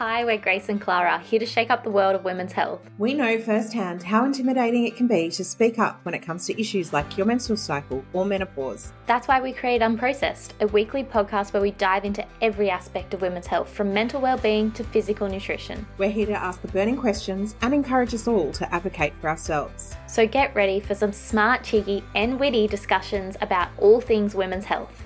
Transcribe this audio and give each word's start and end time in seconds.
Hi, 0.00 0.24
we're 0.24 0.38
Grace 0.38 0.70
and 0.70 0.80
Clara, 0.80 1.18
here 1.18 1.38
to 1.38 1.44
shake 1.44 1.68
up 1.68 1.84
the 1.84 1.90
world 1.90 2.14
of 2.14 2.24
women's 2.24 2.52
health. 2.52 2.80
We 2.96 3.12
know 3.12 3.38
firsthand 3.38 4.02
how 4.02 4.24
intimidating 4.24 4.86
it 4.86 4.96
can 4.96 5.06
be 5.06 5.28
to 5.32 5.44
speak 5.44 5.78
up 5.78 6.00
when 6.04 6.14
it 6.14 6.20
comes 6.20 6.46
to 6.46 6.58
issues 6.58 6.94
like 6.94 7.18
your 7.18 7.26
menstrual 7.26 7.58
cycle 7.58 8.02
or 8.14 8.24
menopause. 8.24 8.94
That's 9.04 9.28
why 9.28 9.42
we 9.42 9.52
create 9.52 9.82
Unprocessed, 9.82 10.52
a 10.62 10.68
weekly 10.68 11.04
podcast 11.04 11.52
where 11.52 11.60
we 11.60 11.72
dive 11.72 12.06
into 12.06 12.24
every 12.40 12.70
aspect 12.70 13.12
of 13.12 13.20
women's 13.20 13.46
health, 13.46 13.68
from 13.68 13.92
mental 13.92 14.22
well-being 14.22 14.72
to 14.72 14.84
physical 14.84 15.28
nutrition. 15.28 15.86
We're 15.98 16.08
here 16.08 16.24
to 16.24 16.32
ask 16.32 16.62
the 16.62 16.68
burning 16.68 16.96
questions 16.96 17.54
and 17.60 17.74
encourage 17.74 18.14
us 18.14 18.26
all 18.26 18.52
to 18.52 18.74
advocate 18.74 19.12
for 19.20 19.28
ourselves. 19.28 19.94
So 20.06 20.26
get 20.26 20.54
ready 20.54 20.80
for 20.80 20.94
some 20.94 21.12
smart, 21.12 21.62
cheeky, 21.62 22.02
and 22.14 22.40
witty 22.40 22.68
discussions 22.68 23.36
about 23.42 23.68
all 23.76 24.00
things 24.00 24.34
women's 24.34 24.64
health. 24.64 25.04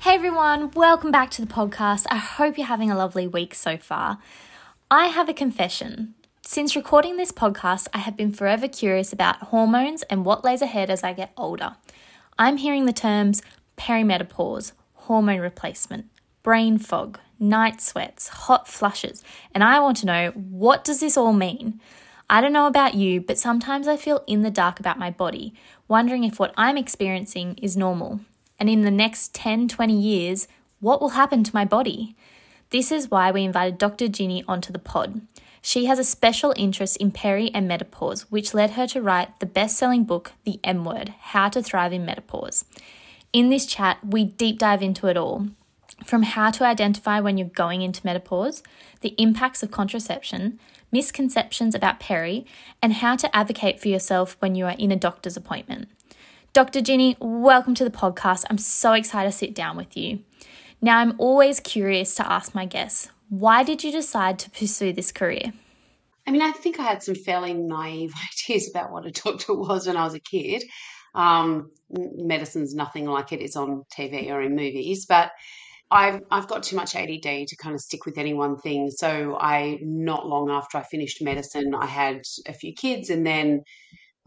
Hey 0.00 0.14
everyone, 0.14 0.70
welcome 0.76 1.10
back 1.10 1.28
to 1.32 1.44
the 1.44 1.52
podcast. 1.52 2.06
I 2.08 2.18
hope 2.18 2.56
you're 2.56 2.68
having 2.68 2.88
a 2.88 2.96
lovely 2.96 3.26
week 3.26 3.52
so 3.52 3.76
far. 3.76 4.18
I 4.92 5.06
have 5.06 5.28
a 5.28 5.34
confession. 5.34 6.14
Since 6.46 6.76
recording 6.76 7.16
this 7.16 7.32
podcast, 7.32 7.88
I 7.92 7.98
have 7.98 8.16
been 8.16 8.32
forever 8.32 8.68
curious 8.68 9.12
about 9.12 9.42
hormones 9.48 10.04
and 10.04 10.24
what 10.24 10.44
lays 10.44 10.62
ahead 10.62 10.88
as 10.88 11.02
I 11.02 11.14
get 11.14 11.32
older. 11.36 11.74
I'm 12.38 12.58
hearing 12.58 12.86
the 12.86 12.92
terms 12.92 13.42
perimenopause, 13.76 14.70
hormone 14.94 15.40
replacement, 15.40 16.06
brain 16.44 16.78
fog, 16.78 17.18
night 17.40 17.80
sweats, 17.80 18.28
hot 18.28 18.68
flushes, 18.68 19.24
and 19.52 19.64
I 19.64 19.80
want 19.80 19.96
to 19.98 20.06
know 20.06 20.30
what 20.30 20.84
does 20.84 21.00
this 21.00 21.16
all 21.16 21.32
mean? 21.32 21.80
I 22.30 22.40
don't 22.40 22.52
know 22.52 22.68
about 22.68 22.94
you, 22.94 23.20
but 23.20 23.36
sometimes 23.36 23.88
I 23.88 23.96
feel 23.96 24.22
in 24.28 24.42
the 24.42 24.50
dark 24.50 24.78
about 24.78 25.00
my 25.00 25.10
body, 25.10 25.54
wondering 25.88 26.22
if 26.22 26.38
what 26.38 26.54
I'm 26.56 26.76
experiencing 26.76 27.56
is 27.60 27.76
normal 27.76 28.20
and 28.58 28.68
in 28.68 28.82
the 28.82 28.90
next 28.90 29.34
10, 29.34 29.68
20 29.68 29.98
years, 29.98 30.48
what 30.80 31.00
will 31.00 31.10
happen 31.10 31.44
to 31.44 31.54
my 31.54 31.64
body? 31.64 32.16
This 32.70 32.92
is 32.92 33.10
why 33.10 33.30
we 33.30 33.44
invited 33.44 33.78
Dr. 33.78 34.06
Ginni 34.06 34.44
onto 34.46 34.72
the 34.72 34.78
pod. 34.78 35.22
She 35.60 35.86
has 35.86 35.98
a 35.98 36.04
special 36.04 36.54
interest 36.56 36.96
in 36.98 37.10
peri 37.10 37.50
and 37.52 37.66
menopause, 37.66 38.30
which 38.30 38.54
led 38.54 38.70
her 38.70 38.86
to 38.88 39.02
write 39.02 39.40
the 39.40 39.46
best 39.46 39.76
selling 39.76 40.04
book, 40.04 40.32
The 40.44 40.60
M 40.62 40.84
Word 40.84 41.14
How 41.20 41.48
to 41.48 41.62
Thrive 41.62 41.92
in 41.92 42.04
Menopause. 42.04 42.64
In 43.32 43.50
this 43.50 43.66
chat, 43.66 43.98
we 44.04 44.24
deep 44.24 44.58
dive 44.58 44.82
into 44.82 45.08
it 45.08 45.16
all 45.16 45.48
from 46.04 46.22
how 46.22 46.50
to 46.50 46.64
identify 46.64 47.20
when 47.20 47.36
you're 47.36 47.48
going 47.48 47.82
into 47.82 48.04
menopause, 48.04 48.62
the 49.00 49.14
impacts 49.18 49.62
of 49.62 49.70
contraception, 49.70 50.58
misconceptions 50.92 51.74
about 51.74 52.00
peri, 52.00 52.46
and 52.80 52.94
how 52.94 53.16
to 53.16 53.36
advocate 53.36 53.80
for 53.80 53.88
yourself 53.88 54.36
when 54.38 54.54
you 54.54 54.64
are 54.64 54.76
in 54.78 54.92
a 54.92 54.96
doctor's 54.96 55.36
appointment. 55.36 55.88
Dr. 56.54 56.80
Ginni, 56.80 57.14
welcome 57.20 57.74
to 57.74 57.84
the 57.84 57.90
podcast. 57.90 58.44
I'm 58.48 58.58
so 58.58 58.94
excited 58.94 59.30
to 59.30 59.36
sit 59.36 59.54
down 59.54 59.76
with 59.76 59.96
you. 59.96 60.20
Now, 60.80 60.98
I'm 60.98 61.14
always 61.18 61.60
curious 61.60 62.14
to 62.16 62.32
ask 62.32 62.54
my 62.54 62.64
guests, 62.64 63.10
why 63.28 63.62
did 63.62 63.84
you 63.84 63.92
decide 63.92 64.38
to 64.40 64.50
pursue 64.50 64.92
this 64.92 65.12
career? 65.12 65.52
I 66.26 66.30
mean, 66.30 66.40
I 66.40 66.52
think 66.52 66.80
I 66.80 66.84
had 66.84 67.02
some 67.02 67.14
fairly 67.14 67.52
naive 67.52 68.14
ideas 68.48 68.70
about 68.70 68.90
what 68.90 69.06
a 69.06 69.10
doctor 69.10 69.54
was 69.54 69.86
when 69.86 69.96
I 69.96 70.04
was 70.04 70.14
a 70.14 70.20
kid. 70.20 70.64
Um, 71.14 71.70
medicine's 71.90 72.74
nothing 72.74 73.04
like 73.04 73.32
it 73.32 73.42
is 73.42 73.54
on 73.54 73.84
TV 73.94 74.30
or 74.30 74.40
in 74.40 74.56
movies, 74.56 75.04
but 75.06 75.32
I've 75.90 76.20
I've 76.30 76.48
got 76.48 76.62
too 76.62 76.76
much 76.76 76.94
ADD 76.94 77.48
to 77.48 77.56
kind 77.58 77.74
of 77.74 77.80
stick 77.80 78.04
with 78.04 78.18
any 78.18 78.34
one 78.34 78.58
thing. 78.58 78.90
So 78.90 79.36
I 79.38 79.78
not 79.82 80.26
long 80.26 80.50
after 80.50 80.78
I 80.78 80.82
finished 80.82 81.22
medicine, 81.22 81.74
I 81.74 81.86
had 81.86 82.22
a 82.46 82.52
few 82.52 82.74
kids, 82.74 83.10
and 83.10 83.26
then 83.26 83.62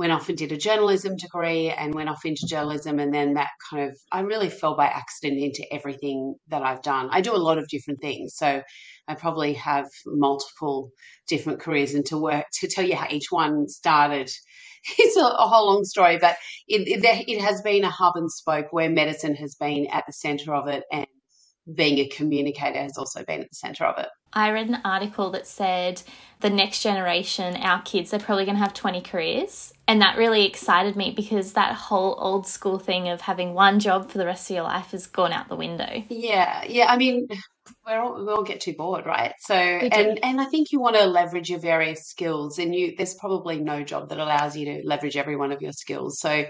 went 0.02 0.13
off 0.13 0.30
and 0.30 0.38
did 0.38 0.52
a 0.53 0.57
journalism 0.57 1.17
degree 1.17 1.71
and 1.71 1.95
went 1.95 2.09
off 2.09 2.25
into 2.25 2.47
journalism. 2.47 2.99
And 2.99 3.16
then 3.16 3.35
that 3.35 3.52
kind 3.71 3.89
of, 3.89 3.97
I 4.11 4.21
really 4.21 4.49
fell 4.49 4.75
by 4.77 4.88
accident 4.88 5.41
into 5.41 5.66
everything 5.73 6.35
that 6.49 6.63
I've 6.63 6.83
done. 6.83 7.09
I 7.13 7.21
do 7.21 7.35
a 7.35 7.39
lot 7.39 7.59
of 7.59 7.69
different 7.69 8.02
things. 8.02 8.35
So 8.38 8.63
I 9.07 9.16
probably 9.16 9.53
have 9.55 9.88
multiple 10.07 10.91
different 11.29 11.61
careers 11.61 11.95
and 11.95 12.05
to 12.07 12.19
work 12.19 12.47
to 12.61 12.69
tell 12.69 12.85
you 12.85 12.97
how 12.97 13.07
each 13.11 13.27
one 13.31 13.69
started. 13.69 14.31
It's 15.00 15.17
a, 15.17 15.22
a 15.25 15.47
whole 15.47 15.73
long 15.73 15.85
story, 15.85 16.19
but 16.22 16.38
it, 16.69 16.88
it, 16.88 17.25
it 17.29 17.41
has 17.41 17.61
been 17.63 17.85
a 17.85 17.91
hub 17.91 18.17
and 18.17 18.31
spoke 18.31 18.67
where 18.73 18.90
medicine 18.90 19.35
has 19.38 19.56
been 19.56 19.88
at 19.88 20.06
the 20.07 20.13
center 20.13 20.56
of 20.56 20.69
it 20.69 20.85
and 20.94 21.07
being 21.76 22.00
a 22.00 22.08
communicator 22.08 22.80
has 22.80 22.98
also 22.98 23.24
been 23.24 23.42
at 23.42 23.50
the 23.50 23.56
center 23.56 23.86
of 23.86 23.98
it. 23.98 24.08
I 24.34 24.52
read 24.52 24.70
an 24.70 24.80
article 24.86 25.30
that 25.32 25.46
said 25.46 26.02
the 26.40 26.50
next 26.50 26.82
generation, 26.82 27.56
our 27.58 27.82
kids, 27.82 28.12
they're 28.12 28.20
probably 28.20 28.46
going 28.46 28.56
to 28.56 28.64
have 28.64 28.74
20 28.74 29.02
careers. 29.02 29.74
And 29.88 30.02
that 30.02 30.18
really 30.18 30.46
excited 30.46 30.96
me 30.96 31.12
because 31.12 31.54
that 31.54 31.74
whole 31.74 32.16
old 32.18 32.48
school 32.48 32.80
thing 32.80 33.09
of 33.09 33.22
having 33.22 33.54
one 33.54 33.80
job 33.80 34.09
for 34.09 34.18
the 34.18 34.26
rest 34.26 34.50
of 34.50 34.56
your 34.56 34.64
life 34.64 34.92
has 34.92 35.06
gone 35.06 35.34
out 35.34 35.50
the 35.50 35.58
window. 35.58 36.04
Yeah. 36.08 36.64
Yeah. 36.68 36.86
I 36.88 36.96
mean, 36.96 37.28
we 37.86 37.94
all, 37.94 38.24
we 38.24 38.32
all 38.32 38.44
get 38.44 38.62
too 38.62 38.74
bored, 38.74 39.06
right? 39.06 39.34
So, 39.40 39.56
and, 39.56 40.20
and 40.24 40.42
I 40.42 40.46
think 40.46 40.72
you 40.72 40.80
want 40.80 40.96
to 40.96 41.06
leverage 41.06 41.50
your 41.50 41.59
various 41.59 42.08
skills, 42.08 42.59
and 42.59 42.74
you 42.74 42.96
there's 42.98 43.16
probably 43.16 43.59
no 43.59 43.84
job 43.84 44.09
that 44.09 44.20
allows 44.20 44.56
you 44.56 44.66
to 44.66 44.82
leverage 44.86 45.18
every 45.18 45.36
one 45.36 45.52
of 45.52 45.62
your 45.62 45.72
skills. 45.72 46.20
So, 46.20 46.46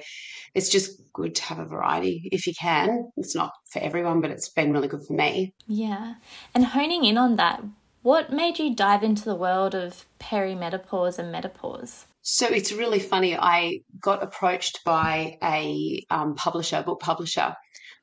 it's 0.54 0.70
just 0.70 1.02
good 1.14 1.36
to 1.36 1.44
have 1.44 1.60
a 1.60 1.66
variety 1.66 2.30
if 2.32 2.48
you 2.48 2.54
can. 2.54 3.12
It's 3.18 3.36
not 3.36 3.54
for 3.72 3.80
everyone, 3.80 4.22
but 4.22 4.32
it's 4.32 4.50
been 4.50 4.72
really 4.74 4.88
good 4.88 5.06
for 5.06 5.14
me. 5.14 5.54
Yeah. 5.68 6.16
And 6.54 6.66
honing 6.66 7.06
in 7.06 7.18
on 7.18 7.36
that, 7.38 7.64
what 8.02 8.32
made 8.34 8.60
you 8.60 8.76
dive 8.76 9.04
into 9.04 9.26
the 9.26 9.36
world 9.36 9.76
of 9.76 10.06
perimenopause 10.20 11.20
and 11.20 11.32
menopause? 11.32 12.06
So 12.24 12.48
it's 12.48 12.72
really 12.72 13.00
funny. 13.00 13.36
I 13.36 13.80
got 14.00 14.24
approached 14.24 14.84
by 14.84 15.38
a 15.44 16.04
um, 16.10 16.36
publisher, 16.36 16.84
book 16.84 17.00
publisher, 17.00 17.56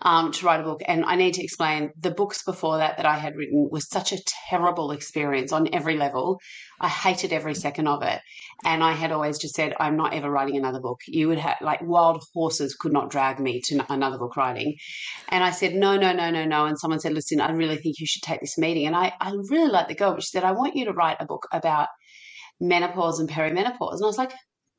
um, 0.03 0.31
to 0.33 0.47
write 0.47 0.61
a 0.61 0.65
book. 0.65 0.81
And 0.87 1.05
I 1.05 1.17
need 1.17 1.35
to 1.35 1.43
explain 1.43 1.91
the 1.99 2.11
books 2.11 2.43
before 2.45 2.79
that 2.79 2.97
that 2.97 3.07
I 3.07 3.17
had 3.17 3.37
written 3.37 3.69
was 3.71 3.89
such 3.89 4.13
a 4.13 4.23
terrible 4.49 4.93
experience 4.93 5.53
on 5.53 5.69
every 5.73 5.97
level. 5.97 6.41
I 6.81 6.89
hated 6.89 7.33
every 7.33 7.55
second 7.55 7.89
of 7.89 8.03
it. 8.03 8.21
And 8.65 8.85
I 8.85 8.93
had 8.93 9.11
always 9.11 9.39
just 9.39 9.55
said, 9.55 9.75
I'm 9.81 9.97
not 9.97 10.15
ever 10.15 10.31
writing 10.31 10.57
another 10.57 10.81
book. 10.81 11.01
You 11.07 11.29
would 11.29 11.39
have, 11.39 11.57
like, 11.61 11.81
wild 11.83 12.23
horses 12.35 12.77
could 12.79 12.93
not 12.93 13.11
drag 13.11 13.41
me 13.41 13.61
to 13.65 13.85
another 13.89 14.19
book 14.19 14.37
writing. 14.37 14.77
And 15.29 15.43
I 15.43 15.51
said, 15.51 15.75
no, 15.75 15.97
no, 15.97 16.13
no, 16.13 16.31
no, 16.31 16.45
no. 16.45 16.67
And 16.67 16.79
someone 16.79 17.01
said, 17.01 17.13
listen, 17.13 17.41
I 17.41 17.51
really 17.51 17.77
think 17.77 17.99
you 17.99 18.07
should 18.07 18.23
take 18.23 18.41
this 18.41 18.59
meeting. 18.59 18.87
And 18.87 18.95
I, 18.95 19.13
I 19.21 19.33
really 19.49 19.71
liked 19.71 19.89
the 19.89 19.95
girl, 19.95 20.15
but 20.15 20.23
she 20.23 20.31
said, 20.31 20.45
I 20.45 20.53
want 20.53 20.77
you 20.77 20.85
to 20.85 20.93
write 20.93 21.17
a 21.21 21.27
book 21.27 21.47
about 21.53 21.89
menopause 22.61 23.19
and 23.19 23.29
perimenopause. 23.29 23.95
And 23.95 24.05
I 24.05 24.07
was 24.07 24.19
like, 24.19 24.33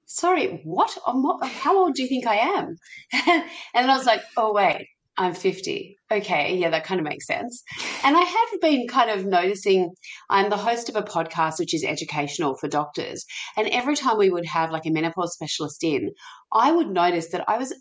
sorry, 0.05 0.61
what? 0.63 0.97
How 1.43 1.77
old 1.77 1.95
do 1.95 2.03
you 2.03 2.09
think 2.09 2.25
I 2.25 2.35
am? 2.35 2.75
and 3.13 3.91
I 3.91 3.97
was 3.97 4.05
like, 4.05 4.21
oh, 4.35 4.53
wait, 4.53 4.87
I'm 5.19 5.33
50. 5.33 5.97
Okay, 6.11 6.55
yeah, 6.55 6.69
that 6.69 6.85
kind 6.85 6.99
of 6.99 7.05
makes 7.05 7.27
sense. 7.27 7.61
And 8.05 8.15
I 8.15 8.21
have 8.21 8.61
been 8.61 8.87
kind 8.87 9.11
of 9.11 9.25
noticing 9.25 9.91
I'm 10.29 10.49
the 10.49 10.55
host 10.55 10.87
of 10.87 10.95
a 10.95 11.03
podcast 11.03 11.59
which 11.59 11.73
is 11.73 11.83
educational 11.83 12.55
for 12.55 12.69
doctors. 12.69 13.25
And 13.57 13.67
every 13.67 13.97
time 13.97 14.17
we 14.17 14.29
would 14.29 14.45
have 14.45 14.71
like 14.71 14.85
a 14.85 14.91
menopause 14.91 15.33
specialist 15.33 15.83
in, 15.83 16.11
I 16.53 16.71
would 16.71 16.89
notice 16.89 17.31
that 17.31 17.43
I 17.49 17.57
was 17.57 17.73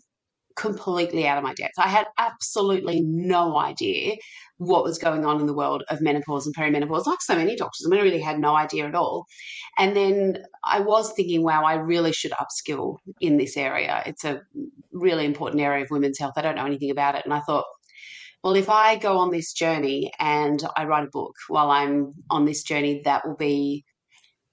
completely 0.59 1.25
out 1.25 1.37
of 1.37 1.43
my 1.43 1.53
depth. 1.53 1.75
I 1.79 1.87
had 1.87 2.07
absolutely 2.17 3.01
no 3.01 3.57
idea 3.57 4.17
what 4.57 4.83
was 4.83 4.97
going 4.97 5.25
on 5.25 5.39
in 5.39 5.47
the 5.47 5.53
world 5.53 5.83
of 5.89 6.01
menopause 6.01 6.45
and 6.45 6.55
perimenopause, 6.55 7.05
like 7.05 7.21
so 7.21 7.35
many 7.35 7.55
doctors. 7.55 7.85
I, 7.85 7.89
mean, 7.89 8.01
I 8.01 8.03
really 8.03 8.19
had 8.19 8.39
no 8.39 8.55
idea 8.55 8.85
at 8.85 8.93
all. 8.93 9.25
And 9.77 9.95
then 9.95 10.43
I 10.65 10.81
was 10.81 11.13
thinking, 11.13 11.43
wow, 11.43 11.63
I 11.63 11.75
really 11.75 12.11
should 12.11 12.31
upskill 12.31 12.97
in 13.21 13.37
this 13.37 13.55
area. 13.55 14.03
It's 14.05 14.25
a 14.25 14.41
really 14.91 15.25
important 15.25 15.61
area 15.61 15.85
of 15.85 15.91
women's 15.91 16.19
health. 16.19 16.33
I 16.35 16.41
don't 16.41 16.55
know 16.55 16.65
anything 16.65 16.91
about 16.91 17.15
it. 17.15 17.23
And 17.23 17.33
I 17.33 17.39
thought, 17.39 17.65
well, 18.43 18.55
if 18.55 18.69
I 18.69 18.97
go 18.97 19.17
on 19.17 19.31
this 19.31 19.53
journey 19.53 20.11
and 20.19 20.61
I 20.75 20.85
write 20.85 21.05
a 21.05 21.11
book 21.11 21.35
while 21.47 21.71
I'm 21.71 22.13
on 22.29 22.43
this 22.43 22.63
journey, 22.63 23.01
that 23.05 23.25
will 23.25 23.37
be 23.37 23.85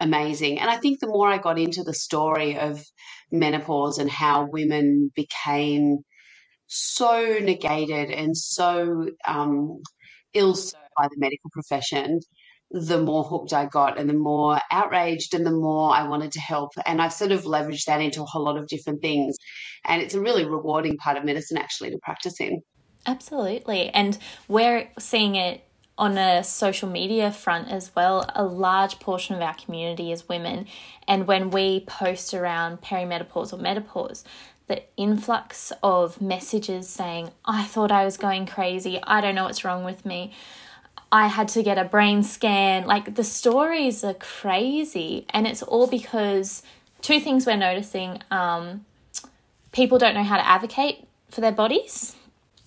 amazing. 0.01 0.59
And 0.59 0.71
I 0.71 0.77
think 0.77 1.01
the 1.01 1.07
more 1.07 1.29
I 1.29 1.39
got 1.39 1.59
into 1.59 1.83
the 1.83 1.95
story 1.95 2.59
of 2.59 2.83
menopause 3.31 3.99
and 3.99 4.11
how 4.11 4.47
women 4.51 5.11
became 5.15 5.99
so 6.67 7.39
negated 7.41 8.11
and 8.11 8.37
so 8.37 9.09
um, 9.27 9.81
ill 10.35 10.55
served 10.55 10.83
by 10.97 11.09
the 11.09 11.19
medical 11.19 11.51
profession, 11.51 12.21
the 12.71 13.01
more 13.01 13.23
hooked 13.23 13.53
I 13.53 13.67
got 13.67 13.99
and 13.99 14.09
the 14.09 14.15
more 14.15 14.61
outraged 14.71 15.35
and 15.35 15.47
the 15.47 15.53
more 15.53 15.95
I 15.95 16.09
wanted 16.09 16.33
to 16.33 16.41
help. 16.41 16.73
And 16.85 17.01
I've 17.01 17.13
sort 17.13 17.33
of 17.33 17.45
leveraged 17.45 17.85
that 17.87 18.01
into 18.01 18.23
a 18.23 18.27
whole 18.27 18.45
lot 18.45 18.59
of 18.59 18.67
different 18.67 19.01
things. 19.03 19.37
And 19.85 20.03
it's 20.03 20.15
a 20.15 20.21
really 20.21 20.45
rewarding 20.45 20.97
part 20.97 21.17
of 21.17 21.25
medicine 21.25 21.59
actually 21.59 21.91
to 21.91 21.99
practice 22.03 22.41
in. 22.41 22.61
Absolutely. 23.07 23.89
And 23.91 24.19
we're 24.49 24.89
seeing 24.99 25.37
it 25.37 25.63
on 25.99 26.19
a 26.19 26.45
social 26.45 26.89
media 26.89 27.31
front 27.31 27.71
as 27.71 27.95
well, 27.95 28.29
a 28.35 28.45
large 28.45 28.99
portion 29.01 29.35
of 29.35 29.41
our 29.41 29.55
community 29.55 30.13
is 30.13 30.29
women. 30.29 30.67
And 31.09 31.27
when 31.27 31.51
we 31.51 31.81
post 31.81 32.35
around 32.35 32.83
perimenopause 32.83 33.53
or 33.53 33.57
menopause, 33.57 34.25
the 34.67 34.83
influx 34.97 35.73
of 35.83 36.21
messages 36.21 36.89
saying, 36.89 37.31
I 37.45 37.65
thought 37.65 37.91
I 37.91 38.05
was 38.05 38.17
going 38.17 38.47
crazy, 38.47 39.01
I 39.03 39.21
don't 39.21 39.35
know 39.35 39.45
what's 39.45 39.65
wrong 39.65 39.85
with 39.85 40.05
me. 40.05 40.33
I 41.11 41.29
had 41.29 41.49
to 41.49 41.63
get 41.63 41.79
a 41.79 41.85
brain 41.85 42.23
scan. 42.25 42.87
Like 42.87 43.15
the 43.15 43.25
stories 43.25 44.03
are 44.03 44.15
crazy. 44.15 45.25
And 45.31 45.47
it's 45.47 45.63
all 45.63 45.87
because 45.87 46.63
two 47.01 47.21
things 47.21 47.47
we're 47.47 47.57
noticing 47.57 48.23
um, 48.31 48.85
people 49.73 49.99
don't 49.99 50.15
know 50.15 50.25
how 50.25 50.37
to 50.37 50.47
advocate 50.47 51.07
for 51.31 51.41
their 51.41 51.53
bodies, 51.53 52.17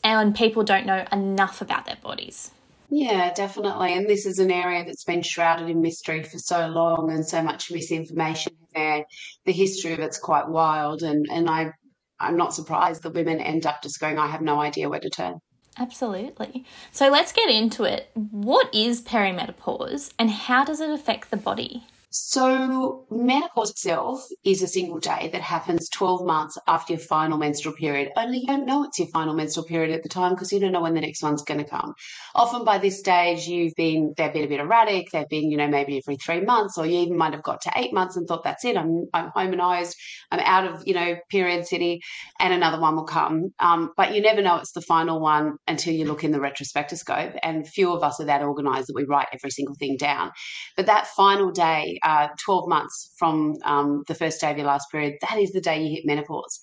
and 0.04 0.36
people 0.36 0.64
don't 0.64 0.86
know 0.86 1.06
enough 1.12 1.62
about 1.62 1.86
their 1.86 1.98
bodies. 1.98 2.52
Yeah, 2.90 3.32
definitely. 3.34 3.94
And 3.94 4.08
this 4.08 4.26
is 4.26 4.40
an 4.40 4.52
area 4.52 4.84
that's 4.84 5.04
been 5.04 5.22
shrouded 5.22 5.70
in 5.70 5.82
mystery 5.82 6.24
for 6.24 6.40
so 6.40 6.68
long 6.68 7.12
and 7.12 7.26
so 7.26 7.42
much 7.42 7.72
misinformation 7.72 8.54
there. 8.74 9.06
The 9.46 9.52
history 9.52 9.94
of 9.94 10.00
it's 10.00 10.18
quite 10.18 10.50
wild 10.50 11.04
and, 11.04 11.28
and 11.32 11.50
I 11.50 11.72
I'm 12.20 12.36
not 12.36 12.54
surprised 12.54 13.04
that 13.04 13.14
women 13.14 13.40
end 13.40 13.66
up 13.66 13.82
just 13.82 14.00
going, 14.00 14.20
I 14.20 14.28
have 14.28 14.42
no 14.42 14.60
idea 14.60 14.90
where 14.90 15.00
to 15.00 15.10
turn. 15.10 15.40
Absolutely. 15.78 16.66
So 16.92 17.10
let's 17.10 17.32
get 17.32 17.50
into 17.50 17.86
it. 17.86 18.10
What 18.14 18.74
is 18.76 19.02
perimenopause 19.02 20.12
and 20.20 20.30
how 20.30 20.66
does 20.66 20.82
it 20.82 20.90
affect 20.90 21.32
the 21.32 21.38
body? 21.38 21.86
So, 22.12 23.06
menopause 23.12 23.70
itself 23.70 24.26
is 24.44 24.64
a 24.64 24.68
single 24.68 25.00
day 25.00 25.30
that 25.32 25.42
happens 25.44 25.90
12 25.90 26.26
months 26.26 26.58
after 26.68 26.94
your 26.94 27.00
final 27.00 27.38
menstrual 27.38 27.76
period. 27.76 28.12
Only 28.18 28.40
you 28.40 28.48
don't 28.48 28.66
know 28.66 28.84
it's 28.84 28.98
your 28.98 29.10
final 29.10 29.36
menstrual 29.36 29.68
period 29.68 29.92
at 29.92 30.02
the 30.02 30.10
time 30.10 30.34
because 30.34 30.52
you 30.52 30.60
don't 30.60 30.72
know 30.72 30.82
when 30.82 30.96
the 30.96 31.02
next 31.02 31.22
one's 31.22 31.44
going 31.44 31.60
to 31.60 31.70
come. 31.70 31.94
Often 32.34 32.66
by 32.66 32.80
this 32.80 32.98
stage, 32.98 33.46
you've 33.46 33.76
been, 33.76 34.16
they've 34.18 34.34
been 34.34 34.46
a 34.46 34.48
bit 34.48 34.60
erratic. 34.60 35.12
They've 35.12 35.30
been, 35.30 35.52
you 35.52 35.58
know, 35.58 35.68
maybe 35.68 36.00
every 36.00 36.16
three 36.16 36.42
months, 36.42 36.80
or 36.80 36.88
you 36.88 36.98
even 37.02 37.16
might 37.16 37.34
have 37.34 37.44
got 37.44 37.62
to 37.62 37.72
eight 37.76 37.94
months 37.94 38.18
and 38.18 38.28
thought, 38.28 38.44
that's 38.44 38.66
it. 38.66 38.76
I'm, 38.76 39.06
I'm 39.14 39.30
homonised. 39.30 39.94
I'm 40.32 40.40
out 40.40 40.66
of, 40.66 40.88
you 40.88 40.96
know, 40.96 41.16
period 41.30 41.68
city 41.68 42.02
and 42.40 42.54
another 42.54 42.82
one 42.82 42.96
will 42.96 43.06
come. 43.06 43.50
Um, 43.60 43.92
but 43.96 44.16
you 44.16 44.22
never 44.22 44.42
know 44.42 44.56
it's 44.58 44.72
the 44.72 44.82
final 44.82 45.20
one 45.20 45.58
until 45.68 45.94
you 45.94 46.06
look 46.06 46.24
in 46.24 46.32
the 46.32 46.40
retrospectoscope. 46.40 47.38
And 47.44 47.68
few 47.68 47.94
of 47.94 48.02
us 48.02 48.20
are 48.20 48.26
that 48.26 48.42
organised 48.42 48.88
that 48.88 48.96
we 48.96 49.06
write 49.06 49.28
every 49.32 49.52
single 49.52 49.76
thing 49.76 49.96
down. 49.98 50.32
But 50.76 50.88
that 50.88 51.06
final 51.06 51.52
day, 51.52 51.99
uh, 52.04 52.28
12 52.44 52.68
months 52.68 53.14
from 53.18 53.56
um, 53.64 54.04
the 54.08 54.16
first 54.16 54.42
day 54.42 54.52
of 54.52 54.58
your 54.58 54.68
last 54.68 54.92
period, 54.92 55.16
that 55.22 55.38
is 55.38 55.52
the 55.52 55.62
day 55.62 55.82
you 55.82 55.96
hit 55.96 56.06
menopause. 56.06 56.60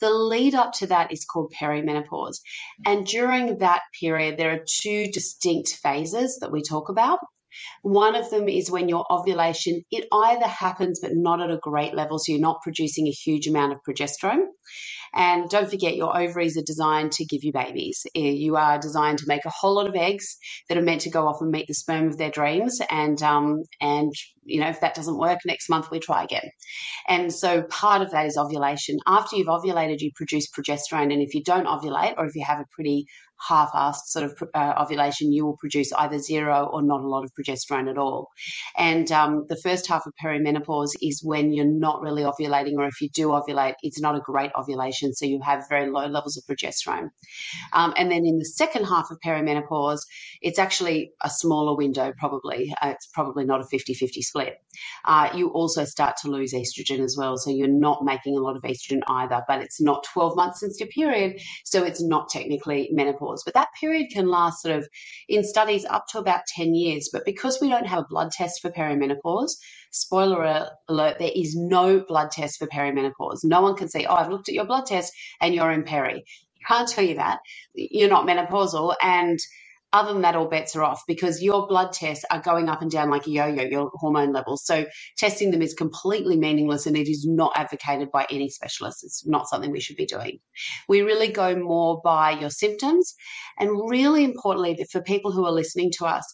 The 0.00 0.10
lead 0.10 0.54
up 0.54 0.72
to 0.74 0.86
that 0.88 1.12
is 1.12 1.24
called 1.24 1.54
perimenopause. 1.58 2.36
And 2.84 3.06
during 3.06 3.58
that 3.58 3.82
period, 3.98 4.36
there 4.36 4.52
are 4.52 4.64
two 4.80 5.06
distinct 5.12 5.70
phases 5.82 6.38
that 6.40 6.52
we 6.52 6.62
talk 6.62 6.88
about. 6.88 7.18
One 7.82 8.14
of 8.14 8.30
them 8.30 8.48
is 8.48 8.70
when 8.70 8.88
your 8.88 9.04
ovulation, 9.10 9.82
it 9.90 10.06
either 10.12 10.46
happens 10.46 11.00
but 11.00 11.12
not 11.14 11.40
at 11.40 11.50
a 11.50 11.58
great 11.60 11.94
level, 11.94 12.18
so 12.18 12.32
you're 12.32 12.40
not 12.40 12.62
producing 12.62 13.06
a 13.06 13.10
huge 13.10 13.46
amount 13.46 13.72
of 13.72 13.78
progesterone. 13.88 14.46
And 15.14 15.48
don't 15.48 15.70
forget, 15.70 15.96
your 15.96 16.16
ovaries 16.16 16.58
are 16.58 16.62
designed 16.62 17.12
to 17.12 17.24
give 17.24 17.42
you 17.42 17.52
babies. 17.52 18.06
Eh, 18.14 18.20
you 18.20 18.56
are 18.56 18.78
designed 18.78 19.18
to 19.18 19.24
make 19.26 19.44
a 19.44 19.50
whole 19.50 19.76
lot 19.76 19.88
of 19.88 19.94
eggs 19.94 20.36
that 20.68 20.76
are 20.76 20.82
meant 20.82 21.02
to 21.02 21.10
go 21.10 21.26
off 21.26 21.40
and 21.40 21.50
meet 21.50 21.66
the 21.68 21.74
sperm 21.74 22.08
of 22.08 22.18
their 22.18 22.30
dreams. 22.30 22.80
And 22.90 23.22
um, 23.22 23.62
and 23.80 24.12
you 24.44 24.60
know, 24.60 24.68
if 24.68 24.80
that 24.80 24.94
doesn't 24.94 25.18
work, 25.18 25.38
next 25.46 25.68
month 25.68 25.90
we 25.90 25.98
try 25.98 26.22
again. 26.22 26.50
And 27.08 27.32
so 27.32 27.62
part 27.62 28.02
of 28.02 28.10
that 28.10 28.26
is 28.26 28.36
ovulation. 28.36 28.98
After 29.06 29.36
you've 29.36 29.46
ovulated, 29.46 30.00
you 30.00 30.10
produce 30.14 30.50
progesterone. 30.50 31.12
And 31.12 31.22
if 31.22 31.34
you 31.34 31.42
don't 31.42 31.66
ovulate, 31.66 32.14
or 32.18 32.26
if 32.26 32.34
you 32.34 32.44
have 32.44 32.60
a 32.60 32.66
pretty 32.72 33.06
half-assed 33.48 34.06
sort 34.06 34.24
of 34.24 34.42
uh, 34.54 34.74
ovulation, 34.78 35.32
you 35.32 35.44
will 35.44 35.56
produce 35.56 35.92
either 35.94 36.18
zero 36.18 36.68
or 36.72 36.82
not 36.82 37.00
a 37.00 37.08
lot 37.08 37.24
of 37.24 37.30
progesterone 37.38 37.90
at 37.90 37.98
all. 37.98 38.28
And 38.76 39.10
um, 39.12 39.46
the 39.48 39.56
first 39.56 39.86
half 39.86 40.06
of 40.06 40.12
perimenopause 40.22 40.90
is 41.02 41.22
when 41.22 41.52
you're 41.52 41.64
not 41.64 42.00
really 42.00 42.22
ovulating, 42.22 42.76
or 42.78 42.86
if 42.86 43.00
you 43.00 43.08
do 43.14 43.28
ovulate, 43.28 43.74
it's 43.82 44.00
not 44.00 44.16
a 44.16 44.20
great 44.20 44.50
ovulation, 44.58 45.12
so 45.12 45.26
you 45.26 45.40
have 45.44 45.68
very 45.68 45.90
low 45.90 46.06
levels 46.06 46.36
of 46.36 46.44
progesterone. 46.44 47.10
Um, 47.72 47.94
and 47.96 48.10
then 48.10 48.24
in 48.24 48.38
the 48.38 48.44
second 48.44 48.84
half 48.84 49.10
of 49.10 49.18
perimenopause, 49.24 50.00
it's 50.42 50.58
actually 50.58 51.12
a 51.22 51.30
smaller 51.30 51.76
window, 51.76 52.12
probably. 52.18 52.74
Uh, 52.82 52.88
it's 52.88 53.08
probably 53.12 53.44
not 53.44 53.60
a 53.60 53.64
50 53.64 53.94
50 53.94 54.22
split. 54.22 54.54
Uh, 55.04 55.30
you 55.34 55.48
also 55.50 55.84
start 55.84 56.16
to 56.22 56.28
lose 56.28 56.52
estrogen 56.52 57.00
as 57.00 57.16
well, 57.18 57.36
so 57.36 57.50
you're 57.50 57.68
not 57.68 58.04
making 58.04 58.36
a 58.36 58.40
lot 58.40 58.56
of 58.56 58.62
estrogen 58.62 59.00
either, 59.06 59.42
but 59.48 59.60
it's 59.60 59.80
not 59.80 60.04
12 60.12 60.36
months 60.36 60.60
since 60.60 60.78
your 60.80 60.88
period, 60.88 61.40
so 61.64 61.82
it's 61.82 62.02
not 62.02 62.28
technically 62.28 62.88
menopause 62.92 63.25
menopause, 63.26 63.42
but 63.44 63.54
that 63.54 63.68
period 63.78 64.08
can 64.12 64.28
last 64.28 64.62
sort 64.62 64.76
of 64.76 64.88
in 65.28 65.44
studies 65.44 65.84
up 65.86 66.06
to 66.08 66.18
about 66.18 66.42
10 66.48 66.74
years. 66.74 67.08
But 67.12 67.24
because 67.24 67.58
we 67.60 67.68
don't 67.68 67.86
have 67.86 68.00
a 68.00 68.06
blood 68.08 68.30
test 68.32 68.60
for 68.62 68.70
perimenopause, 68.70 69.52
spoiler 69.90 70.68
alert, 70.88 71.18
there 71.18 71.32
is 71.34 71.56
no 71.56 72.00
blood 72.00 72.30
test 72.30 72.58
for 72.58 72.66
perimenopause. 72.66 73.44
No 73.44 73.62
one 73.62 73.76
can 73.76 73.88
say, 73.88 74.06
oh, 74.06 74.14
I've 74.14 74.30
looked 74.30 74.48
at 74.48 74.54
your 74.54 74.66
blood 74.66 74.86
test 74.86 75.12
and 75.40 75.54
you're 75.54 75.72
in 75.72 75.84
peri. 75.84 76.24
Can't 76.66 76.88
tell 76.88 77.04
you 77.04 77.16
that. 77.16 77.40
You're 77.74 78.10
not 78.10 78.26
menopausal. 78.26 78.94
And 79.02 79.38
other 79.96 80.12
than 80.12 80.22
that, 80.22 80.36
all 80.36 80.48
bets 80.48 80.76
are 80.76 80.84
off 80.84 81.02
because 81.06 81.42
your 81.42 81.66
blood 81.66 81.92
tests 81.92 82.24
are 82.30 82.40
going 82.40 82.68
up 82.68 82.82
and 82.82 82.90
down 82.90 83.10
like 83.10 83.26
a 83.26 83.30
yo 83.30 83.46
yo, 83.46 83.64
your 83.64 83.90
hormone 83.94 84.32
levels. 84.32 84.64
So, 84.64 84.86
testing 85.18 85.50
them 85.50 85.62
is 85.62 85.74
completely 85.74 86.36
meaningless 86.36 86.86
and 86.86 86.96
it 86.96 87.08
is 87.08 87.26
not 87.26 87.52
advocated 87.56 88.10
by 88.12 88.26
any 88.30 88.48
specialist. 88.48 89.04
It's 89.04 89.26
not 89.26 89.48
something 89.48 89.70
we 89.70 89.80
should 89.80 89.96
be 89.96 90.06
doing. 90.06 90.38
We 90.88 91.02
really 91.02 91.28
go 91.28 91.56
more 91.56 92.00
by 92.04 92.32
your 92.32 92.50
symptoms. 92.50 93.14
And 93.58 93.70
really 93.90 94.24
importantly, 94.24 94.84
for 94.90 95.00
people 95.00 95.32
who 95.32 95.44
are 95.46 95.52
listening 95.52 95.92
to 95.98 96.06
us, 96.06 96.24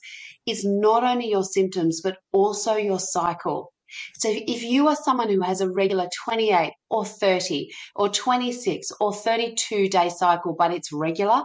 is 0.46 0.64
not 0.64 1.04
only 1.04 1.28
your 1.30 1.44
symptoms, 1.44 2.00
but 2.02 2.18
also 2.32 2.74
your 2.74 2.98
cycle. 2.98 3.72
So 4.14 4.28
if 4.32 4.62
you 4.62 4.88
are 4.88 4.96
someone 4.96 5.28
who 5.28 5.42
has 5.42 5.60
a 5.60 5.70
regular 5.70 6.08
28 6.24 6.72
or 6.90 7.04
30 7.04 7.68
or 7.94 8.08
26 8.08 8.88
or 9.00 9.12
32 9.12 9.88
day 9.88 10.08
cycle, 10.08 10.54
but 10.58 10.72
it's 10.72 10.92
regular, 10.92 11.42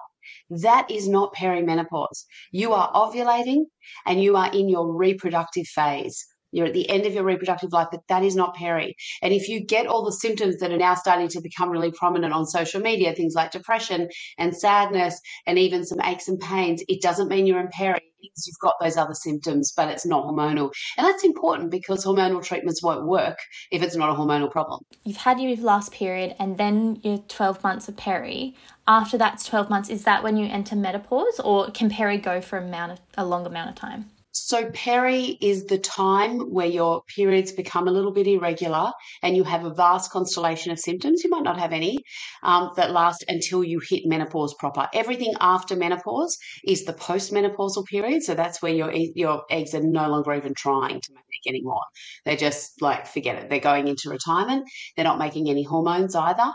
that 0.50 0.90
is 0.90 1.08
not 1.08 1.34
perimenopause. 1.34 2.26
You 2.52 2.74
are 2.74 2.92
ovulating 2.94 3.66
and 4.06 4.22
you 4.22 4.36
are 4.36 4.52
in 4.52 4.70
your 4.70 4.94
reproductive 4.96 5.68
phase. 5.68 6.26
You're 6.52 6.68
at 6.68 6.74
the 6.74 6.90
end 6.90 7.06
of 7.06 7.14
your 7.14 7.24
reproductive 7.24 7.74
life, 7.74 7.90
but 7.92 8.02
that 8.08 8.24
is 8.24 8.36
not 8.36 8.56
peri. 8.56 8.96
And 9.22 9.34
if 9.34 9.50
you 9.50 9.64
get 9.64 9.86
all 9.86 10.06
the 10.06 10.14
symptoms 10.14 10.58
that 10.58 10.72
are 10.72 10.78
now 10.78 10.96
starting 10.96 11.28
to 11.30 11.42
become 11.42 11.70
really 11.70 11.92
prominent 11.92 12.34
on 12.34 12.46
social 12.46 12.80
media, 12.80 13.14
things 13.14 13.34
like 13.36 13.52
depression 13.52 14.08
and 14.38 14.56
sadness 14.56 15.20
and 15.46 15.60
even 15.60 15.86
some 15.86 16.00
aches 16.02 16.30
and 16.30 16.40
pains, 16.40 16.84
it 16.88 17.02
doesn't 17.02 17.28
mean 17.28 17.46
you're 17.46 17.60
in 17.60 17.68
peri. 17.72 18.07
You've 18.22 18.60
got 18.62 18.76
those 18.82 18.98
other 18.98 19.14
symptoms, 19.14 19.74
but 19.76 19.90
it's 19.90 20.06
not 20.06 20.26
hormonal. 20.26 20.72
And 20.98 21.06
that's 21.08 21.24
important 21.24 21.72
because 21.72 22.06
hormonal 22.06 22.44
treatments 22.44 22.84
won't 22.84 23.06
work 23.06 23.38
if 23.72 23.82
it's 23.82 23.96
not 23.96 24.10
a 24.10 24.14
hormonal 24.14 24.52
problem. 24.52 24.82
You've 25.04 25.18
had 25.18 25.40
your 25.40 25.56
last 25.58 25.92
period 25.92 26.36
and 26.40 26.58
then 26.58 27.00
your 27.04 27.18
12 27.18 27.64
months 27.64 27.88
of 27.88 27.98
peri. 27.98 28.56
After 28.88 29.18
that's 29.18 29.46
12 29.46 29.70
months, 29.70 29.90
is 29.90 30.04
that 30.06 30.24
when 30.24 30.38
you 30.38 30.48
enter 30.48 30.76
menopause 30.76 31.40
or 31.44 31.70
can 31.72 31.90
peri 31.90 32.18
go 32.18 32.42
for 32.42 32.58
a, 32.58 32.64
amount 32.64 32.94
of, 32.94 33.00
a 33.18 33.26
long 33.26 33.46
amount 33.46 33.70
of 33.70 33.76
time? 33.76 34.10
So, 34.46 34.70
peri 34.72 35.38
is 35.42 35.66
the 35.66 35.78
time 35.78 36.40
where 36.52 36.68
your 36.68 37.02
periods 37.16 37.52
become 37.52 37.88
a 37.88 37.92
little 37.92 38.12
bit 38.12 38.28
irregular 38.28 38.92
and 39.24 39.36
you 39.36 39.44
have 39.44 39.66
a 39.66 39.74
vast 39.74 40.12
constellation 40.12 40.72
of 40.72 40.80
symptoms. 40.80 41.24
You 41.24 41.30
might 41.30 41.44
not 41.44 41.60
have 41.60 41.74
any 41.74 42.00
um, 42.44 42.72
that 42.76 42.92
last 42.92 43.26
until 43.28 43.64
you 43.64 43.80
hit 43.80 44.04
menopause 44.06 44.54
proper. 44.60 44.88
Everything 44.94 45.34
after 45.40 45.76
menopause 45.76 46.38
is 46.66 46.86
the 46.86 46.94
postmenopausal 46.94 47.86
period. 47.86 48.24
So, 48.24 48.36
that's 48.36 48.62
where 48.62 48.74
your, 48.74 48.92
your 48.94 49.44
eggs 49.50 49.74
are 49.74 49.84
no 49.84 50.10
longer 50.10 50.34
even 50.34 50.54
trying 50.56 51.02
to 51.02 51.14
make 51.14 51.54
anymore. 51.54 51.82
They're 52.26 52.38
just 52.38 52.82
like, 52.82 53.08
forget 53.08 53.42
it. 53.42 53.50
They're 53.50 53.60
going 53.60 53.88
into 53.88 54.10
retirement. 54.10 54.68
They're 54.96 55.06
not 55.06 55.20
making 55.20 55.50
any 55.50 55.64
hormones 55.64 56.16
either. 56.16 56.52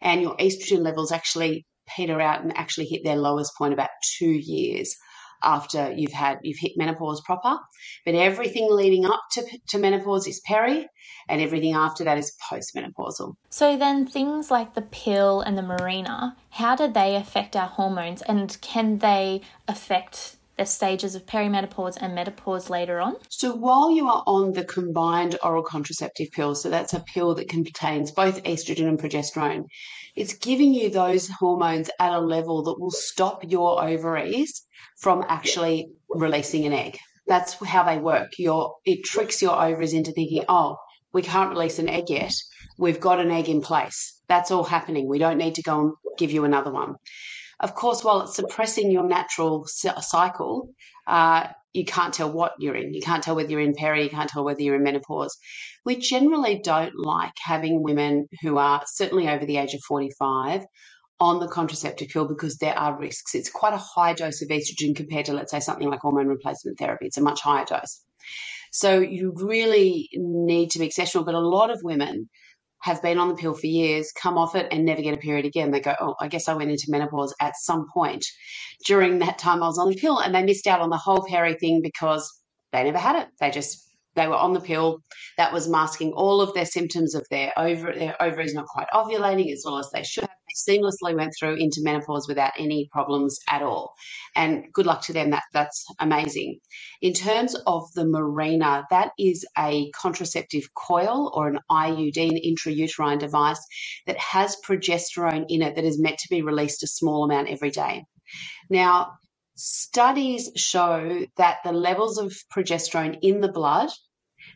And 0.00 0.22
your 0.22 0.36
estrogen 0.36 0.82
levels 0.82 1.12
actually 1.12 1.66
peter 1.96 2.20
out 2.20 2.42
and 2.42 2.56
actually 2.56 2.86
hit 2.86 3.04
their 3.04 3.16
lowest 3.16 3.52
point 3.56 3.72
about 3.72 3.90
two 4.18 4.30
years 4.30 4.96
after 5.42 5.92
you've 5.92 6.12
had 6.12 6.38
you've 6.42 6.58
hit 6.58 6.72
menopause 6.76 7.20
proper. 7.22 7.58
But 8.04 8.14
everything 8.14 8.68
leading 8.70 9.06
up 9.06 9.22
to, 9.32 9.44
to 9.68 9.78
menopause 9.78 10.26
is 10.26 10.40
peri, 10.46 10.86
and 11.28 11.40
everything 11.40 11.74
after 11.74 12.04
that 12.04 12.18
is 12.18 12.36
postmenopausal. 12.50 13.34
So 13.50 13.76
then 13.76 14.06
things 14.06 14.50
like 14.50 14.74
the 14.74 14.82
pill 14.82 15.40
and 15.40 15.56
the 15.56 15.62
Mirena, 15.62 16.36
how 16.50 16.76
do 16.76 16.88
they 16.88 17.16
affect 17.16 17.56
our 17.56 17.68
hormones, 17.68 18.22
and 18.22 18.56
can 18.60 18.98
they 18.98 19.42
affect 19.68 20.36
the 20.56 20.64
stages 20.64 21.14
of 21.14 21.26
perimenopause 21.26 21.98
and 22.00 22.14
menopause 22.14 22.70
later 22.70 23.00
on? 23.00 23.16
So, 23.28 23.54
while 23.54 23.90
you 23.90 24.08
are 24.08 24.22
on 24.26 24.52
the 24.52 24.64
combined 24.64 25.36
oral 25.42 25.62
contraceptive 25.62 26.28
pill, 26.32 26.54
so 26.54 26.70
that's 26.70 26.94
a 26.94 27.00
pill 27.00 27.34
that 27.34 27.48
contains 27.48 28.10
both 28.10 28.42
estrogen 28.44 28.88
and 28.88 28.98
progesterone, 28.98 29.66
it's 30.16 30.34
giving 30.34 30.72
you 30.72 30.90
those 30.90 31.28
hormones 31.28 31.90
at 32.00 32.12
a 32.12 32.20
level 32.20 32.62
that 32.64 32.80
will 32.80 32.90
stop 32.90 33.44
your 33.44 33.84
ovaries 33.84 34.64
from 34.98 35.24
actually 35.28 35.88
releasing 36.08 36.64
an 36.64 36.72
egg. 36.72 36.98
That's 37.26 37.54
how 37.64 37.84
they 37.84 37.98
work. 37.98 38.30
Your 38.38 38.74
it 38.84 39.04
tricks 39.04 39.42
your 39.42 39.60
ovaries 39.60 39.92
into 39.92 40.12
thinking, 40.12 40.44
oh, 40.48 40.76
we 41.12 41.22
can't 41.22 41.50
release 41.50 41.78
an 41.78 41.88
egg 41.88 42.04
yet. 42.08 42.32
We've 42.78 43.00
got 43.00 43.20
an 43.20 43.30
egg 43.30 43.48
in 43.48 43.60
place. 43.60 44.20
That's 44.28 44.50
all 44.50 44.64
happening. 44.64 45.08
We 45.08 45.18
don't 45.18 45.38
need 45.38 45.54
to 45.56 45.62
go 45.62 45.80
and 45.80 45.92
give 46.18 46.30
you 46.30 46.44
another 46.44 46.72
one. 46.72 46.94
Of 47.60 47.74
course, 47.74 48.04
while 48.04 48.22
it's 48.22 48.36
suppressing 48.36 48.90
your 48.90 49.06
natural 49.08 49.66
cycle, 49.66 50.70
uh, 51.06 51.48
you 51.76 51.84
can't 51.86 52.14
tell 52.14 52.32
what 52.32 52.54
you're 52.58 52.76
in. 52.76 52.94
You 52.94 53.02
can't 53.02 53.22
tell 53.22 53.36
whether 53.36 53.50
you're 53.50 53.60
in 53.60 53.74
peri, 53.74 54.04
you 54.04 54.10
can't 54.10 54.30
tell 54.30 54.44
whether 54.44 54.62
you're 54.62 54.76
in 54.76 54.84
menopause. 54.84 55.36
We 55.84 55.96
generally 55.96 56.60
don't 56.64 56.94
like 56.98 57.34
having 57.44 57.82
women 57.82 58.28
who 58.42 58.58
are 58.58 58.82
certainly 58.86 59.28
over 59.28 59.46
the 59.46 59.58
age 59.58 59.74
of 59.74 59.82
45 59.88 60.62
on 61.20 61.40
the 61.40 61.48
contraceptive 61.48 62.08
pill 62.08 62.28
because 62.28 62.58
there 62.58 62.78
are 62.78 62.98
risks. 62.98 63.34
It's 63.34 63.50
quite 63.50 63.74
a 63.74 63.78
high 63.78 64.14
dose 64.14 64.42
of 64.42 64.48
estrogen 64.48 64.96
compared 64.96 65.26
to, 65.26 65.34
let's 65.34 65.52
say, 65.52 65.60
something 65.60 65.88
like 65.88 66.00
hormone 66.00 66.28
replacement 66.28 66.78
therapy. 66.78 67.06
It's 67.06 67.18
a 67.18 67.22
much 67.22 67.40
higher 67.42 67.64
dose. 67.64 68.02
So 68.72 69.00
you 69.00 69.32
really 69.36 70.08
need 70.14 70.70
to 70.72 70.78
be 70.78 70.86
exceptional. 70.86 71.24
But 71.24 71.34
a 71.34 71.40
lot 71.40 71.70
of 71.70 71.80
women 71.82 72.28
have 72.86 73.02
been 73.02 73.18
on 73.18 73.28
the 73.28 73.34
pill 73.34 73.52
for 73.52 73.66
years, 73.66 74.12
come 74.12 74.38
off 74.38 74.54
it, 74.54 74.68
and 74.70 74.84
never 74.84 75.02
get 75.02 75.12
a 75.12 75.16
period 75.16 75.44
again. 75.44 75.72
They 75.72 75.80
go, 75.80 75.94
Oh, 76.00 76.14
I 76.20 76.28
guess 76.28 76.46
I 76.48 76.54
went 76.54 76.70
into 76.70 76.86
menopause 76.88 77.34
at 77.40 77.56
some 77.56 77.86
point 77.92 78.24
during 78.84 79.18
that 79.18 79.38
time 79.38 79.60
I 79.60 79.66
was 79.66 79.78
on 79.78 79.90
the 79.90 79.96
pill, 79.96 80.20
and 80.20 80.32
they 80.32 80.44
missed 80.44 80.68
out 80.68 80.80
on 80.80 80.90
the 80.90 80.96
whole 80.96 81.26
peri 81.28 81.54
thing 81.54 81.82
because 81.82 82.32
they 82.72 82.84
never 82.84 82.98
had 82.98 83.16
it. 83.16 83.28
They 83.40 83.50
just 83.50 83.85
they 84.16 84.28
were 84.28 84.34
on 84.36 84.54
the 84.54 84.60
pill 84.60 85.00
that 85.38 85.52
was 85.52 85.68
masking 85.68 86.12
all 86.12 86.40
of 86.40 86.54
their 86.54 86.66
symptoms 86.66 87.14
of 87.14 87.26
their 87.30 87.52
over 87.58 87.92
their 87.92 88.20
ovaries 88.22 88.54
not 88.54 88.66
quite 88.66 88.88
ovulating 88.94 89.52
as 89.52 89.62
well 89.64 89.78
as 89.78 89.90
they 89.92 90.02
should 90.02 90.22
have. 90.24 90.30
They 90.48 90.74
seamlessly 90.78 91.16
went 91.16 91.34
through 91.38 91.56
into 91.56 91.82
menopause 91.82 92.28
without 92.28 92.52
any 92.58 92.88
problems 92.92 93.38
at 93.50 93.62
all. 93.62 93.94
And 94.36 94.66
good 94.72 94.86
luck 94.86 95.02
to 95.04 95.12
them. 95.12 95.30
That 95.30 95.44
that's 95.52 95.86
amazing. 96.00 96.60
In 97.02 97.12
terms 97.14 97.56
of 97.66 97.92
the 97.94 98.04
Mirena, 98.04 98.84
that 98.90 99.12
is 99.18 99.46
a 99.58 99.90
contraceptive 99.92 100.74
coil 100.74 101.32
or 101.34 101.48
an 101.48 101.60
IUD, 101.70 102.16
an 102.16 102.40
intrauterine 102.44 103.20
device 103.20 103.60
that 104.06 104.18
has 104.18 104.56
progesterone 104.66 105.46
in 105.48 105.62
it 105.62 105.76
that 105.76 105.84
is 105.84 106.00
meant 106.00 106.18
to 106.18 106.28
be 106.30 106.42
released 106.42 106.82
a 106.82 106.88
small 106.88 107.24
amount 107.24 107.48
every 107.48 107.70
day. 107.70 108.04
Now, 108.70 109.12
studies 109.56 110.50
show 110.56 111.26
that 111.36 111.58
the 111.64 111.72
levels 111.72 112.18
of 112.18 112.32
progesterone 112.54 113.18
in 113.22 113.40
the 113.40 113.52
blood 113.52 113.90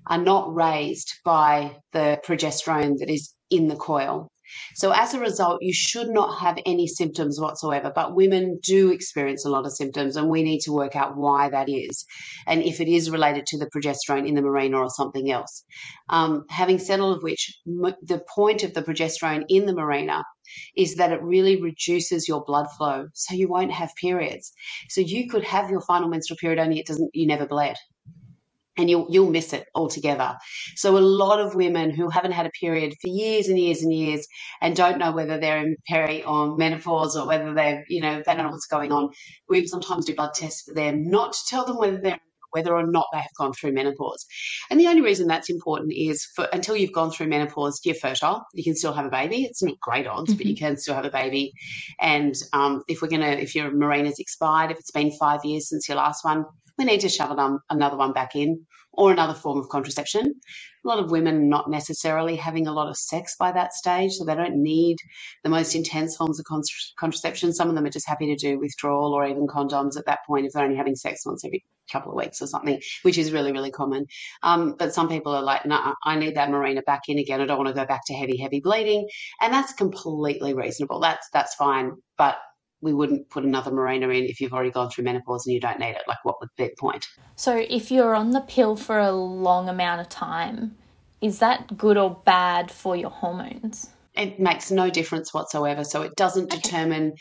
are 0.08 0.18
not 0.18 0.54
raised 0.54 1.12
by 1.24 1.76
the 1.92 2.20
progesterone 2.26 2.98
that 2.98 3.10
is 3.10 3.34
in 3.50 3.68
the 3.68 3.76
coil. 3.76 4.28
So, 4.76 4.92
as 4.92 5.14
a 5.14 5.20
result, 5.20 5.62
you 5.62 5.72
should 5.72 6.08
not 6.10 6.40
have 6.40 6.58
any 6.66 6.86
symptoms 6.86 7.40
whatsoever. 7.40 7.92
But 7.94 8.16
women 8.16 8.58
do 8.64 8.90
experience 8.90 9.44
a 9.46 9.50
lot 9.50 9.66
of 9.66 9.72
symptoms, 9.72 10.16
and 10.16 10.28
we 10.28 10.42
need 10.42 10.60
to 10.62 10.72
work 10.72 10.96
out 10.96 11.16
why 11.16 11.50
that 11.50 11.68
is 11.68 12.04
and 12.46 12.62
if 12.62 12.80
it 12.80 12.88
is 12.88 13.10
related 13.10 13.46
to 13.46 13.58
the 13.58 13.70
progesterone 13.74 14.28
in 14.28 14.34
the 14.34 14.42
Mirena 14.42 14.78
or 14.78 14.90
something 14.90 15.30
else. 15.30 15.64
Um, 16.10 16.44
having 16.50 16.78
said 16.78 17.00
all 17.00 17.12
of 17.12 17.22
which, 17.22 17.58
m- 17.66 17.94
the 18.02 18.22
point 18.34 18.64
of 18.64 18.74
the 18.74 18.82
progesterone 18.82 19.44
in 19.48 19.66
the 19.66 19.72
Mirena 19.74 20.22
is 20.76 20.96
that 20.96 21.12
it 21.12 21.22
really 21.22 21.62
reduces 21.62 22.28
your 22.28 22.44
blood 22.44 22.66
flow 22.76 23.06
so 23.14 23.34
you 23.34 23.48
won't 23.48 23.72
have 23.72 23.90
periods. 24.00 24.52
So, 24.90 25.00
you 25.00 25.28
could 25.30 25.44
have 25.44 25.70
your 25.70 25.82
final 25.82 26.08
menstrual 26.08 26.38
period 26.38 26.58
only 26.60 26.80
it 26.80 26.86
doesn't, 26.86 27.10
you 27.14 27.26
never 27.26 27.46
bled 27.46 27.76
and 28.80 28.90
you'll 28.90 29.06
you'll 29.10 29.30
miss 29.30 29.52
it 29.54 29.66
altogether. 29.74 30.36
So 30.76 30.98
a 30.98 31.00
lot 31.00 31.40
of 31.40 31.54
women 31.56 31.90
who 31.90 32.10
haven't 32.10 32.32
had 32.32 32.46
a 32.46 32.50
period 32.50 32.94
for 33.02 33.08
years 33.08 33.48
and 33.48 33.58
years 33.58 33.82
and 33.82 33.94
years 33.94 34.26
and 34.62 34.76
don't 34.76 34.98
know 34.98 35.12
whether 35.12 35.38
they're 35.40 35.58
in 35.60 35.76
peri 35.88 36.24
or 36.24 36.56
menopause 36.56 37.16
or 37.16 37.28
whether 37.28 37.54
they've 37.54 37.84
you 37.88 38.02
know 38.02 38.22
they 38.26 38.34
don't 38.34 38.44
know 38.44 38.50
what's 38.52 38.66
going 38.66 38.92
on. 38.92 39.10
We 39.48 39.66
sometimes 39.68 40.06
do 40.06 40.16
blood 40.16 40.34
tests 40.34 40.62
for 40.62 40.74
them, 40.74 41.10
not 41.10 41.34
to 41.34 41.40
tell 41.48 41.66
them 41.66 41.78
whether 41.78 41.98
they're 41.98 42.20
whether 42.52 42.74
or 42.74 42.86
not 42.86 43.06
they 43.12 43.18
have 43.18 43.34
gone 43.36 43.52
through 43.52 43.72
menopause. 43.72 44.26
And 44.70 44.78
the 44.78 44.86
only 44.86 45.02
reason 45.02 45.26
that's 45.26 45.50
important 45.50 45.92
is 45.94 46.24
for 46.34 46.48
until 46.52 46.76
you've 46.76 46.92
gone 46.92 47.10
through 47.10 47.28
menopause, 47.28 47.80
you're 47.84 47.94
fertile. 47.94 48.44
You 48.54 48.64
can 48.64 48.76
still 48.76 48.92
have 48.92 49.06
a 49.06 49.10
baby. 49.10 49.44
It's 49.44 49.62
not 49.62 49.78
great 49.80 50.06
odds, 50.06 50.30
mm-hmm. 50.30 50.38
but 50.38 50.46
you 50.46 50.54
mm-hmm. 50.54 50.66
can 50.66 50.76
still 50.76 50.94
have 50.94 51.04
a 51.04 51.10
baby. 51.10 51.52
And 52.00 52.34
um, 52.52 52.82
if 52.88 53.02
we're 53.02 53.08
gonna, 53.08 53.32
if 53.32 53.54
your 53.54 53.70
Mirena's 53.70 54.18
expired, 54.18 54.70
if 54.70 54.78
it's 54.78 54.90
been 54.90 55.12
five 55.12 55.44
years 55.44 55.68
since 55.68 55.88
your 55.88 55.96
last 55.96 56.24
one, 56.24 56.44
we 56.78 56.84
need 56.84 57.00
to 57.00 57.08
shove 57.08 57.36
another 57.68 57.96
one 57.96 58.12
back 58.12 58.34
in 58.34 58.66
or 58.94 59.12
another 59.12 59.34
form 59.34 59.58
of 59.58 59.68
contraception. 59.70 60.34
A 60.84 60.88
lot 60.88 60.98
of 60.98 61.10
women 61.10 61.48
not 61.48 61.70
necessarily 61.70 62.36
having 62.36 62.66
a 62.66 62.72
lot 62.72 62.88
of 62.88 62.96
sex 62.96 63.36
by 63.38 63.52
that 63.52 63.74
stage, 63.74 64.12
so 64.12 64.24
they 64.24 64.34
don't 64.34 64.62
need 64.62 64.96
the 65.44 65.50
most 65.50 65.74
intense 65.74 66.16
forms 66.16 66.40
of 66.40 66.46
contraception. 66.98 67.52
Some 67.54 67.68
of 67.68 67.74
them 67.76 67.86
are 67.86 67.90
just 67.90 68.08
happy 68.08 68.26
to 68.28 68.36
do 68.36 68.58
withdrawal 68.58 69.12
or 69.14 69.26
even 69.26 69.46
condoms 69.46 69.98
at 69.98 70.06
that 70.06 70.20
point 70.26 70.46
if 70.46 70.52
they're 70.52 70.64
only 70.64 70.76
having 70.76 70.96
sex 70.96 71.26
once 71.26 71.44
every 71.44 71.64
couple 71.92 72.12
of 72.12 72.16
weeks 72.16 72.42
or 72.42 72.46
something, 72.48 72.80
which 73.02 73.18
is 73.18 73.32
really, 73.32 73.52
really 73.52 73.70
common. 73.72 74.06
Um, 74.42 74.76
but 74.78 74.94
some 74.94 75.08
people 75.08 75.34
are 75.34 75.42
like, 75.42 75.66
no, 75.66 75.94
I 76.04 76.16
need 76.18 76.36
that 76.36 76.50
Mirena 76.50 76.84
back 76.84 77.02
in 77.08 77.18
again. 77.18 77.40
I 77.42 77.46
don't 77.46 77.58
want 77.58 77.68
to 77.68 77.74
go 77.74 77.86
back 77.86 78.02
to 78.06 78.14
heavy, 78.14 78.38
heavy 78.38 78.60
bleeding. 78.60 79.08
And 79.40 79.52
that's 79.52 79.74
completely 79.74 80.54
reasonable. 80.54 81.00
That's 81.00 81.28
that's 81.32 81.54
fine. 81.56 81.92
But 82.18 82.38
we 82.82 82.92
wouldn't 82.92 83.28
put 83.30 83.44
another 83.44 83.70
Mirena 83.70 84.16
in 84.16 84.24
if 84.24 84.40
you've 84.40 84.52
already 84.52 84.70
gone 84.70 84.90
through 84.90 85.04
menopause 85.04 85.46
and 85.46 85.54
you 85.54 85.60
don't 85.60 85.78
need 85.78 85.90
it. 85.90 86.02
Like, 86.08 86.24
what 86.24 86.40
would 86.40 86.50
be 86.56 86.64
the 86.64 86.74
point? 86.78 87.06
So, 87.36 87.56
if 87.56 87.90
you're 87.90 88.14
on 88.14 88.30
the 88.30 88.40
pill 88.40 88.76
for 88.76 88.98
a 88.98 89.12
long 89.12 89.68
amount 89.68 90.00
of 90.00 90.08
time, 90.08 90.76
is 91.20 91.38
that 91.40 91.76
good 91.76 91.96
or 91.96 92.20
bad 92.24 92.70
for 92.70 92.96
your 92.96 93.10
hormones? 93.10 93.90
It 94.16 94.40
makes 94.40 94.70
no 94.70 94.90
difference 94.90 95.32
whatsoever. 95.32 95.84
So, 95.84 96.02
it 96.02 96.16
doesn't 96.16 96.52
okay. 96.52 96.60
determine 96.60 97.14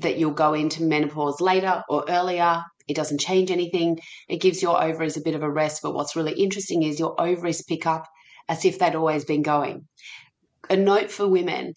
that 0.00 0.18
you'll 0.18 0.32
go 0.32 0.54
into 0.54 0.82
menopause 0.82 1.40
later 1.40 1.82
or 1.88 2.04
earlier. 2.08 2.62
It 2.88 2.96
doesn't 2.96 3.20
change 3.20 3.50
anything. 3.50 4.00
It 4.28 4.40
gives 4.40 4.62
your 4.62 4.82
ovaries 4.82 5.16
a 5.16 5.22
bit 5.22 5.34
of 5.34 5.42
a 5.42 5.50
rest. 5.50 5.82
But 5.82 5.94
what's 5.94 6.16
really 6.16 6.34
interesting 6.34 6.82
is 6.82 6.98
your 6.98 7.20
ovaries 7.20 7.62
pick 7.62 7.86
up 7.86 8.06
as 8.48 8.64
if 8.64 8.78
they'd 8.78 8.94
always 8.94 9.24
been 9.24 9.42
going. 9.42 9.86
A 10.68 10.76
note 10.76 11.10
for 11.10 11.28
women 11.28 11.74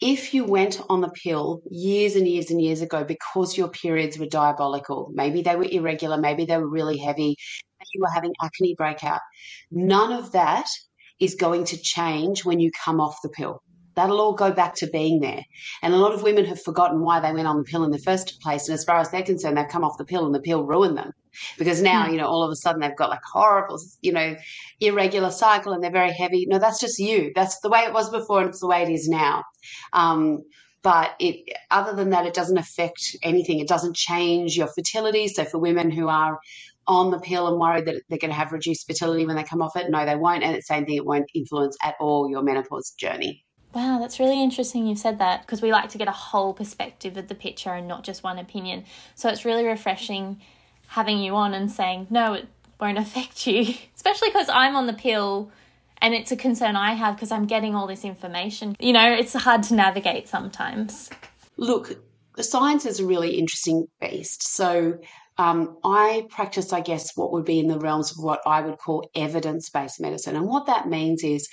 if 0.00 0.34
you 0.34 0.44
went 0.44 0.80
on 0.88 1.00
the 1.00 1.08
pill 1.08 1.62
years 1.70 2.16
and 2.16 2.28
years 2.28 2.50
and 2.50 2.60
years 2.60 2.82
ago 2.82 3.04
because 3.04 3.56
your 3.56 3.68
periods 3.68 4.18
were 4.18 4.26
diabolical, 4.26 5.10
maybe 5.14 5.42
they 5.42 5.56
were 5.56 5.68
irregular, 5.70 6.18
maybe 6.18 6.44
they 6.44 6.58
were 6.58 6.68
really 6.68 6.98
heavy, 6.98 7.36
you 7.94 8.00
were 8.00 8.10
having 8.10 8.32
acne 8.42 8.74
breakout, 8.76 9.20
none 9.70 10.12
of 10.12 10.32
that 10.32 10.66
is 11.20 11.34
going 11.34 11.64
to 11.64 11.76
change 11.80 12.44
when 12.44 12.60
you 12.60 12.70
come 12.84 13.00
off 13.00 13.22
the 13.22 13.28
pill. 13.28 13.62
That'll 13.94 14.20
all 14.20 14.34
go 14.34 14.52
back 14.52 14.74
to 14.76 14.86
being 14.86 15.20
there. 15.20 15.42
And 15.82 15.94
a 15.94 15.98
lot 15.98 16.14
of 16.14 16.22
women 16.22 16.44
have 16.46 16.62
forgotten 16.62 17.00
why 17.00 17.20
they 17.20 17.32
went 17.32 17.46
on 17.46 17.58
the 17.58 17.64
pill 17.64 17.84
in 17.84 17.90
the 17.90 17.98
first 17.98 18.40
place. 18.40 18.68
And 18.68 18.74
as 18.74 18.84
far 18.84 18.98
as 18.98 19.10
they're 19.10 19.22
concerned, 19.22 19.56
they've 19.56 19.68
come 19.68 19.84
off 19.84 19.98
the 19.98 20.04
pill 20.04 20.26
and 20.26 20.34
the 20.34 20.40
pill 20.40 20.64
ruined 20.64 20.96
them. 20.96 21.12
Because 21.58 21.82
now, 21.82 22.06
mm. 22.06 22.12
you 22.12 22.16
know, 22.18 22.26
all 22.26 22.42
of 22.42 22.50
a 22.50 22.56
sudden 22.56 22.80
they've 22.80 22.96
got 22.96 23.10
like 23.10 23.22
horrible, 23.32 23.80
you 24.02 24.12
know, 24.12 24.36
irregular 24.80 25.30
cycle 25.30 25.72
and 25.72 25.82
they're 25.82 25.90
very 25.90 26.12
heavy. 26.12 26.46
No, 26.46 26.58
that's 26.58 26.80
just 26.80 26.98
you. 26.98 27.32
That's 27.34 27.60
the 27.60 27.68
way 27.70 27.80
it 27.80 27.92
was 27.92 28.10
before 28.10 28.40
and 28.40 28.50
it's 28.50 28.60
the 28.60 28.68
way 28.68 28.82
it 28.82 28.90
is 28.90 29.08
now. 29.08 29.44
Um, 29.92 30.42
but 30.84 31.12
it 31.18 31.36
other 31.72 31.96
than 31.96 32.10
that 32.10 32.26
it 32.26 32.34
doesn't 32.34 32.58
affect 32.58 33.16
anything 33.22 33.58
it 33.58 33.66
doesn't 33.66 33.96
change 33.96 34.56
your 34.56 34.68
fertility 34.68 35.26
so 35.26 35.44
for 35.44 35.58
women 35.58 35.90
who 35.90 36.08
are 36.08 36.38
on 36.86 37.10
the 37.10 37.18
pill 37.18 37.48
and 37.48 37.58
worried 37.58 37.86
that 37.86 38.02
they're 38.08 38.18
going 38.18 38.30
to 38.30 38.36
have 38.36 38.52
reduced 38.52 38.86
fertility 38.86 39.26
when 39.26 39.34
they 39.34 39.42
come 39.42 39.62
off 39.62 39.74
it 39.76 39.90
no 39.90 40.04
they 40.04 40.14
won't 40.14 40.44
and 40.44 40.54
the 40.54 40.60
same 40.60 40.84
thing 40.84 40.96
it 40.96 41.06
won't 41.06 41.28
influence 41.34 41.76
at 41.82 41.94
all 41.98 42.30
your 42.30 42.42
menopause 42.42 42.92
journey 42.92 43.42
Wow, 43.74 43.98
that's 44.00 44.20
really 44.20 44.40
interesting 44.42 44.86
you've 44.86 44.98
said 44.98 45.18
that 45.18 45.42
because 45.42 45.60
we 45.60 45.72
like 45.72 45.88
to 45.90 45.98
get 45.98 46.06
a 46.06 46.12
whole 46.12 46.54
perspective 46.54 47.16
of 47.16 47.28
the 47.28 47.34
picture 47.34 47.70
and 47.70 47.88
not 47.88 48.04
just 48.04 48.22
one 48.22 48.38
opinion. 48.38 48.84
So 49.16 49.28
it's 49.28 49.44
really 49.44 49.66
refreshing 49.66 50.40
having 50.86 51.18
you 51.18 51.34
on 51.34 51.54
and 51.54 51.70
saying, 51.70 52.06
no, 52.08 52.34
it 52.34 52.46
won't 52.80 52.98
affect 52.98 53.46
you, 53.46 53.74
especially 53.96 54.28
because 54.28 54.48
I'm 54.48 54.76
on 54.76 54.86
the 54.86 54.92
pill 54.92 55.50
and 55.98 56.14
it's 56.14 56.30
a 56.30 56.36
concern 56.36 56.76
I 56.76 56.94
have 56.94 57.16
because 57.16 57.32
I'm 57.32 57.46
getting 57.46 57.74
all 57.74 57.86
this 57.86 58.04
information. 58.04 58.76
You 58.78 58.92
know, 58.92 59.12
it's 59.12 59.32
hard 59.32 59.62
to 59.64 59.74
navigate 59.74 60.28
sometimes. 60.28 61.10
Look, 61.56 61.98
the 62.36 62.42
science 62.42 62.86
is 62.86 63.00
a 63.00 63.06
really 63.06 63.38
interesting 63.38 63.86
beast. 64.00 64.42
So 64.42 64.98
um, 65.38 65.78
I 65.82 66.26
practice, 66.30 66.72
I 66.72 66.80
guess, 66.80 67.16
what 67.16 67.32
would 67.32 67.44
be 67.44 67.58
in 67.58 67.68
the 67.68 67.78
realms 67.78 68.12
of 68.12 68.22
what 68.22 68.40
I 68.46 68.60
would 68.60 68.78
call 68.78 69.08
evidence 69.14 69.70
based 69.70 70.00
medicine. 70.00 70.36
And 70.36 70.46
what 70.46 70.66
that 70.66 70.88
means 70.88 71.24
is 71.24 71.48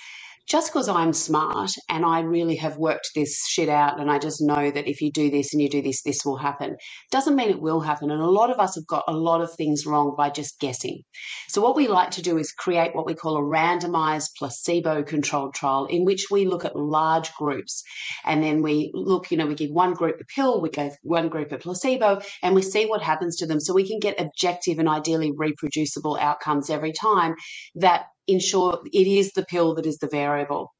just 0.48 0.72
because 0.72 0.88
I'm 0.88 1.12
smart 1.12 1.70
and 1.88 2.04
I 2.04 2.20
really 2.20 2.56
have 2.56 2.76
worked 2.76 3.10
this 3.14 3.46
shit 3.46 3.68
out 3.68 4.00
and 4.00 4.10
I 4.10 4.18
just 4.18 4.42
know 4.42 4.70
that 4.70 4.88
if 4.88 5.00
you 5.00 5.10
do 5.12 5.30
this 5.30 5.52
and 5.52 5.62
you 5.62 5.68
do 5.68 5.82
this, 5.82 6.02
this 6.02 6.24
will 6.24 6.36
happen, 6.36 6.76
doesn't 7.10 7.36
mean 7.36 7.50
it 7.50 7.60
will 7.60 7.80
happen. 7.80 8.10
And 8.10 8.20
a 8.20 8.26
lot 8.26 8.50
of 8.50 8.58
us 8.58 8.74
have 8.74 8.86
got 8.86 9.04
a 9.06 9.16
lot 9.16 9.40
of 9.40 9.52
things 9.54 9.86
wrong 9.86 10.14
by 10.16 10.30
just 10.30 10.58
guessing. 10.58 11.02
So, 11.48 11.62
what 11.62 11.76
we 11.76 11.88
like 11.88 12.10
to 12.12 12.22
do 12.22 12.38
is 12.38 12.52
create 12.52 12.94
what 12.94 13.06
we 13.06 13.14
call 13.14 13.36
a 13.36 13.40
randomized 13.40 14.30
placebo 14.38 15.02
controlled 15.02 15.54
trial 15.54 15.86
in 15.86 16.04
which 16.04 16.26
we 16.30 16.44
look 16.44 16.64
at 16.64 16.76
large 16.76 17.32
groups 17.34 17.82
and 18.24 18.42
then 18.42 18.62
we 18.62 18.90
look, 18.94 19.30
you 19.30 19.36
know, 19.36 19.46
we 19.46 19.54
give 19.54 19.70
one 19.70 19.94
group 19.94 20.20
a 20.20 20.24
pill, 20.34 20.60
we 20.60 20.70
give 20.70 20.92
one 21.02 21.28
group 21.28 21.52
a 21.52 21.58
placebo, 21.58 22.20
and 22.42 22.54
we 22.54 22.62
see 22.62 22.86
what 22.86 23.02
happens 23.02 23.36
to 23.36 23.46
them 23.46 23.60
so 23.60 23.74
we 23.74 23.86
can 23.86 24.00
get 24.00 24.20
objective 24.20 24.78
and 24.78 24.88
ideally 24.88 25.32
reproducible 25.36 26.16
outcomes 26.20 26.68
every 26.68 26.92
time 26.92 27.34
that 27.76 28.06
ensure 28.26 28.80
it 28.92 29.06
is 29.06 29.32
the 29.32 29.44
pill 29.44 29.74
that 29.74 29.86
is 29.86 29.98
the 29.98 30.08
variable. 30.08 30.72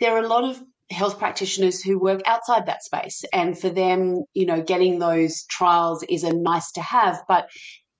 There 0.00 0.14
are 0.14 0.22
a 0.22 0.28
lot 0.28 0.44
of 0.44 0.62
health 0.90 1.18
practitioners 1.18 1.82
who 1.82 1.98
work 1.98 2.22
outside 2.26 2.66
that 2.66 2.82
space 2.82 3.22
and 3.32 3.58
for 3.58 3.68
them 3.68 4.24
you 4.32 4.46
know 4.46 4.62
getting 4.62 4.98
those 4.98 5.44
trials 5.50 6.02
is 6.08 6.24
a 6.24 6.32
nice 6.32 6.72
to 6.72 6.80
have 6.80 7.22
but 7.28 7.46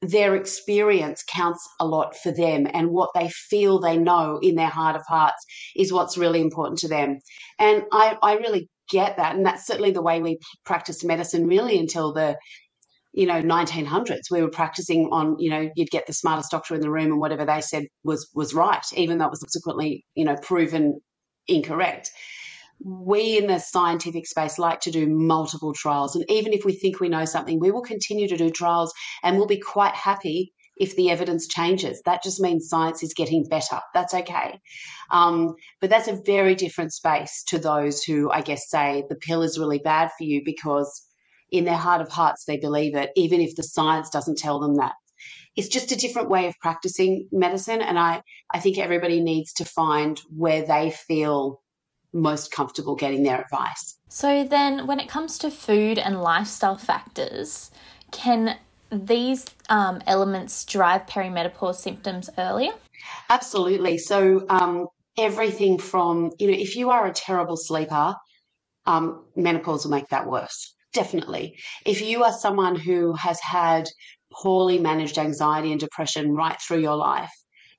their 0.01 0.37
experience 0.37 1.23
counts 1.29 1.69
a 1.81 1.87
lot 1.87 2.17
for 2.17 2.33
them 2.33 2.67
and 2.73 2.91
what 2.91 3.11
they 3.15 3.29
feel 3.29 3.79
they 3.79 3.99
know 3.99 4.39
in 4.41 4.55
their 4.55 4.69
heart 4.69 4.97
of 4.97 5.03
hearts 5.07 5.45
is 5.77 5.93
what's 5.93 6.17
really 6.17 6.41
important 6.41 6.79
to 6.79 6.89
them 6.89 7.19
and 7.59 7.83
i, 7.93 8.17
I 8.23 8.35
really 8.37 8.71
get 8.89 9.19
that 9.19 9.37
and 9.37 9.45
that's 9.45 9.67
certainly 9.67 9.91
the 9.91 10.03
way 10.03 10.23
we 10.23 10.39
practice 10.65 11.05
medicine 11.05 11.47
really 11.47 11.79
until 11.79 12.15
the 12.15 12.39
you 13.13 13.27
know 13.27 13.43
1900s 13.43 14.31
we 14.31 14.43
were 14.43 14.51
practicing 14.51 15.09
on 15.11 15.37
you 15.39 15.51
know 15.51 15.71
you'd 15.75 15.91
get 15.91 16.07
the 16.07 16.13
smartest 16.13 16.51
doctor 16.51 16.75
in 16.75 16.81
the 16.81 16.91
room 16.91 17.07
and 17.13 17.21
whatever 17.21 17.45
they 17.45 17.61
said 17.61 17.85
was 18.05 18.29
was 18.35 18.55
right 18.55 18.85
even 18.95 19.19
though 19.19 19.27
it 19.27 19.31
was 19.31 19.41
subsequently 19.41 20.05
you 20.15 20.25
know 20.25 20.37
proven 20.43 21.01
incorrect 21.47 22.11
we 22.85 23.37
in 23.37 23.49
the 23.49 23.59
scientific 23.59 24.27
space 24.27 24.59
like 24.59 24.81
to 24.81 24.91
do 24.91 25.09
multiple 25.09 25.73
trials 25.73 26.15
and 26.15 26.25
even 26.31 26.53
if 26.53 26.65
we 26.65 26.73
think 26.73 27.01
we 27.01 27.09
know 27.09 27.25
something 27.25 27.59
we 27.59 27.71
will 27.71 27.83
continue 27.83 28.29
to 28.29 28.37
do 28.37 28.51
trials 28.51 28.93
and 29.23 29.37
we'll 29.37 29.47
be 29.47 29.61
quite 29.61 29.95
happy 29.95 30.53
if 30.79 30.97
the 30.97 31.11
evidence 31.11 31.47
changes. 31.47 32.01
That 32.05 32.23
just 32.23 32.41
means 32.41 32.69
science 32.69 33.03
is 33.03 33.15
getting 33.15 33.45
better. 33.45 33.81
That's 33.95 34.15
okay. 34.15 34.61
Um, 35.11 35.55
but 35.81 35.91
that's 35.91 36.09
a 36.09 36.21
very 36.25 36.55
different 36.55 36.93
space 36.93 37.43
to 37.49 37.59
those 37.59 38.03
who, 38.03 38.31
I 38.31 38.41
guess, 38.41 38.69
say 38.69 39.05
the 39.09 39.17
pill 39.17 39.43
is 39.43 39.59
really 39.59 39.79
bad 39.79 40.11
for 40.17 40.25
you 40.25 40.43
because 40.45 41.08
in 41.51 41.65
their 41.65 41.77
heart 41.77 42.01
of 42.01 42.09
hearts 42.09 42.45
they 42.45 42.59
believe 42.59 42.95
it, 42.95 43.11
even 43.17 43.41
if 43.41 43.55
the 43.57 43.63
science 43.63 44.11
doesn't 44.11 44.39
tell 44.39 44.61
them 44.61 44.77
that. 44.77 44.95
It's 45.57 45.69
just 45.69 45.91
a 45.91 45.97
different 45.97 46.31
way 46.31 46.47
of 46.47 46.55
practicing 46.61 47.29
medicine. 47.33 47.81
And 47.81 47.99
I, 47.99 48.23
I 48.53 48.61
think 48.61 48.79
everybody 48.79 49.21
needs 49.21 49.53
to 49.55 49.65
find 49.65 50.21
where 50.35 50.65
they 50.65 50.91
feel 50.91 51.61
most 52.13 52.53
comfortable 52.53 52.95
getting 52.95 53.23
their 53.23 53.41
advice. 53.41 53.99
So, 54.09 54.45
then 54.45 54.87
when 54.87 55.01
it 55.01 55.09
comes 55.09 55.37
to 55.39 55.51
food 55.51 55.99
and 55.99 56.23
lifestyle 56.23 56.79
factors, 56.79 57.71
can 58.13 58.57
these 58.91 59.47
um, 59.69 60.01
elements 60.07 60.65
drive 60.65 61.07
perimenopause 61.07 61.75
symptoms 61.77 62.31
earlier? 62.39 62.73
Absolutely. 63.29 63.99
So, 63.99 64.47
um, 64.49 64.87
everything 65.19 65.79
from, 65.79 66.31
you 66.39 66.47
know, 66.47 66.57
if 66.57 66.77
you 66.77 66.91
are 66.91 67.07
a 67.07 67.13
terrible 67.13 67.57
sleeper, 67.57 68.15
um, 68.87 69.25
menopause 69.37 69.85
will 69.85 69.91
make 69.91 70.09
that 70.09 70.27
worse. 70.27 70.75
Definitely. 70.93 71.59
If 71.87 72.01
you 72.01 72.25
are 72.25 72.33
someone 72.33 72.77
who 72.77 73.15
has 73.15 73.41
had 73.41 73.89
poorly 74.33 74.79
managed 74.79 75.19
anxiety 75.19 75.71
and 75.71 75.81
depression 75.81 76.35
right 76.35 76.61
through 76.61 76.81
your 76.81 76.97
life, 76.97 77.33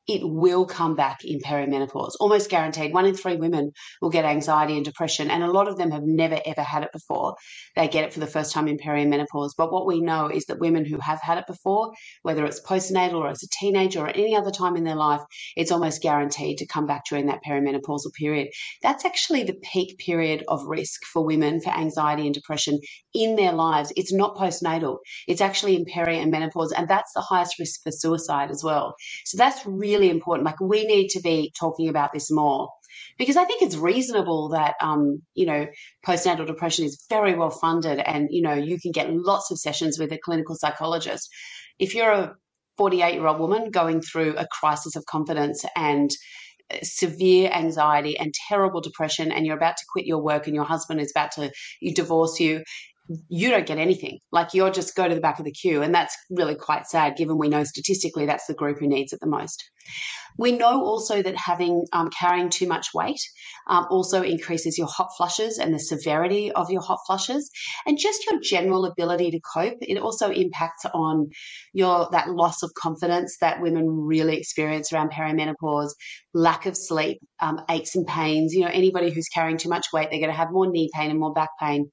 it 0.10 0.22
will 0.24 0.66
come 0.66 0.96
back 0.96 1.24
in 1.24 1.40
perimenopause, 1.40 2.14
almost 2.20 2.50
guaranteed. 2.50 2.94
One 2.94 3.06
in 3.06 3.14
three 3.14 3.36
women 3.36 3.72
will 4.02 4.10
get 4.10 4.26
anxiety 4.26 4.76
and 4.76 4.84
depression, 4.84 5.30
and 5.30 5.44
a 5.44 5.52
lot 5.52 5.68
of 5.68 5.78
them 5.78 5.92
have 5.92 6.02
never 6.04 6.40
ever 6.48 6.64
had 6.64 6.82
it 6.82 6.92
before. 6.92 7.36
They 7.76 7.88
get 7.88 8.06
it 8.06 8.14
for 8.14 8.20
the 8.20 8.26
first 8.26 8.52
time 8.52 8.68
in 8.68 8.80
perimenopause. 8.80 9.52
But 9.56 9.72
what 9.72 9.86
we 9.86 10.02
know 10.02 10.28
is 10.28 10.46
that 10.46 10.60
women 10.60 10.84
who 10.84 10.98
have 11.00 11.22
had 11.22 11.38
it 11.38 11.46
before, 11.46 11.92
whether 12.24 12.44
it's 12.44 12.60
postnatal 12.60 13.20
or 13.20 13.28
as 13.28 13.44
a 13.44 13.48
teenager 13.60 14.00
or 14.00 14.10
any 14.10 14.36
other 14.36 14.50
time 14.50 14.76
in 14.76 14.84
their 14.84 14.96
life, 14.96 15.22
it's 15.56 15.72
almost 15.72 16.02
guaranteed 16.02 16.58
to 16.58 16.66
come 16.66 16.88
back 16.88 17.04
during 17.08 17.28
that 17.28 17.42
perimenopausal 17.48 18.12
period. 18.18 18.48
That's 18.82 19.06
actually 19.06 19.44
the 19.44 19.60
peak 19.62 20.00
period 20.00 20.44
of 20.48 20.66
risk 20.66 21.02
for 21.14 21.24
women 21.24 21.62
for 21.62 21.70
anxiety 21.70 22.26
and 22.26 22.34
depression 22.34 22.80
in 23.14 23.36
their 23.36 23.52
lives. 23.52 23.94
It's 23.96 24.14
not 24.14 24.36
postnatal, 24.36 24.98
it's 25.28 25.42
actually 25.42 25.76
in 25.76 25.86
peri 25.86 26.18
and 26.18 26.32
menopause, 26.32 26.72
and 26.72 26.88
that's 26.88 27.12
the 27.14 27.22
highest 27.22 27.60
risk 27.60 27.84
for 27.84 27.92
suicide 27.92 28.50
as 28.50 28.64
well. 28.64 28.96
So 29.26 29.38
that's 29.38 29.64
really 29.68 29.99
really 30.00 30.12
important. 30.12 30.46
Like 30.46 30.60
we 30.60 30.86
need 30.86 31.10
to 31.10 31.22
be 31.22 31.52
talking 31.60 31.90
about 31.90 32.14
this 32.14 32.32
more 32.32 32.70
because 33.18 33.38
I 33.38 33.46
think 33.46 33.62
it's 33.62 33.76
reasonable 33.76 34.50
that 34.50 34.76
um, 34.82 35.22
you 35.36 35.46
know 35.46 35.68
postnatal 36.06 36.48
depression 36.48 36.86
is 36.86 37.06
very 37.10 37.36
well 37.36 37.50
funded, 37.50 38.00
and 38.00 38.28
you 38.32 38.42
know 38.42 38.54
you 38.54 38.80
can 38.80 38.92
get 38.92 39.14
lots 39.14 39.52
of 39.52 39.60
sessions 39.60 40.00
with 40.00 40.12
a 40.12 40.18
clinical 40.18 40.56
psychologist. 40.56 41.30
If 41.78 41.94
you're 41.96 42.12
a 42.12 42.34
48 42.78 43.14
year 43.14 43.28
old 43.28 43.40
woman 43.40 43.72
going 43.72 44.02
through 44.02 44.36
a 44.38 44.48
crisis 44.48 44.96
of 44.96 45.06
confidence 45.06 45.66
and 45.76 46.10
uh, 46.72 46.78
severe 46.82 47.50
anxiety 47.52 48.18
and 48.18 48.34
terrible 48.48 48.80
depression 48.80 49.32
and 49.32 49.46
you're 49.46 49.58
about 49.58 49.76
to 49.76 49.84
quit 49.92 50.06
your 50.06 50.22
work 50.22 50.48
and 50.48 50.56
your 50.56 50.64
husband 50.64 51.02
is 51.02 51.12
about 51.14 51.32
to 51.32 51.52
you 51.82 51.94
divorce 51.94 52.40
you 52.40 52.64
you 53.28 53.50
don't 53.50 53.66
get 53.66 53.78
anything. 53.78 54.20
Like 54.32 54.54
you're 54.54 54.72
just 54.72 54.96
go 54.96 55.08
to 55.08 55.16
the 55.16 55.22
back 55.22 55.40
of 55.40 55.46
the 55.46 55.52
queue. 55.52 55.82
And 55.82 55.94
that's 55.94 56.16
really 56.30 56.56
quite 56.56 56.86
sad, 56.88 57.18
given 57.18 57.38
we 57.38 57.50
know 57.50 57.64
statistically 57.64 58.26
that's 58.26 58.46
the 58.46 58.54
group 58.54 58.80
who 58.80 58.88
needs 58.88 59.14
it 59.14 59.20
the 59.22 59.28
most. 59.28 59.70
We 60.38 60.54
know 60.54 60.86
also 60.86 61.22
that 61.22 61.36
having 61.36 61.86
um, 61.92 62.10
carrying 62.18 62.50
too 62.50 62.68
much 62.68 62.94
weight 62.94 63.20
um, 63.68 63.88
also 63.90 64.22
increases 64.22 64.78
your 64.78 64.88
hot 64.88 65.10
flushes 65.18 65.58
and 65.58 65.74
the 65.74 65.80
severity 65.80 66.52
of 66.52 66.70
your 66.70 66.82
hot 66.82 67.00
flushes, 67.08 67.50
and 67.86 67.98
just 67.98 68.26
your 68.26 68.40
general 68.40 68.86
ability 68.86 69.32
to 69.32 69.40
cope. 69.54 69.78
It 69.82 69.98
also 69.98 70.32
impacts 70.32 70.86
on 70.94 71.30
your 71.74 72.08
that 72.12 72.30
loss 72.30 72.64
of 72.64 72.72
confidence 72.80 73.38
that 73.42 73.62
women 73.62 73.88
really 73.90 74.38
experience 74.38 74.94
around 74.94 75.12
perimenopause, 75.12 75.90
lack 76.34 76.66
of 76.66 76.78
sleep, 76.78 77.20
um, 77.42 77.60
aches 77.70 77.96
and 77.96 78.08
pains. 78.08 78.54
You 78.54 78.62
know, 78.62 78.72
anybody 78.72 79.12
who's 79.12 79.28
carrying 79.28 79.58
too 79.58 79.70
much 79.70 79.88
weight, 79.92 80.10
they're 80.10 80.20
going 80.20 80.32
to 80.32 80.38
have 80.38 80.52
more 80.52 80.68
knee 80.68 80.90
pain 80.94 81.10
and 81.10 81.20
more 81.20 81.34
back 81.34 81.50
pain 81.60 81.92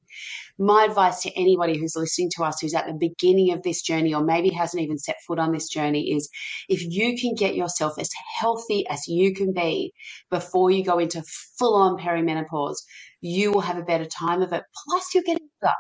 my 0.58 0.84
advice 0.84 1.22
to 1.22 1.32
anybody 1.36 1.78
who's 1.78 1.96
listening 1.96 2.30
to 2.36 2.44
us 2.44 2.60
who's 2.60 2.74
at 2.74 2.86
the 2.86 2.94
beginning 2.98 3.52
of 3.52 3.62
this 3.62 3.82
journey 3.82 4.14
or 4.14 4.24
maybe 4.24 4.50
hasn't 4.50 4.82
even 4.82 4.98
set 4.98 5.16
foot 5.26 5.38
on 5.38 5.52
this 5.52 5.68
journey 5.68 6.12
is 6.14 6.28
if 6.68 6.82
you 6.84 7.18
can 7.18 7.34
get 7.34 7.56
yourself 7.56 7.94
as 7.98 8.10
healthy 8.40 8.86
as 8.88 9.08
you 9.08 9.34
can 9.34 9.52
be 9.52 9.92
before 10.30 10.70
you 10.70 10.84
go 10.84 10.98
into 10.98 11.22
full 11.58 11.74
on 11.76 11.98
perimenopause, 11.98 12.76
you 13.20 13.52
will 13.52 13.60
have 13.60 13.78
a 13.78 13.82
better 13.84 14.06
time 14.06 14.42
of 14.42 14.52
it. 14.52 14.62
Plus, 14.88 15.14
you're 15.14 15.22
getting 15.24 15.48
older. 15.62 15.74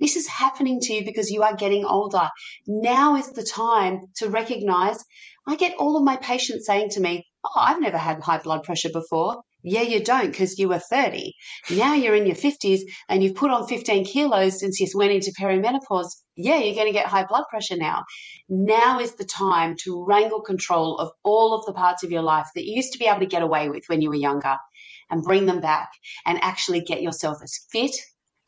This 0.00 0.16
is 0.16 0.28
happening 0.28 0.80
to 0.82 0.94
you 0.94 1.04
because 1.04 1.30
you 1.30 1.42
are 1.42 1.56
getting 1.56 1.84
older. 1.84 2.28
Now 2.66 3.16
is 3.16 3.30
the 3.32 3.42
time 3.44 4.00
to 4.16 4.28
recognize. 4.28 4.98
I 5.46 5.56
get 5.56 5.76
all 5.78 5.96
of 5.96 6.04
my 6.04 6.16
patients 6.16 6.66
saying 6.66 6.90
to 6.90 7.00
me, 7.00 7.26
Oh, 7.44 7.60
I've 7.60 7.80
never 7.80 7.98
had 7.98 8.20
high 8.22 8.38
blood 8.38 8.62
pressure 8.62 8.90
before. 8.92 9.42
Yeah, 9.64 9.82
you 9.82 10.02
don't 10.02 10.30
because 10.30 10.58
you 10.58 10.68
were 10.68 10.80
30. 10.80 11.34
Now 11.70 11.94
you're 11.94 12.16
in 12.16 12.26
your 12.26 12.34
50s 12.36 12.80
and 13.08 13.22
you've 13.22 13.36
put 13.36 13.50
on 13.50 13.68
15 13.68 14.04
kilos 14.04 14.58
since 14.58 14.80
you 14.80 14.88
went 14.94 15.12
into 15.12 15.32
perimenopause. 15.40 16.10
Yeah, 16.36 16.58
you're 16.58 16.74
going 16.74 16.88
to 16.88 16.92
get 16.92 17.06
high 17.06 17.24
blood 17.24 17.44
pressure 17.48 17.76
now. 17.76 18.04
Now 18.48 18.98
is 18.98 19.14
the 19.14 19.24
time 19.24 19.76
to 19.84 20.04
wrangle 20.04 20.40
control 20.40 20.98
of 20.98 21.12
all 21.22 21.54
of 21.54 21.64
the 21.64 21.72
parts 21.72 22.02
of 22.02 22.10
your 22.10 22.22
life 22.22 22.48
that 22.54 22.64
you 22.64 22.74
used 22.74 22.92
to 22.92 22.98
be 22.98 23.06
able 23.06 23.20
to 23.20 23.26
get 23.26 23.42
away 23.42 23.68
with 23.68 23.84
when 23.86 24.02
you 24.02 24.08
were 24.08 24.16
younger 24.16 24.56
and 25.10 25.22
bring 25.22 25.46
them 25.46 25.60
back 25.60 25.90
and 26.26 26.42
actually 26.42 26.80
get 26.80 27.02
yourself 27.02 27.38
as 27.42 27.60
fit, 27.70 27.94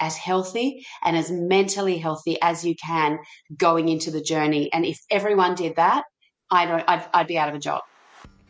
as 0.01 0.17
healthy, 0.17 0.85
and 1.05 1.17
as 1.17 1.31
mentally 1.31 1.99
healthy 1.99 2.39
as 2.43 2.65
you 2.65 2.75
can 2.75 3.19
going 3.57 3.89
into 3.89 4.11
the 4.11 4.23
journey. 4.23 4.73
And 4.73 4.85
if 4.85 4.99
everyone 5.11 5.55
did 5.55 5.77
that, 5.77 6.05
I 6.51 6.67
don't, 6.67 6.85
I'd, 6.89 7.07
I'd 7.15 7.27
be 7.29 7.39
out 7.39 7.49
of 7.49 7.55
a 7.55 7.61
job. 7.61 7.83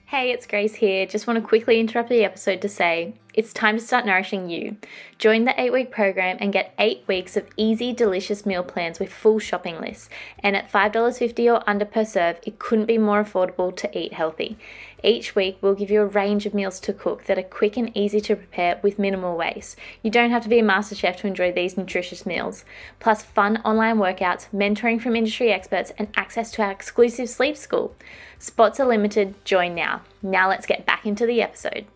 Hey, 0.07 0.31
it's 0.31 0.47
Grace 0.47 0.75
here. 0.75 1.07
Just 1.07 1.27
want 1.27 1.39
to 1.41 1.47
quickly 1.47 1.81
interrupt 1.81 2.11
the 2.11 2.25
episode 2.25 2.61
to 2.63 2.69
say 2.69 3.15
it's 3.35 3.53
time 3.53 3.77
to 3.77 3.85
start 3.85 4.07
nourishing 4.07 4.49
you. 4.49 4.77
Join 5.19 5.45
the 5.45 5.61
8 5.61 5.73
week 5.73 5.91
program 5.91 6.37
and 6.41 6.53
get 6.53 6.73
8 6.79 7.05
weeks 7.07 7.37
of 7.37 7.49
easy, 7.57 7.93
delicious 7.93 8.47
meal 8.47 8.63
plans 8.63 9.01
with 9.01 9.13
full 9.13 9.39
shopping 9.39 9.81
lists. 9.81 10.09
And 10.39 10.57
at 10.57 10.71
$5.50 10.71 11.53
or 11.53 11.69
under 11.69 11.85
per 11.85 12.05
serve, 12.05 12.39
it 12.45 12.59
couldn't 12.59 12.87
be 12.87 12.97
more 12.97 13.23
affordable 13.23 13.77
to 13.77 13.99
eat 13.99 14.13
healthy. 14.13 14.57
Each 15.03 15.35
week, 15.35 15.59
we'll 15.61 15.75
give 15.75 15.91
you 15.91 16.01
a 16.01 16.07
range 16.07 16.47
of 16.47 16.55
meals 16.55 16.81
to 16.81 16.93
cook 16.93 17.25
that 17.25 17.39
are 17.39 17.43
quick 17.43 17.77
and 17.77 17.95
easy 17.95 18.21
to 18.23 18.37
prepare 18.37 18.81
with 18.83 18.99
minimal 18.99 19.37
waste. 19.37 19.77
You 20.03 20.11
don't 20.11 20.31
have 20.31 20.45
to 20.45 20.49
be 20.49 20.61
a 20.61 20.65
master 20.65 20.95
chef 20.95 21.19
to 21.19 21.27
enjoy 21.27 21.53
these 21.53 21.77
nutritious 21.77 22.25
meals. 22.25 22.65
Plus, 23.01 23.23
fun 23.23 23.59
online 23.65 23.99
workouts, 23.99 24.49
mentoring 24.55 25.03
from 25.03 25.17
industry 25.17 25.53
experts, 25.53 25.93
and 25.99 26.09
access 26.17 26.51
to 26.53 26.63
our 26.63 26.71
exclusive 26.71 27.29
sleep 27.29 27.57
school. 27.57 27.95
Spots 28.39 28.81
are 28.81 28.87
limited, 28.87 29.35
join 29.45 29.75
now. 29.75 30.03
Now, 30.23 30.49
let's 30.49 30.67
get 30.67 30.87
back 30.87 31.05
into 31.05 31.27
the 31.27 31.43
episode. 31.43 31.87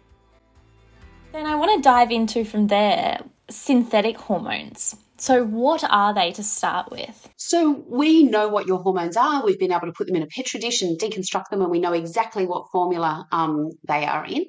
Then 1.33 1.47
I 1.47 1.55
want 1.55 1.77
to 1.77 1.83
dive 1.83 2.11
into 2.11 2.45
from 2.45 2.69
there 2.69 3.21
synthetic 3.51 4.17
hormones. 4.17 4.97
So, 5.21 5.45
what 5.45 5.83
are 5.85 6.14
they 6.14 6.31
to 6.33 6.43
start 6.45 6.91
with? 6.91 7.29
So, 7.37 7.85
we 7.88 8.23
know 8.23 8.49
what 8.49 8.67
your 8.67 8.79
hormones 8.79 9.17
are. 9.17 9.45
We've 9.45 9.59
been 9.59 9.73
able 9.73 9.88
to 9.88 9.93
put 9.93 10.07
them 10.07 10.17
in 10.17 10.23
a 10.23 10.27
petri 10.27 10.61
dish 10.61 10.81
and 10.81 10.99
deconstruct 10.99 11.49
them, 11.51 11.61
and 11.61 11.71
we 11.71 11.81
know 11.81 11.93
exactly 11.93 12.47
what 12.47 12.71
formula 12.71 13.27
um, 13.33 13.71
they 13.87 14.05
are 14.07 14.25
in. 14.25 14.45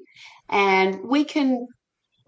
And 0.48 1.00
we 1.04 1.26
can 1.26 1.68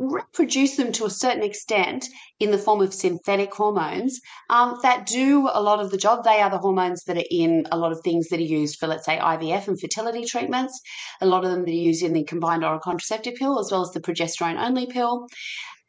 reproduce 0.01 0.77
them 0.77 0.91
to 0.93 1.05
a 1.05 1.09
certain 1.09 1.43
extent 1.43 2.07
in 2.39 2.49
the 2.51 2.57
form 2.57 2.81
of 2.81 2.93
synthetic 2.93 3.53
hormones 3.53 4.19
um, 4.49 4.79
that 4.81 5.05
do 5.05 5.47
a 5.53 5.61
lot 5.61 5.79
of 5.79 5.91
the 5.91 5.97
job. 5.97 6.23
They 6.23 6.41
are 6.41 6.49
the 6.49 6.57
hormones 6.57 7.03
that 7.03 7.17
are 7.17 7.23
in 7.29 7.67
a 7.71 7.77
lot 7.77 7.91
of 7.91 8.01
things 8.01 8.29
that 8.29 8.39
are 8.39 8.43
used 8.43 8.79
for, 8.79 8.87
let's 8.87 9.05
say, 9.05 9.17
IVF 9.17 9.67
and 9.67 9.79
fertility 9.79 10.25
treatments. 10.25 10.79
A 11.21 11.27
lot 11.27 11.45
of 11.45 11.51
them 11.51 11.65
that 11.65 11.71
are 11.71 11.73
used 11.73 12.03
in 12.03 12.13
the 12.13 12.23
combined 12.23 12.65
oral 12.65 12.79
contraceptive 12.79 13.35
pill 13.35 13.59
as 13.59 13.69
well 13.71 13.83
as 13.83 13.91
the 13.91 14.01
progesterone 14.01 14.59
only 14.59 14.87
pill 14.87 15.27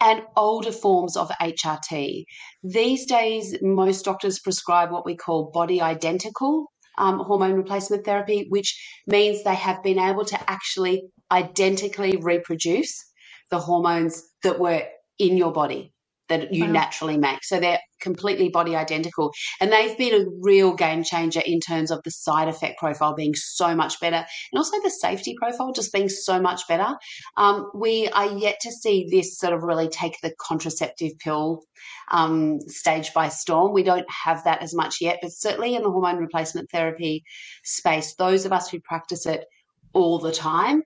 and 0.00 0.22
older 0.36 0.72
forms 0.72 1.16
of 1.16 1.30
HRT. 1.40 2.24
These 2.62 3.06
days, 3.06 3.56
most 3.62 4.04
doctors 4.04 4.40
prescribe 4.40 4.90
what 4.90 5.06
we 5.06 5.16
call 5.16 5.50
body 5.54 5.80
identical 5.80 6.70
um, 6.98 7.18
hormone 7.20 7.54
replacement 7.54 8.04
therapy, 8.04 8.46
which 8.50 8.78
means 9.06 9.42
they 9.42 9.54
have 9.54 9.82
been 9.82 9.98
able 9.98 10.24
to 10.26 10.50
actually 10.50 11.04
identically 11.30 12.16
reproduce 12.20 13.11
the 13.52 13.60
hormones 13.60 14.24
that 14.42 14.58
were 14.58 14.82
in 15.18 15.36
your 15.36 15.52
body 15.52 15.92
that 16.28 16.54
you 16.54 16.64
wow. 16.64 16.72
naturally 16.72 17.18
make. 17.18 17.44
So 17.44 17.60
they're 17.60 17.80
completely 18.00 18.48
body 18.48 18.74
identical. 18.74 19.30
And 19.60 19.70
they've 19.70 19.96
been 19.98 20.22
a 20.22 20.24
real 20.40 20.74
game 20.74 21.04
changer 21.04 21.42
in 21.44 21.60
terms 21.60 21.90
of 21.90 22.00
the 22.04 22.10
side 22.10 22.48
effect 22.48 22.78
profile 22.78 23.14
being 23.14 23.34
so 23.34 23.74
much 23.74 24.00
better 24.00 24.16
and 24.16 24.56
also 24.56 24.80
the 24.82 24.90
safety 24.90 25.34
profile 25.38 25.72
just 25.72 25.92
being 25.92 26.08
so 26.08 26.40
much 26.40 26.66
better. 26.66 26.96
Um, 27.36 27.70
we 27.74 28.08
are 28.08 28.38
yet 28.38 28.58
to 28.62 28.72
see 28.72 29.06
this 29.10 29.38
sort 29.38 29.52
of 29.52 29.62
really 29.62 29.88
take 29.88 30.16
the 30.22 30.32
contraceptive 30.40 31.12
pill 31.18 31.64
um, 32.10 32.60
stage 32.62 33.12
by 33.12 33.28
storm. 33.28 33.74
We 33.74 33.82
don't 33.82 34.10
have 34.24 34.44
that 34.44 34.62
as 34.62 34.74
much 34.74 35.02
yet, 35.02 35.18
but 35.20 35.32
certainly 35.32 35.74
in 35.74 35.82
the 35.82 35.90
hormone 35.90 36.16
replacement 36.16 36.70
therapy 36.70 37.24
space, 37.64 38.14
those 38.14 38.46
of 38.46 38.52
us 38.52 38.70
who 38.70 38.80
practice 38.80 39.26
it 39.26 39.44
all 39.92 40.18
the 40.18 40.32
time 40.32 40.82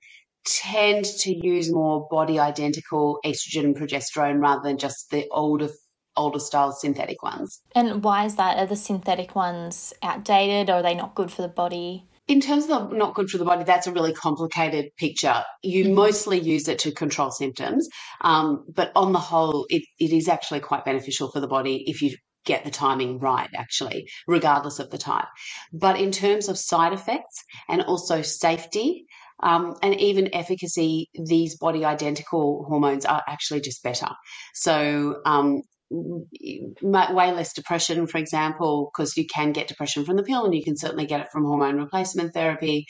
tend 0.47 1.05
to 1.05 1.35
use 1.35 1.73
more 1.73 2.07
body 2.11 2.39
identical 2.39 3.19
estrogen 3.25 3.65
and 3.65 3.77
progesterone 3.77 4.41
rather 4.41 4.63
than 4.63 4.79
just 4.79 5.11
the 5.11 5.27
older 5.31 5.69
older 6.17 6.39
style 6.39 6.73
synthetic 6.73 7.23
ones. 7.23 7.61
And 7.75 8.03
why 8.03 8.25
is 8.25 8.37
that? 8.37 8.57
Are 8.57 8.67
the 8.67 8.77
synthetic 8.77 9.35
ones 9.35 9.93
outdated 10.03 10.71
or 10.71 10.77
are 10.77 10.83
they 10.83 10.95
not 10.95 11.15
good 11.15 11.31
for 11.31 11.43
the 11.43 11.49
body? 11.49 12.09
in 12.29 12.41
terms 12.41 12.69
of 12.71 12.93
not 12.93 13.15
good 13.15 13.31
for 13.31 13.39
the 13.39 13.45
body, 13.45 13.65
that's 13.65 13.87
a 13.87 13.93
really 13.93 14.13
complicated 14.13 14.87
picture. 14.97 15.45
You 15.63 15.85
mm-hmm. 15.85 15.95
mostly 15.95 16.41
use 16.41 16.67
it 16.69 16.81
to 16.81 16.93
control 16.93 17.31
symptoms, 17.31 17.89
um, 18.21 18.65
but 18.75 18.91
on 18.97 19.13
the 19.13 19.19
whole, 19.19 19.67
it, 19.69 19.85
it 19.99 20.13
is 20.13 20.29
actually 20.29 20.61
quite 20.61 20.85
beneficial 20.85 21.31
for 21.31 21.41
the 21.41 21.47
body 21.47 21.85
if 21.87 22.03
you 22.03 22.17
get 22.45 22.65
the 22.65 22.71
timing 22.71 23.19
right, 23.19 23.49
actually, 23.57 24.09
regardless 24.27 24.79
of 24.79 24.91
the 24.91 24.99
type. 24.99 25.27
But 25.73 26.01
in 26.01 26.11
terms 26.11 26.49
of 26.49 26.59
side 26.59 26.93
effects 26.93 27.45
and 27.69 27.83
also 27.83 28.23
safety, 28.23 29.07
um, 29.43 29.77
and 29.83 29.95
even 30.01 30.35
efficacy, 30.35 31.11
these 31.15 31.57
body 31.57 31.85
identical 31.85 32.65
hormones 32.69 33.05
are 33.05 33.23
actually 33.27 33.61
just 33.61 33.83
better. 33.83 34.09
So, 34.55 35.21
um, 35.27 35.63
way 35.91 37.33
less 37.33 37.53
depression, 37.53 38.07
for 38.07 38.19
example, 38.19 38.91
because 38.93 39.17
you 39.17 39.27
can 39.27 39.53
get 39.53 39.69
depression 39.69 40.05
from 40.05 40.17
the 40.17 40.23
pill 40.23 40.45
and 40.45 40.55
you 40.55 40.65
can 40.65 40.77
certainly 40.77 41.07
get 41.07 41.21
it 41.21 41.31
from 41.31 41.45
hormone 41.45 41.77
replacement 41.77 42.35
therapy. 42.35 42.87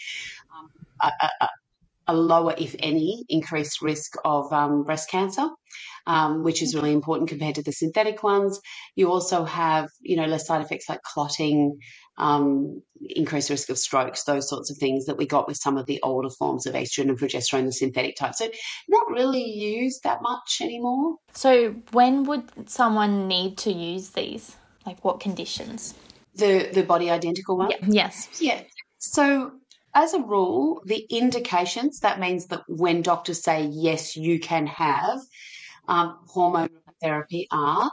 Um, 0.56 0.70
a, 1.00 1.28
a, 1.44 1.48
a, 2.08 2.14
lower, 2.14 2.54
if 2.56 2.74
any, 2.78 3.24
increased 3.28 3.82
risk 3.82 4.14
of 4.24 4.50
um, 4.52 4.84
breast 4.84 5.10
cancer 5.10 5.48
um, 6.06 6.42
which 6.42 6.62
is 6.62 6.74
really 6.74 6.92
important 6.92 7.28
compared 7.28 7.54
to 7.56 7.62
the 7.62 7.72
synthetic 7.72 8.22
ones. 8.22 8.60
You 8.94 9.10
also 9.10 9.44
have, 9.44 9.88
you 10.00 10.16
know, 10.16 10.26
less 10.26 10.46
side 10.46 10.62
effects 10.62 10.88
like 10.88 11.02
clotting, 11.02 11.78
um, 12.18 12.82
increased 13.10 13.50
risk 13.50 13.68
of 13.68 13.78
strokes, 13.78 14.24
those 14.24 14.48
sorts 14.48 14.70
of 14.70 14.76
things 14.78 15.06
that 15.06 15.16
we 15.16 15.26
got 15.26 15.46
with 15.46 15.56
some 15.56 15.76
of 15.76 15.86
the 15.86 16.00
older 16.02 16.30
forms 16.30 16.66
of 16.66 16.74
estrogen 16.74 17.08
and 17.08 17.18
progesterone, 17.18 17.66
the 17.66 17.72
synthetic 17.72 18.16
type. 18.16 18.34
So 18.34 18.48
not 18.88 19.10
really 19.10 19.44
used 19.44 20.02
that 20.04 20.22
much 20.22 20.58
anymore. 20.60 21.16
So 21.32 21.74
when 21.92 22.24
would 22.24 22.68
someone 22.70 23.28
need 23.28 23.58
to 23.58 23.72
use 23.72 24.10
these? 24.10 24.56
Like 24.86 25.04
what 25.04 25.20
conditions? 25.20 25.94
The 26.36 26.70
the 26.72 26.82
body 26.82 27.10
identical 27.10 27.58
one? 27.58 27.70
Yeah. 27.70 27.78
Yes. 27.88 28.28
Yeah. 28.40 28.62
So 28.98 29.52
as 29.94 30.12
a 30.12 30.20
rule, 30.20 30.82
the 30.84 31.06
indications, 31.10 32.00
that 32.00 32.20
means 32.20 32.46
that 32.46 32.62
when 32.68 33.02
doctors 33.02 33.42
say, 33.42 33.68
yes, 33.72 34.14
you 34.14 34.38
can 34.38 34.66
have 34.66 35.20
um, 35.88 36.18
hormone 36.26 36.70
therapy 37.02 37.46
are 37.50 37.90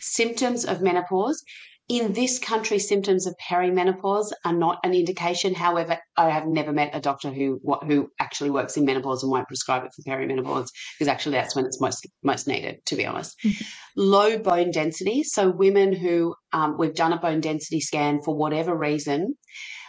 symptoms 0.00 0.64
of 0.64 0.80
menopause. 0.80 1.42
In 1.88 2.14
this 2.14 2.40
country, 2.40 2.80
symptoms 2.80 3.28
of 3.28 3.36
perimenopause 3.48 4.32
are 4.44 4.52
not 4.52 4.80
an 4.82 4.92
indication. 4.92 5.54
However, 5.54 5.98
I 6.16 6.30
have 6.30 6.44
never 6.44 6.72
met 6.72 6.90
a 6.94 7.00
doctor 7.00 7.30
who 7.30 7.60
who 7.86 8.10
actually 8.18 8.50
works 8.50 8.76
in 8.76 8.84
menopause 8.84 9.22
and 9.22 9.30
won't 9.30 9.46
prescribe 9.46 9.84
it 9.84 9.92
for 9.94 10.02
perimenopause 10.02 10.66
because 10.98 11.06
actually 11.06 11.36
that's 11.36 11.54
when 11.54 11.64
it's 11.64 11.80
most 11.80 12.04
most 12.24 12.48
needed. 12.48 12.84
To 12.86 12.96
be 12.96 13.06
honest, 13.06 13.36
mm-hmm. 13.44 13.64
low 13.94 14.36
bone 14.36 14.72
density. 14.72 15.22
So 15.22 15.48
women 15.48 15.92
who 15.92 16.34
um, 16.52 16.76
we've 16.76 16.94
done 16.94 17.12
a 17.12 17.20
bone 17.20 17.40
density 17.40 17.80
scan 17.80 18.20
for 18.20 18.36
whatever 18.36 18.76
reason. 18.76 19.36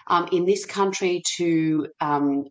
Um, 0.10 0.30
in 0.32 0.46
this 0.46 0.66
country, 0.66 1.24
to 1.38 1.88
um, 2.00 2.46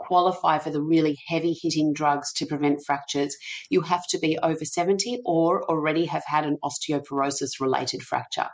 qualify 0.00 0.58
for 0.58 0.70
the 0.70 0.82
really 0.82 1.18
heavy 1.26 1.56
hitting 1.62 1.92
drugs 1.92 2.32
to 2.32 2.46
prevent 2.46 2.84
fractures, 2.84 3.36
you 3.68 3.82
have 3.82 4.06
to 4.08 4.18
be 4.18 4.38
over 4.42 4.64
70 4.64 5.20
or 5.24 5.62
already 5.70 6.06
have 6.06 6.24
had 6.26 6.44
an 6.44 6.58
osteoporosis 6.64 7.60
related 7.60 8.02
fracture. 8.02 8.48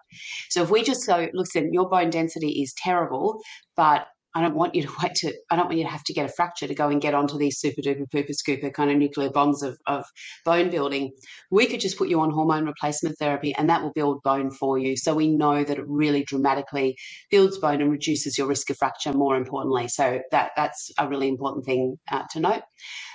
So 0.50 0.62
if 0.62 0.70
we 0.70 0.82
just 0.82 1.06
go, 1.06 1.28
look, 1.32 1.46
your 1.54 1.88
bone 1.88 2.10
density 2.10 2.62
is 2.62 2.74
terrible, 2.74 3.40
but 3.76 4.06
I 4.36 4.42
don't 4.42 4.54
want 4.54 4.74
you 4.74 4.82
to 4.82 4.90
wait 5.02 5.14
to, 5.16 5.32
I 5.50 5.56
don't 5.56 5.66
want 5.66 5.78
you 5.78 5.84
to 5.84 5.90
have 5.90 6.04
to 6.04 6.12
get 6.12 6.28
a 6.28 6.32
fracture 6.32 6.66
to 6.66 6.74
go 6.74 6.88
and 6.88 7.00
get 7.00 7.14
onto 7.14 7.38
these 7.38 7.58
super 7.58 7.80
duper 7.80 8.06
pooper 8.08 8.32
scooper 8.32 8.72
kind 8.72 8.90
of 8.90 8.98
nuclear 8.98 9.30
bombs 9.30 9.62
of, 9.62 9.78
of 9.86 10.04
bone 10.44 10.70
building. 10.70 11.12
We 11.50 11.66
could 11.66 11.80
just 11.80 11.96
put 11.96 12.08
you 12.08 12.20
on 12.20 12.30
hormone 12.30 12.66
replacement 12.66 13.18
therapy 13.18 13.54
and 13.54 13.70
that 13.70 13.82
will 13.82 13.92
build 13.94 14.22
bone 14.22 14.50
for 14.50 14.78
you. 14.78 14.96
So 14.96 15.14
we 15.14 15.34
know 15.34 15.64
that 15.64 15.78
it 15.78 15.84
really 15.88 16.22
dramatically 16.22 16.96
builds 17.30 17.58
bone 17.58 17.80
and 17.80 17.90
reduces 17.90 18.36
your 18.36 18.46
risk 18.46 18.68
of 18.68 18.76
fracture 18.76 19.14
more 19.14 19.36
importantly. 19.36 19.88
So 19.88 20.20
that, 20.30 20.50
that's 20.54 20.90
a 20.98 21.08
really 21.08 21.28
important 21.28 21.64
thing 21.64 21.96
uh, 22.12 22.24
to 22.32 22.40
note. 22.40 22.62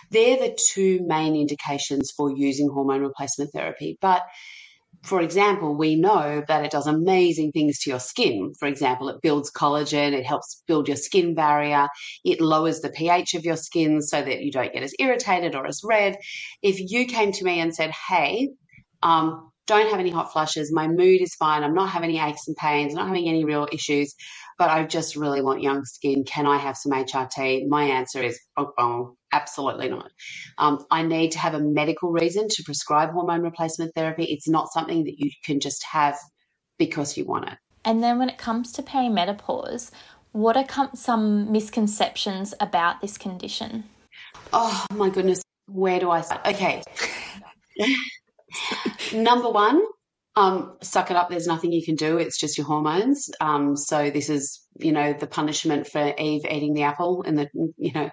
They're 0.10 0.38
the 0.38 0.58
two 0.74 1.02
main 1.06 1.36
indications 1.36 2.12
for 2.12 2.36
using 2.36 2.68
hormone 2.68 3.02
replacement 3.02 3.52
therapy. 3.54 3.98
But 4.02 4.24
for 5.04 5.22
example, 5.22 5.76
we 5.76 5.96
know 5.96 6.44
that 6.48 6.64
it 6.64 6.72
does 6.72 6.86
amazing 6.86 7.52
things 7.52 7.80
to 7.80 7.90
your 7.90 8.00
skin. 8.00 8.54
For 8.60 8.68
example, 8.68 9.10
it 9.10 9.22
builds 9.22 9.52
collagen, 9.52 10.14
it 10.14 10.26
helps 10.26 10.64
build 10.68 10.88
your 10.88 10.98
skin 10.98 11.34
barrier, 11.34 11.88
it 12.24 12.40
lowers 12.40 12.82
the 12.82 12.92
pH 12.92 13.34
of 13.34 13.44
your 13.44 13.58
skin 13.58 14.02
so 14.02 14.22
that 14.22 14.42
you 14.42 14.52
don't 14.52 14.74
get 14.74 14.84
as 14.84 14.94
irritated 15.00 15.56
or 15.56 15.66
as 15.66 15.82
red. 15.84 16.18
If 16.62 16.80
you 16.80 17.06
came 17.06 17.32
to 17.32 17.44
me 17.44 17.60
and 17.60 17.74
said, 17.74 17.92
Hey, 17.92 18.50
um, 19.02 19.51
don't 19.72 19.90
have 19.90 20.00
any 20.00 20.10
hot 20.10 20.34
flushes, 20.34 20.72
my 20.72 20.88
mood 20.88 21.22
is 21.22 21.34
fine, 21.36 21.64
I'm 21.64 21.74
not 21.74 21.90
having 21.90 22.10
any 22.10 22.20
aches 22.20 22.48
and 22.48 22.58
pains, 22.58 22.94
not 22.94 23.08
having 23.08 23.30
any 23.30 23.46
real 23.46 23.68
issues, 23.72 24.14
but 24.58 24.70
I 24.70 24.84
just 24.84 25.16
really 25.16 25.42
want 25.42 25.62
young 25.62 25.86
skin. 25.86 26.26
Can 26.26 26.46
I 26.46 26.58
have 26.58 26.76
some 26.76 26.92
HRT? 26.92 27.68
My 27.70 27.86
answer 27.86 28.22
is 28.22 28.38
oh, 28.58 28.74
oh 28.78 29.16
absolutely 29.32 29.88
not. 29.88 30.12
Um, 30.58 30.86
I 30.92 31.04
need 31.04 31.32
to 31.32 31.40
have 31.40 31.54
a 31.54 31.60
medical 31.60 32.12
reason 32.12 32.48
to 32.50 32.64
prescribe 32.64 33.12
hormone 33.12 33.44
replacement 33.44 33.96
therapy. 33.96 34.26
It's 34.26 34.50
not 34.50 34.72
something 34.74 35.06
that 35.06 35.16
you 35.18 35.32
can 35.46 35.62
just 35.62 35.84
have 35.86 36.18
because 36.78 37.16
you 37.16 37.26
want 37.26 37.48
it. 37.48 37.58
And 37.86 38.04
then 38.04 38.20
when 38.20 38.30
it 38.30 38.38
comes 38.38 38.74
to 38.74 38.84
perimenopause, 38.84 39.90
what 40.34 40.58
are 40.58 40.66
com- 40.66 40.92
some 40.96 41.52
misconceptions 41.52 42.54
about 42.60 43.00
this 43.00 43.18
condition? 43.18 43.86
Oh 44.52 44.86
my 44.94 45.10
goodness, 45.10 45.42
where 45.68 46.00
do 46.00 46.12
I 46.12 46.22
start? 46.22 46.46
Okay. 46.46 46.84
Number 49.14 49.50
one, 49.50 49.82
um, 50.36 50.78
suck 50.82 51.12
it 51.12 51.18
up. 51.18 51.30
There's 51.30 51.48
nothing 51.48 51.72
you 51.72 51.84
can 51.84 51.96
do. 51.96 52.18
It's 52.18 52.40
just 52.40 52.58
your 52.58 52.66
hormones. 52.66 53.30
Um, 53.42 53.76
so 53.76 54.10
this 54.10 54.30
is, 54.30 54.66
you 54.80 54.92
know, 54.94 55.14
the 55.14 55.28
punishment 55.28 55.88
for 55.88 56.14
Eve 56.18 56.46
eating 56.50 56.74
the 56.74 56.84
apple 56.84 57.24
and 57.26 57.38
the, 57.38 57.50
you 57.78 57.92
know, 57.92 58.10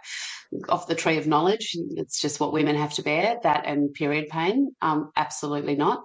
off 0.68 0.88
the 0.88 0.96
tree 0.96 1.18
of 1.18 1.29
knowledge. 1.29 1.77
It's 1.90 2.20
just 2.20 2.40
what 2.40 2.53
women 2.53 2.74
have 2.74 2.94
to 2.94 3.03
bear. 3.03 3.38
That 3.42 3.66
and 3.66 3.94
period 3.94 4.29
pain. 4.31 4.74
Um, 4.83 5.11
absolutely 5.16 5.77
not. 5.77 6.03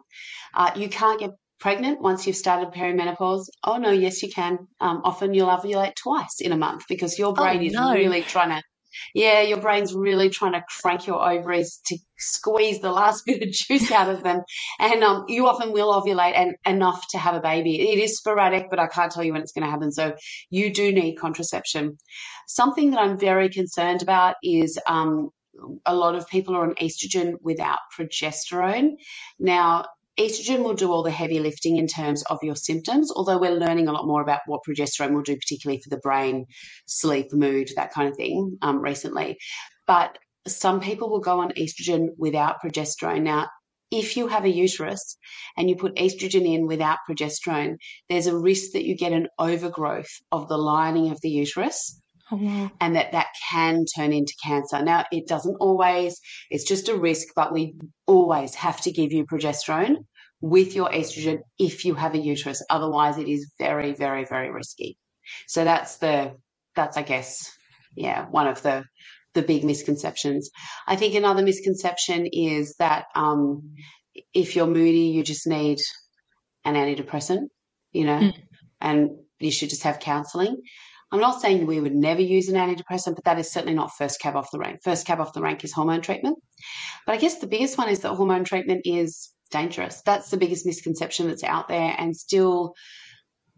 Uh, 0.54 0.72
you 0.76 0.88
can't 0.88 1.20
get 1.20 1.32
pregnant 1.60 2.02
once 2.02 2.28
you've 2.28 2.36
started 2.36 2.74
perimenopause. 2.74 3.46
Oh 3.64 3.78
no, 3.78 3.90
yes 3.90 4.22
you 4.22 4.30
can. 4.30 4.60
Um, 4.82 5.02
often 5.04 5.34
you'll 5.34 5.48
ovulate 5.48 5.96
twice 5.96 6.42
in 6.42 6.52
a 6.52 6.58
month 6.58 6.84
because 6.88 7.18
your 7.18 7.34
brain 7.34 7.60
oh, 7.60 7.64
is 7.64 7.74
no. 7.74 7.94
really 7.94 8.22
trying 8.22 8.50
to 8.50 8.62
yeah, 9.14 9.42
your 9.42 9.60
brain's 9.60 9.94
really 9.94 10.30
trying 10.30 10.54
to 10.54 10.64
crank 10.82 11.08
your 11.08 11.28
ovaries 11.28 11.80
to 11.88 11.98
squeeze 12.24 12.80
the 12.80 12.92
last 12.92 13.24
bit 13.26 13.42
of 13.42 13.52
juice 13.52 13.92
out 13.92 14.10
of 14.10 14.24
them. 14.24 14.42
And 14.80 15.04
um, 15.04 15.26
you 15.28 15.48
often 15.48 15.72
will 15.72 15.94
ovulate 15.94 16.36
and 16.36 16.56
enough 16.66 17.06
to 17.12 17.18
have 17.18 17.36
a 17.36 17.42
baby. 17.42 17.92
It 17.92 18.00
is 18.00 18.18
sporadic, 18.18 18.70
but 18.70 18.80
I 18.80 18.88
can't 18.88 19.12
tell 19.12 19.24
you 19.24 19.34
when 19.34 19.42
it's 19.42 19.52
going 19.52 19.66
to 19.66 19.72
happen. 19.72 19.92
So 19.92 20.16
you 20.50 20.74
do 20.74 20.92
need 20.92 21.16
contraception. 21.16 21.98
Something 22.48 22.92
that 22.92 23.00
I'm 23.00 23.18
very 23.18 23.50
concerned 23.50 24.02
about 24.02 24.36
is 24.44 24.80
um, 24.88 25.30
a 25.86 25.96
lot 25.96 26.16
of 26.16 26.28
people 26.28 26.56
are 26.56 26.64
on 26.64 26.76
estrogen 26.76 27.36
without 27.42 27.80
progesterone. 27.98 28.92
Now, 29.40 29.86
estrogen 30.20 30.64
will 30.64 30.74
do 30.74 30.92
all 30.92 31.04
the 31.04 31.12
heavy 31.12 31.40
lifting 31.40 31.78
in 31.78 31.88
terms 31.88 32.24
of 32.24 32.40
your 32.44 32.56
symptoms, 32.56 33.12
although 33.16 33.40
we're 33.40 33.52
learning 33.52 33.88
a 33.88 33.92
lot 33.92 34.06
more 34.06 34.22
about 34.22 34.42
what 34.46 34.62
progesterone 34.68 35.14
will 35.14 35.22
do, 35.22 35.36
particularly 35.36 35.82
for 35.82 35.90
the 35.90 35.98
brain, 35.98 36.46
sleep, 36.86 37.34
mood, 37.34 37.70
that 37.76 37.92
kind 37.92 38.10
of 38.10 38.16
thing 38.16 38.58
um, 38.62 38.82
recently. 38.82 39.38
But 39.88 40.18
some 40.48 40.80
people 40.80 41.10
will 41.10 41.20
go 41.20 41.40
on 41.40 41.52
estrogen 41.52 42.10
without 42.18 42.62
progesterone. 42.64 43.24
Now, 43.24 43.48
if 43.92 44.18
you 44.18 44.28
have 44.28 44.44
a 44.44 44.50
uterus 44.50 45.18
and 45.56 45.70
you 45.70 45.76
put 45.76 45.96
estrogen 45.96 46.52
in 46.52 46.68
without 46.68 47.00
progesterone, 47.08 47.78
there's 48.10 48.28
a 48.28 48.38
risk 48.38 48.72
that 48.74 48.86
you 48.86 48.96
get 48.98 49.14
an 49.14 49.28
overgrowth 49.38 50.10
of 50.32 50.48
the 50.50 50.58
lining 50.58 51.12
of 51.12 51.22
the 51.22 51.30
uterus. 51.30 52.00
Oh, 52.32 52.72
and 52.80 52.96
that 52.96 53.12
that 53.12 53.28
can 53.52 53.86
turn 53.86 54.14
into 54.14 54.34
cancer. 54.44 54.82
Now, 54.82 55.04
it 55.12 55.28
doesn't 55.28 55.58
always, 55.60 56.20
it's 56.50 56.64
just 56.64 56.90
a 56.90 56.96
risk, 56.96 57.28
but 57.36 57.54
we 57.54 57.76
always 58.08 58.56
have 58.56 58.82
to 58.82 58.92
give 58.92 59.12
you 59.12 59.26
progesterone 59.26 59.98
with 60.42 60.74
your 60.74 60.90
estrogen 60.90 61.40
if 61.60 61.86
you 61.86 61.94
have 61.94 62.16
a 62.16 62.18
uterus. 62.18 62.66
Otherwise, 62.70 63.18
it 63.18 63.28
is 63.28 63.52
very, 63.60 63.94
very, 63.94 64.26
very 64.26 64.52
risky. 64.52 64.98
So 65.48 65.64
that's 65.64 65.98
the, 65.98 66.34
that's, 66.76 66.98
I 66.98 67.04
guess, 67.04 67.52
yeah, 67.96 68.26
one 68.26 68.48
of 68.48 68.62
the, 68.64 68.86
the 69.34 69.42
big 69.42 69.64
misconceptions. 69.64 70.50
I 70.88 70.96
think 70.96 71.16
another 71.16 71.44
misconception 71.44 72.28
is 72.32 72.76
that 72.80 73.06
um, 73.16 73.74
if 74.34 74.56
you're 74.56 74.68
moody, 74.68 75.08
you 75.08 75.24
just 75.24 75.48
need 75.48 75.80
an 76.66 76.76
antidepressant, 76.76 77.48
you 77.92 78.06
know, 78.06 78.20
mm. 78.20 78.34
and 78.80 79.10
you 79.40 79.52
should 79.52 79.70
just 79.70 79.84
have 79.84 80.00
counseling. 80.00 80.62
I'm 81.12 81.20
not 81.20 81.42
saying 81.42 81.68
we 81.68 81.80
would 81.80 81.94
never 81.94 82.22
use 82.22 82.50
an 82.50 82.56
antidepressant, 82.56 83.16
but 83.16 83.26
that 83.26 83.38
is 83.38 83.52
certainly 83.52 83.76
not 83.76 83.92
first 83.96 84.20
cab 84.20 84.36
off 84.36 84.50
the 84.52 84.58
rank. 84.58 84.80
First 84.84 85.06
cab 85.06 85.20
off 85.20 85.34
the 85.34 85.42
rank 85.42 85.64
is 85.64 85.72
hormone 85.72 86.02
treatment. 86.02 86.40
But 87.06 87.14
I 87.14 87.18
guess 87.18 87.38
the 87.38 87.48
biggest 87.48 87.78
one 87.78 87.90
is 87.90 88.00
that 88.00 88.16
hormone 88.16 88.44
treatment 88.44 88.82
is 88.86 89.32
dangerous. 89.52 90.02
That's 90.06 90.32
the 90.32 90.38
biggest 90.38 90.66
misconception 90.66 91.28
that's 91.28 91.44
out 91.44 91.68
there, 91.68 91.96
and 91.98 92.16
still 92.16 92.74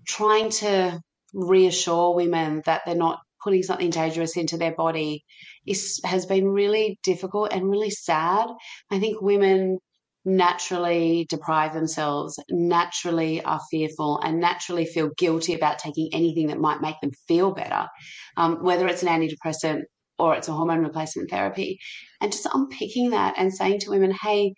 trying 0.06 0.50
to 0.50 1.00
reassure 1.34 2.14
women 2.14 2.62
that 2.66 2.82
they're 2.86 2.96
not 2.96 3.20
putting 3.46 3.64
something 3.64 3.92
dangerous 3.92 4.36
into 4.36 4.58
their 4.58 4.76
body 4.76 5.24
is 5.66 6.02
has 6.04 6.26
been 6.26 6.48
really 6.48 7.00
difficult 7.04 7.54
and 7.54 7.70
really 7.70 7.92
sad. 7.92 8.48
I 8.92 9.00
think 9.00 9.22
women 9.22 9.78
naturally 10.26 11.28
deprive 11.30 11.74
themselves, 11.74 12.40
naturally 12.50 13.44
are 13.44 13.62
fearful, 13.70 14.20
and 14.24 14.40
naturally 14.40 14.86
feel 14.86 15.12
guilty 15.18 15.54
about 15.54 15.80
taking 15.80 16.10
anything 16.12 16.48
that 16.48 16.60
might 16.60 16.82
make 16.82 17.00
them 17.02 17.12
feel 17.28 17.54
better, 17.54 17.88
um, 18.36 18.64
whether 18.64 18.88
it's 18.88 19.04
an 19.04 19.10
antidepressant 19.10 19.84
or 20.18 20.36
it's 20.36 20.48
a 20.48 20.54
hormone 20.54 20.84
replacement 20.84 21.30
therapy, 21.30 21.78
and 22.20 22.32
just 22.32 22.48
unpicking 22.52 23.12
that 23.12 23.36
and 23.38 23.54
saying 23.54 23.80
to 23.80 23.92
women, 23.92 24.12
"Hey, 24.12 24.56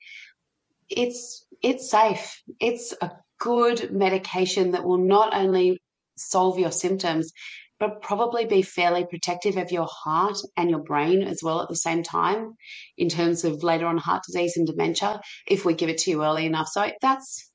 it's 0.90 1.46
it's 1.62 1.90
safe. 1.92 2.42
It's 2.60 2.94
a 3.02 3.12
good 3.40 3.92
medication 3.92 4.72
that 4.72 4.86
will 4.86 5.04
not 5.16 5.36
only 5.36 5.80
solve 6.18 6.58
your 6.60 6.72
symptoms, 6.72 7.32
but 7.80 8.02
probably 8.02 8.46
be 8.46 8.62
fairly 8.62 9.06
protective 9.06 9.58
of 9.58 9.72
your 9.72 9.88
heart 9.90 10.38
and 10.56 10.70
your 10.70 10.84
brain 10.84 11.22
as 11.22 11.42
well 11.44 11.62
at 11.62 11.70
the 11.70 11.76
same 11.76 12.04
time 12.04 12.56
in 12.98 13.10
terms 13.10 13.44
of 13.44 13.64
later 13.64 13.86
on 13.86 13.98
heart 13.98 14.24
disease 14.26 14.58
and 14.58 14.68
dementia 14.68 15.22
if 15.48 15.66
we 15.66 15.74
give 15.74 15.90
it 15.90 16.00
to 16.00 16.12
you 16.12 16.24
early 16.24 16.46
enough. 16.46 16.68
So 16.68 16.90
that's 17.02 17.50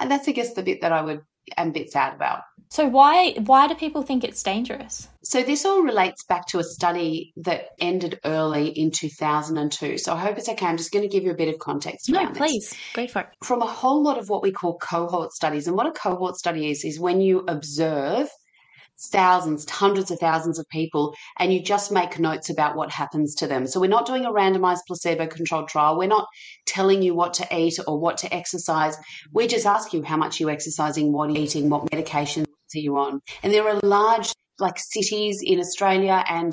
that's 0.00 0.28
I 0.28 0.32
guess 0.32 0.54
the 0.54 0.62
bit 0.62 0.80
that 0.82 0.92
I 0.92 1.02
would 1.02 1.20
am 1.56 1.68
a 1.68 1.72
bit 1.72 1.90
sad 1.90 2.14
about. 2.14 2.42
So 2.70 2.86
why 2.86 3.32
why 3.46 3.66
do 3.66 3.74
people 3.74 4.02
think 4.02 4.24
it's 4.24 4.42
dangerous? 4.42 5.08
So 5.22 5.42
this 5.42 5.64
all 5.64 5.82
relates 5.82 6.24
back 6.24 6.46
to 6.48 6.58
a 6.58 6.64
study 6.64 7.32
that 7.36 7.68
ended 7.80 8.20
early 8.24 8.68
in 8.68 8.90
2002. 8.90 9.98
So 9.98 10.12
I 10.12 10.18
hope 10.18 10.38
it's 10.38 10.48
okay. 10.48 10.66
I'm 10.66 10.76
just 10.76 10.92
going 10.92 11.02
to 11.02 11.08
give 11.08 11.24
you 11.24 11.30
a 11.30 11.36
bit 11.36 11.52
of 11.52 11.58
context. 11.58 12.10
No, 12.10 12.30
please 12.30 12.70
this. 12.70 12.78
go 12.94 13.06
for 13.06 13.20
it. 13.20 13.28
From 13.42 13.62
a 13.62 13.66
whole 13.66 14.02
lot 14.02 14.18
of 14.18 14.28
what 14.28 14.42
we 14.42 14.52
call 14.52 14.76
cohort 14.78 15.32
studies, 15.32 15.66
and 15.66 15.76
what 15.76 15.86
a 15.86 15.92
cohort 15.92 16.36
study 16.36 16.70
is 16.70 16.84
is 16.84 17.00
when 17.00 17.20
you 17.20 17.44
observe 17.48 18.28
thousands, 19.00 19.68
hundreds 19.68 20.10
of 20.10 20.18
thousands 20.18 20.58
of 20.58 20.68
people, 20.68 21.14
and 21.38 21.52
you 21.52 21.62
just 21.62 21.92
make 21.92 22.18
notes 22.18 22.50
about 22.50 22.76
what 22.76 22.90
happens 22.90 23.34
to 23.36 23.46
them. 23.46 23.66
So 23.66 23.80
we're 23.80 23.88
not 23.88 24.06
doing 24.06 24.24
a 24.24 24.32
randomized 24.32 24.80
placebo 24.86 25.26
controlled 25.26 25.68
trial. 25.68 25.96
We're 25.96 26.08
not 26.08 26.26
telling 26.66 27.02
you 27.02 27.14
what 27.14 27.34
to 27.34 27.56
eat 27.56 27.78
or 27.86 27.98
what 27.98 28.18
to 28.18 28.34
exercise. 28.34 28.96
We 29.32 29.46
just 29.46 29.66
ask 29.66 29.92
you 29.92 30.02
how 30.02 30.16
much 30.16 30.40
you're 30.40 30.50
exercising, 30.50 31.12
what 31.12 31.30
you're 31.30 31.42
eating, 31.44 31.70
what 31.70 31.90
medications 31.90 32.46
are 32.74 32.78
you 32.78 32.96
on. 32.98 33.20
And 33.42 33.52
there 33.52 33.68
are 33.68 33.80
large 33.82 34.32
like 34.58 34.78
cities 34.78 35.40
in 35.42 35.60
Australia 35.60 36.24
and 36.28 36.52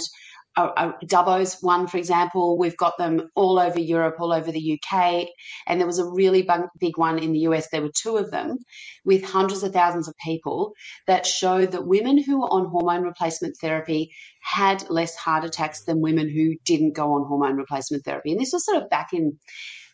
uh, 0.57 0.71
uh, 0.77 0.91
Dubbo's 1.03 1.57
one, 1.61 1.87
for 1.87 1.97
example, 1.97 2.57
we've 2.57 2.77
got 2.77 2.97
them 2.97 3.29
all 3.35 3.59
over 3.59 3.79
Europe, 3.79 4.15
all 4.19 4.31
over 4.31 4.51
the 4.51 4.79
UK, 4.79 5.27
and 5.67 5.79
there 5.79 5.87
was 5.87 5.99
a 5.99 6.09
really 6.09 6.47
big 6.79 6.97
one 6.97 7.19
in 7.19 7.33
the 7.33 7.39
US. 7.39 7.67
There 7.69 7.81
were 7.81 7.91
two 7.93 8.17
of 8.17 8.31
them 8.31 8.57
with 9.03 9.23
hundreds 9.23 9.63
of 9.63 9.73
thousands 9.73 10.07
of 10.07 10.15
people 10.23 10.73
that 11.07 11.25
showed 11.25 11.71
that 11.71 11.87
women 11.87 12.21
who 12.21 12.39
were 12.39 12.53
on 12.53 12.67
hormone 12.67 13.03
replacement 13.03 13.57
therapy 13.59 14.11
had 14.41 14.89
less 14.89 15.15
heart 15.15 15.43
attacks 15.43 15.83
than 15.83 15.99
women 16.01 16.29
who 16.29 16.55
didn't 16.63 16.93
go 16.93 17.13
on 17.13 17.25
hormone 17.27 17.57
replacement 17.57 18.05
therapy. 18.05 18.31
And 18.31 18.39
this 18.39 18.53
was 18.53 18.65
sort 18.65 18.81
of 18.81 18.89
back 18.89 19.11
in 19.11 19.37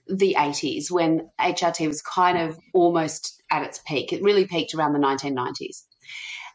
the 0.08 0.36
80s 0.38 0.92
when 0.92 1.30
HRT 1.40 1.88
was 1.88 2.02
kind 2.02 2.38
of 2.38 2.58
almost 2.74 3.42
at 3.50 3.64
its 3.64 3.80
peak. 3.88 4.14
It 4.14 4.22
really 4.22 4.46
peaked 4.46 4.74
around 4.74 4.94
the 4.94 5.00
1990s. 5.00 5.84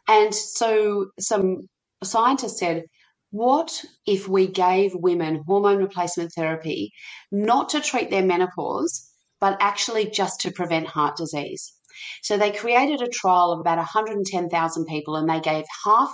And 0.07 0.33
so 0.33 1.07
some 1.19 1.67
scientists 2.03 2.59
said, 2.59 2.83
what 3.31 3.83
if 4.05 4.27
we 4.27 4.47
gave 4.47 4.91
women 4.95 5.43
hormone 5.45 5.77
replacement 5.77 6.31
therapy 6.33 6.91
not 7.31 7.69
to 7.69 7.81
treat 7.81 8.09
their 8.09 8.23
menopause, 8.23 9.11
but 9.39 9.57
actually 9.59 10.09
just 10.09 10.41
to 10.41 10.51
prevent 10.51 10.87
heart 10.87 11.17
disease? 11.17 11.73
So 12.21 12.37
they 12.37 12.51
created 12.51 13.01
a 13.01 13.09
trial 13.09 13.51
of 13.51 13.59
about 13.59 13.77
110,000 13.77 14.85
people 14.85 15.15
and 15.15 15.29
they 15.29 15.39
gave 15.39 15.65
half 15.85 16.13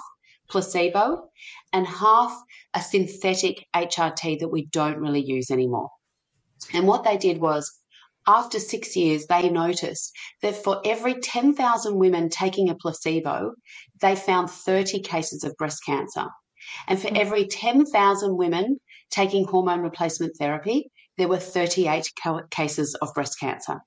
placebo 0.50 1.30
and 1.72 1.86
half 1.88 2.36
a 2.74 2.82
synthetic 2.82 3.66
HRT 3.76 4.40
that 4.40 4.50
we 4.50 4.66
don't 4.68 5.00
really 5.00 5.24
use 5.24 5.52
anymore. 5.52 5.90
And 6.74 6.88
what 6.88 7.04
they 7.04 7.18
did 7.18 7.40
was 7.40 7.72
after 8.28 8.60
six 8.60 8.96
years, 8.96 9.26
they 9.28 9.50
noticed 9.50 10.12
that 10.42 10.56
for 10.56 10.82
every 10.86 11.16
10,000 11.16 11.98
women 11.98 12.30
taking 12.30 12.70
a 12.70 12.76
placebo, 12.76 13.54
they 14.02 14.16
found 14.16 14.50
30 14.50 15.02
cases 15.02 15.44
of 15.44 15.56
breast 15.58 15.82
cancer. 15.86 16.28
And 16.88 17.02
for 17.02 17.10
hmm. 17.10 17.18
every 17.18 17.48
10,000 17.48 18.38
women 18.38 18.80
taking 19.10 19.46
hormone 19.46 19.82
replacement 19.82 20.38
therapy, 20.38 20.92
there 21.18 21.28
were 21.28 21.38
38 21.38 22.12
cases 22.50 22.96
of 22.96 23.14
breast 23.14 23.40
cancer. 23.40 23.80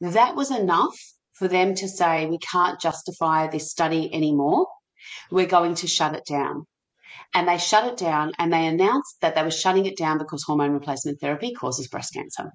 That 0.00 0.34
was 0.34 0.50
enough 0.50 0.96
for 1.34 1.48
them 1.48 1.74
to 1.76 1.88
say, 1.88 2.26
we 2.26 2.38
can't 2.38 2.80
justify 2.80 3.46
this 3.46 3.70
study 3.70 4.12
anymore. 4.12 4.66
We're 5.30 5.46
going 5.46 5.76
to 5.76 5.86
shut 5.86 6.14
it 6.14 6.24
down. 6.28 6.66
And 7.34 7.48
they 7.48 7.58
shut 7.58 7.86
it 7.86 7.96
down 7.96 8.32
and 8.38 8.52
they 8.52 8.66
announced 8.66 9.16
that 9.22 9.34
they 9.34 9.42
were 9.42 9.50
shutting 9.50 9.86
it 9.86 9.96
down 9.96 10.18
because 10.18 10.42
hormone 10.42 10.72
replacement 10.72 11.20
therapy 11.20 11.54
causes 11.54 11.88
breast 11.88 12.12
cancer. 12.12 12.52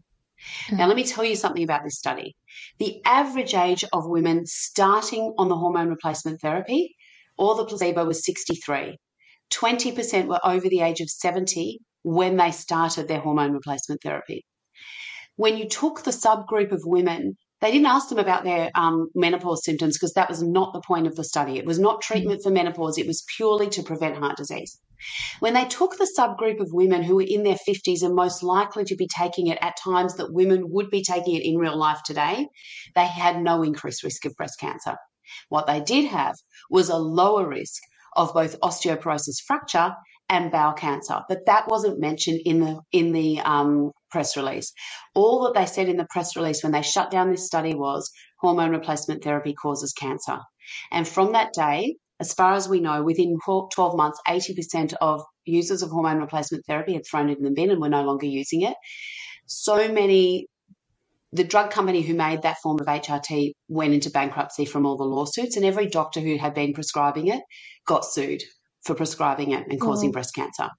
Mm. 0.70 0.78
Now, 0.78 0.88
let 0.88 0.96
me 0.96 1.04
tell 1.04 1.24
you 1.24 1.36
something 1.36 1.64
about 1.64 1.84
this 1.84 1.98
study. 1.98 2.36
The 2.78 3.02
average 3.06 3.56
age 3.56 3.84
of 3.92 4.08
women 4.08 4.46
starting 4.46 5.34
on 5.38 5.50
the 5.50 5.56
hormone 5.56 5.90
replacement 5.90 6.42
therapy 6.42 6.96
or 7.38 7.56
the 7.56 7.66
placebo 7.66 8.06
was 8.06 8.24
63. 8.24 8.98
20% 9.52 10.28
were 10.28 10.40
over 10.44 10.68
the 10.70 10.82
age 10.82 11.00
of 11.02 11.10
70 11.10 11.80
when 12.04 12.38
they 12.38 12.52
started 12.52 13.08
their 13.08 13.20
hormone 13.20 13.54
replacement 13.54 14.02
therapy. 14.02 14.46
When 15.36 15.58
you 15.58 15.68
took 15.68 16.04
the 16.04 16.12
subgroup 16.12 16.72
of 16.72 16.82
women, 16.84 17.36
they 17.62 17.72
didn't 17.72 17.88
ask 17.88 18.10
them 18.10 18.20
about 18.20 18.44
their 18.44 18.70
um, 18.76 19.10
menopause 19.16 19.64
symptoms 19.64 19.98
because 19.98 20.14
that 20.14 20.30
was 20.30 20.44
not 20.44 20.74
the 20.74 20.82
point 20.82 21.08
of 21.08 21.16
the 21.16 21.24
study. 21.24 21.58
It 21.58 21.66
was 21.66 21.80
not 21.80 22.02
treatment 22.02 22.42
for 22.44 22.52
menopause, 22.52 22.98
it 22.98 23.08
was 23.08 23.26
purely 23.36 23.70
to 23.70 23.84
prevent 23.84 24.18
heart 24.18 24.38
disease. 24.38 24.80
When 25.40 25.54
they 25.54 25.66
took 25.66 25.98
the 25.98 26.12
subgroup 26.18 26.60
of 26.60 26.72
women 26.72 27.04
who 27.04 27.16
were 27.16 27.26
in 27.28 27.44
their 27.44 27.58
50s 27.68 28.02
and 28.02 28.16
most 28.16 28.42
likely 28.42 28.84
to 28.86 28.96
be 28.96 29.08
taking 29.08 29.48
it 29.48 29.60
at 29.62 29.78
times 29.78 30.16
that 30.16 30.34
women 30.34 30.70
would 30.70 30.90
be 30.90 31.04
taking 31.04 31.36
it 31.36 31.46
in 31.46 31.58
real 31.58 31.78
life 31.78 32.02
today, 32.04 32.48
they 32.96 33.06
had 33.06 33.42
no 33.42 33.64
increased 33.64 34.04
risk 34.04 34.26
of 34.26 34.36
breast 34.36 34.60
cancer. 34.60 34.96
What 35.50 35.68
they 35.68 35.82
did 35.82 36.06
have 36.06 36.36
was 36.70 36.90
a 36.90 36.98
lower 36.98 37.48
risk 37.48 37.82
of 38.18 38.34
both 38.34 38.60
osteoporosis 38.62 39.40
fracture 39.46 39.94
and 40.30 40.52
bowel 40.52 40.74
cancer, 40.74 41.22
but 41.30 41.46
that 41.46 41.70
wasn't 41.70 42.00
mentioned 42.00 42.42
in 42.44 42.60
the 42.60 42.82
in 42.92 43.14
the 43.14 43.40
um, 43.42 43.92
press 44.12 44.36
release. 44.36 44.74
All 45.16 45.44
that 45.44 45.58
they 45.58 45.66
said 45.66 45.88
in 45.88 45.98
the 45.98 46.08
press 46.10 46.36
release 46.36 46.64
when 46.64 46.74
they 46.74 46.82
shut 46.82 47.12
down 47.12 47.32
this 47.32 47.46
study 47.46 47.76
was 47.76 48.12
hormone 48.40 48.72
replacement 48.72 49.24
therapy 49.24 49.54
causes 49.54 49.94
cancer, 49.94 50.40
and 50.92 51.08
from 51.08 51.32
that 51.32 51.54
day, 51.54 51.96
as 52.20 52.34
far 52.34 52.54
as 52.54 52.68
we 52.68 52.80
know, 52.80 53.04
within 53.04 53.38
12 53.46 53.96
months, 53.96 54.20
80% 54.28 54.94
of 55.02 55.22
users 55.46 55.82
of 55.82 55.92
hormone 55.92 56.20
replacement 56.20 56.66
therapy 56.66 56.94
had 56.94 57.06
thrown 57.06 57.30
it 57.30 57.38
in 57.38 57.44
the 57.44 57.52
bin 57.52 57.72
and 57.72 57.80
were 57.80 57.90
no 57.90 58.04
longer 58.04 58.26
using 58.26 58.64
it. 58.64 58.76
So 59.46 59.92
many 59.92 60.48
the 61.34 61.44
drug 61.44 61.72
company 61.72 62.02
who 62.02 62.14
made 62.14 62.42
that 62.42 62.58
form 62.64 62.80
of 62.80 62.88
HRT 62.88 63.52
went 63.68 63.94
into 63.94 64.10
bankruptcy 64.10 64.66
from 64.66 64.86
all 64.86 64.98
the 64.98 65.04
lawsuits, 65.04 65.56
and 65.56 65.66
every 65.66 65.88
doctor 65.88 66.20
who 66.20 66.38
had 66.38 66.54
been 66.54 66.74
prescribing 66.74 67.28
it 67.28 67.42
got 67.86 68.06
sued 68.06 68.44
for 68.84 68.96
prescribing 68.96 69.52
it 69.52 69.68
and 69.70 69.82
causing 69.82 70.10
mm. 70.10 70.14
breast 70.14 70.34
cancer. 70.34 70.70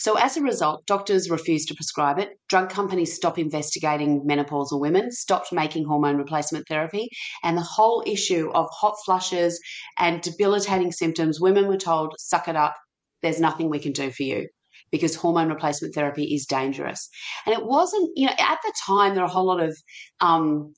So, 0.00 0.18
as 0.18 0.36
a 0.36 0.42
result, 0.42 0.84
doctors 0.86 1.30
refused 1.30 1.68
to 1.68 1.74
prescribe 1.74 2.18
it. 2.18 2.30
Drug 2.48 2.68
companies 2.68 3.14
stopped 3.14 3.38
investigating 3.38 4.22
menopausal 4.28 4.80
women, 4.80 5.12
stopped 5.12 5.52
making 5.52 5.84
hormone 5.84 6.16
replacement 6.16 6.66
therapy, 6.68 7.08
and 7.44 7.56
the 7.56 7.62
whole 7.62 8.02
issue 8.04 8.50
of 8.52 8.68
hot 8.72 8.96
flushes 9.04 9.60
and 9.98 10.20
debilitating 10.20 10.90
symptoms, 10.90 11.40
women 11.40 11.68
were 11.68 11.76
told, 11.76 12.14
suck 12.18 12.48
it 12.48 12.56
up, 12.56 12.74
there's 13.22 13.40
nothing 13.40 13.70
we 13.70 13.78
can 13.78 13.92
do 13.92 14.10
for 14.10 14.24
you 14.24 14.48
because 14.92 15.16
hormone 15.16 15.48
replacement 15.48 15.94
therapy 15.94 16.34
is 16.34 16.46
dangerous. 16.46 17.08
And 17.46 17.54
it 17.54 17.64
wasn't, 17.64 18.10
you 18.14 18.26
know, 18.26 18.34
at 18.38 18.58
the 18.62 18.72
time, 18.86 19.14
there 19.14 19.24
were 19.24 19.28
a 19.28 19.32
whole 19.32 19.46
lot 19.46 19.60
of 19.62 19.76
um, 20.20 20.74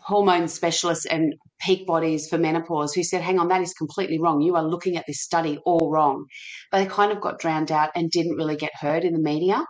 hormone 0.00 0.48
specialists 0.48 1.06
and 1.06 1.34
peak 1.60 1.86
bodies 1.86 2.28
for 2.28 2.38
menopause 2.38 2.94
who 2.94 3.02
said, 3.02 3.22
hang 3.22 3.38
on, 3.38 3.48
that 3.48 3.62
is 3.62 3.74
completely 3.74 4.18
wrong. 4.20 4.40
You 4.40 4.56
are 4.56 4.64
looking 4.64 4.96
at 4.96 5.04
this 5.06 5.20
study 5.22 5.58
all 5.64 5.90
wrong. 5.90 6.26
But 6.72 6.78
they 6.78 6.86
kind 6.86 7.12
of 7.12 7.20
got 7.20 7.38
drowned 7.38 7.70
out 7.70 7.90
and 7.94 8.10
didn't 8.10 8.36
really 8.36 8.56
get 8.56 8.72
heard 8.74 9.04
in 9.04 9.12
the 9.12 9.20
media. 9.20 9.64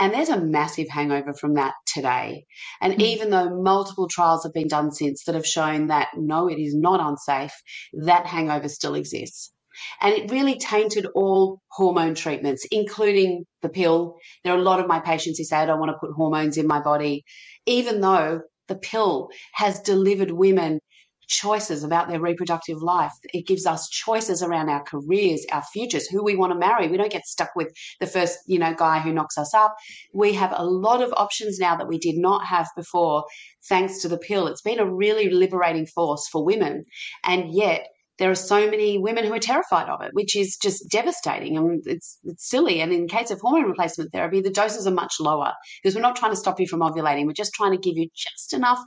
And 0.00 0.12
there's 0.12 0.28
a 0.28 0.40
massive 0.40 0.88
hangover 0.88 1.32
from 1.32 1.54
that 1.54 1.74
today. 1.86 2.44
And 2.80 2.94
mm. 2.94 3.00
even 3.00 3.30
though 3.30 3.62
multiple 3.62 4.08
trials 4.08 4.42
have 4.44 4.52
been 4.52 4.68
done 4.68 4.90
since 4.92 5.24
that 5.24 5.34
have 5.34 5.46
shown 5.46 5.88
that 5.88 6.08
no, 6.16 6.48
it 6.48 6.58
is 6.58 6.74
not 6.74 7.00
unsafe, 7.00 7.54
that 7.92 8.26
hangover 8.26 8.68
still 8.68 8.94
exists. 8.94 9.52
And 10.00 10.14
it 10.14 10.30
really 10.30 10.58
tainted 10.58 11.06
all 11.14 11.60
hormone 11.70 12.14
treatments, 12.14 12.66
including 12.70 13.44
the 13.62 13.68
pill. 13.68 14.16
There 14.44 14.52
are 14.52 14.58
a 14.58 14.62
lot 14.62 14.80
of 14.80 14.86
my 14.86 15.00
patients 15.00 15.38
who 15.38 15.44
say, 15.44 15.56
I 15.56 15.66
don't 15.66 15.80
want 15.80 15.90
to 15.90 15.98
put 15.98 16.14
hormones 16.14 16.56
in 16.56 16.66
my 16.66 16.80
body, 16.80 17.24
even 17.66 18.00
though 18.00 18.40
the 18.68 18.76
pill 18.76 19.28
has 19.54 19.80
delivered 19.80 20.30
women 20.30 20.80
choices 21.28 21.82
about 21.82 22.08
their 22.08 22.20
reproductive 22.20 22.82
life. 22.82 23.12
It 23.32 23.46
gives 23.46 23.66
us 23.66 23.88
choices 23.88 24.42
around 24.42 24.68
our 24.68 24.82
careers, 24.82 25.44
our 25.50 25.62
futures, 25.72 26.06
who 26.06 26.22
we 26.22 26.36
want 26.36 26.52
to 26.52 26.58
marry. 26.58 26.88
We 26.88 26.96
don't 26.96 27.12
get 27.12 27.26
stuck 27.26 27.50
with 27.56 27.72
the 28.00 28.06
first, 28.06 28.38
you 28.46 28.58
know, 28.58 28.74
guy 28.74 29.00
who 29.00 29.12
knocks 29.12 29.38
us 29.38 29.54
up. 29.54 29.74
We 30.12 30.34
have 30.34 30.52
a 30.54 30.64
lot 30.64 31.02
of 31.02 31.12
options 31.16 31.58
now 31.58 31.76
that 31.76 31.88
we 31.88 31.98
did 31.98 32.16
not 32.16 32.44
have 32.46 32.68
before 32.76 33.24
thanks 33.68 33.98
to 34.02 34.08
the 34.08 34.18
pill. 34.18 34.46
It's 34.46 34.62
been 34.62 34.78
a 34.78 34.90
really 34.90 35.30
liberating 35.30 35.86
force 35.86 36.28
for 36.30 36.44
women. 36.44 36.84
And 37.24 37.52
yet 37.52 37.86
there 38.22 38.30
are 38.30 38.36
so 38.36 38.70
many 38.70 38.98
women 38.98 39.24
who 39.24 39.32
are 39.32 39.40
terrified 39.40 39.88
of 39.88 40.00
it, 40.00 40.14
which 40.14 40.36
is 40.36 40.56
just 40.56 40.88
devastating 40.88 41.56
and 41.56 41.82
it's, 41.84 42.20
it's 42.22 42.48
silly. 42.48 42.80
And 42.80 42.92
in 42.92 43.08
case 43.08 43.32
of 43.32 43.40
hormone 43.40 43.68
replacement 43.68 44.12
therapy, 44.12 44.40
the 44.40 44.48
doses 44.48 44.86
are 44.86 44.92
much 44.92 45.14
lower 45.18 45.52
because 45.82 45.96
we're 45.96 46.02
not 46.02 46.14
trying 46.14 46.30
to 46.30 46.36
stop 46.36 46.60
you 46.60 46.68
from 46.68 46.82
ovulating. 46.82 47.26
We're 47.26 47.32
just 47.32 47.52
trying 47.52 47.72
to 47.72 47.78
give 47.78 47.96
you 47.96 48.08
just 48.14 48.52
enough 48.52 48.78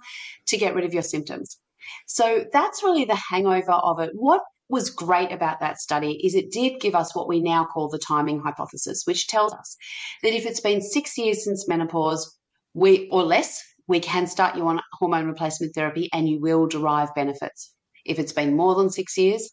to 0.48 0.58
get 0.58 0.74
rid 0.74 0.86
of 0.86 0.94
your 0.94 1.04
symptoms. 1.04 1.60
So 2.08 2.46
that's 2.54 2.82
really 2.82 3.04
the 3.04 3.20
hangover 3.30 3.74
of 3.74 4.00
it. 4.00 4.12
What 4.14 4.42
was 4.70 4.90
great 4.90 5.34
about 5.34 5.60
that 5.60 5.82
study 5.82 6.26
is 6.26 6.34
it 6.34 6.50
did 6.50 6.80
give 6.80 6.96
us 6.96 7.14
what 7.14 7.28
we 7.28 7.42
now 7.42 7.66
call 7.66 7.90
the 7.90 8.00
timing 8.00 8.40
hypothesis, 8.40 9.02
which 9.04 9.28
tells 9.28 9.54
us 9.54 9.76
that 10.24 10.34
if 10.34 10.46
it's 10.46 10.62
been 10.62 10.82
six 10.82 11.18
years 11.18 11.44
since 11.44 11.68
menopause, 11.68 12.38
we 12.74 13.10
or 13.12 13.24
less, 13.24 13.62
we 13.86 14.00
can 14.00 14.28
start 14.28 14.56
you 14.56 14.66
on 14.70 14.80
hormone 14.94 15.28
replacement 15.28 15.76
therapy 15.76 16.10
and 16.14 16.30
you 16.30 16.40
will 16.40 16.68
derive 16.68 17.14
benefits. 17.16 17.75
If 18.06 18.20
it's 18.20 18.34
been 18.34 18.56
more 18.56 18.76
than 18.76 18.90
six 18.90 19.18
years, 19.18 19.50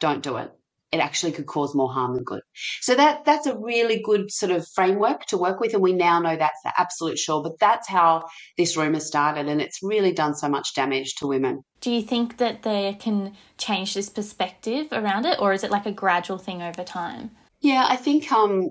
don't 0.00 0.22
do 0.22 0.36
it. 0.36 0.50
It 0.92 1.00
actually 1.00 1.32
could 1.32 1.46
cause 1.46 1.74
more 1.74 1.92
harm 1.92 2.14
than 2.14 2.22
good. 2.22 2.42
So 2.80 2.94
that 2.94 3.24
that's 3.24 3.46
a 3.46 3.58
really 3.58 4.00
good 4.02 4.30
sort 4.30 4.52
of 4.52 4.66
framework 4.74 5.26
to 5.26 5.36
work 5.36 5.58
with, 5.58 5.74
and 5.74 5.82
we 5.82 5.92
now 5.92 6.20
know 6.20 6.36
that's 6.36 6.62
the 6.64 6.72
absolute 6.78 7.18
sure. 7.18 7.42
But 7.42 7.58
that's 7.58 7.88
how 7.88 8.24
this 8.56 8.76
rumor 8.76 9.00
started, 9.00 9.48
and 9.48 9.60
it's 9.60 9.82
really 9.82 10.12
done 10.12 10.34
so 10.34 10.48
much 10.48 10.74
damage 10.74 11.16
to 11.16 11.26
women. 11.26 11.62
Do 11.80 11.90
you 11.90 12.02
think 12.02 12.38
that 12.38 12.62
they 12.62 12.96
can 13.00 13.34
change 13.58 13.94
this 13.94 14.08
perspective 14.08 14.88
around 14.92 15.26
it, 15.26 15.40
or 15.40 15.52
is 15.52 15.64
it 15.64 15.72
like 15.72 15.86
a 15.86 15.92
gradual 15.92 16.38
thing 16.38 16.62
over 16.62 16.84
time? 16.84 17.32
Yeah, 17.60 17.84
I 17.88 17.96
think 17.96 18.30
um, 18.30 18.70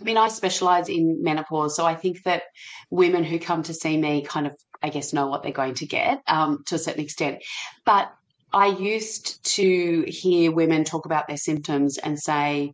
I 0.00 0.04
mean, 0.04 0.16
I 0.16 0.28
specialize 0.28 0.88
in 0.88 1.22
menopause, 1.22 1.76
so 1.76 1.84
I 1.84 1.94
think 1.94 2.22
that 2.24 2.44
women 2.90 3.22
who 3.22 3.38
come 3.38 3.62
to 3.64 3.74
see 3.74 3.98
me 3.98 4.22
kind 4.22 4.46
of, 4.46 4.56
I 4.82 4.88
guess, 4.88 5.12
know 5.12 5.26
what 5.26 5.42
they're 5.42 5.52
going 5.52 5.74
to 5.74 5.86
get 5.86 6.22
um, 6.26 6.62
to 6.66 6.76
a 6.76 6.78
certain 6.78 7.04
extent. 7.04 7.42
But 7.84 8.10
I 8.52 8.66
used 8.66 9.44
to 9.56 10.04
hear 10.06 10.52
women 10.52 10.84
talk 10.84 11.06
about 11.06 11.28
their 11.28 11.36
symptoms 11.36 11.98
and 11.98 12.18
say, 12.18 12.72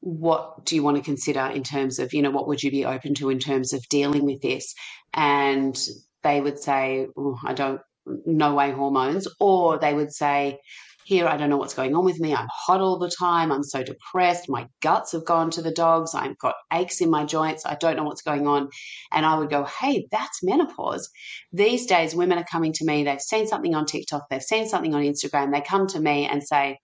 what 0.00 0.64
do 0.64 0.74
you 0.76 0.82
want 0.82 0.96
to 0.96 1.02
consider 1.02 1.40
in 1.46 1.62
terms 1.62 1.98
of, 1.98 2.12
you 2.12 2.22
know, 2.22 2.30
what 2.30 2.48
would 2.48 2.62
you 2.62 2.70
be 2.70 2.84
open 2.84 3.14
to 3.14 3.30
in 3.30 3.38
terms 3.38 3.72
of 3.72 3.88
dealing 3.88 4.24
with 4.24 4.42
this? 4.42 4.74
And 5.14 5.78
they 6.22 6.40
would 6.40 6.58
say, 6.58 7.06
oh, 7.16 7.38
I 7.44 7.54
don't, 7.54 7.80
no 8.06 8.54
way 8.54 8.72
hormones. 8.72 9.28
Or 9.40 9.78
they 9.78 9.94
would 9.94 10.12
say, 10.12 10.58
here, 11.04 11.26
I 11.26 11.36
don't 11.36 11.50
know 11.50 11.56
what's 11.56 11.74
going 11.74 11.94
on 11.94 12.04
with 12.04 12.20
me. 12.20 12.34
I'm 12.34 12.48
hot 12.50 12.80
all 12.80 12.98
the 12.98 13.10
time. 13.10 13.50
I'm 13.50 13.64
so 13.64 13.82
depressed. 13.82 14.48
My 14.48 14.68
guts 14.80 15.12
have 15.12 15.24
gone 15.24 15.50
to 15.52 15.62
the 15.62 15.72
dogs. 15.72 16.14
I've 16.14 16.38
got 16.38 16.54
aches 16.72 17.00
in 17.00 17.10
my 17.10 17.24
joints. 17.24 17.66
I 17.66 17.74
don't 17.74 17.96
know 17.96 18.04
what's 18.04 18.22
going 18.22 18.46
on. 18.46 18.68
And 19.10 19.26
I 19.26 19.36
would 19.36 19.50
go, 19.50 19.64
hey, 19.64 20.06
that's 20.10 20.42
menopause. 20.42 21.10
These 21.52 21.86
days, 21.86 22.14
women 22.14 22.38
are 22.38 22.44
coming 22.44 22.72
to 22.74 22.84
me. 22.84 23.02
They've 23.02 23.20
seen 23.20 23.46
something 23.46 23.74
on 23.74 23.86
TikTok. 23.86 24.28
They've 24.30 24.42
seen 24.42 24.68
something 24.68 24.94
on 24.94 25.02
Instagram. 25.02 25.52
They 25.52 25.60
come 25.60 25.86
to 25.88 26.00
me 26.00 26.26
and 26.26 26.42
say, 26.42 26.78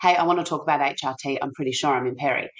hey, 0.00 0.14
I 0.14 0.24
want 0.24 0.38
to 0.38 0.44
talk 0.44 0.62
about 0.62 0.80
HRT. 0.80 1.38
I'm 1.42 1.52
pretty 1.52 1.72
sure 1.72 1.94
I'm 1.94 2.06
in 2.06 2.16
peri. 2.16 2.50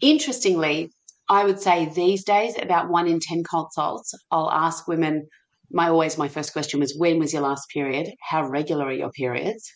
Interestingly, 0.00 0.90
I 1.28 1.44
would 1.44 1.60
say 1.60 1.86
these 1.86 2.24
days, 2.24 2.56
about 2.60 2.88
one 2.88 3.08
in 3.08 3.20
10 3.20 3.42
consults, 3.44 4.14
I'll 4.30 4.50
ask 4.50 4.86
women, 4.86 5.26
my 5.70 5.88
always 5.88 6.16
my 6.16 6.28
first 6.28 6.52
question 6.52 6.80
was, 6.80 6.94
when 6.96 7.18
was 7.18 7.32
your 7.32 7.42
last 7.42 7.68
period? 7.70 8.12
How 8.20 8.48
regular 8.48 8.86
are 8.86 8.92
your 8.92 9.10
periods? 9.10 9.72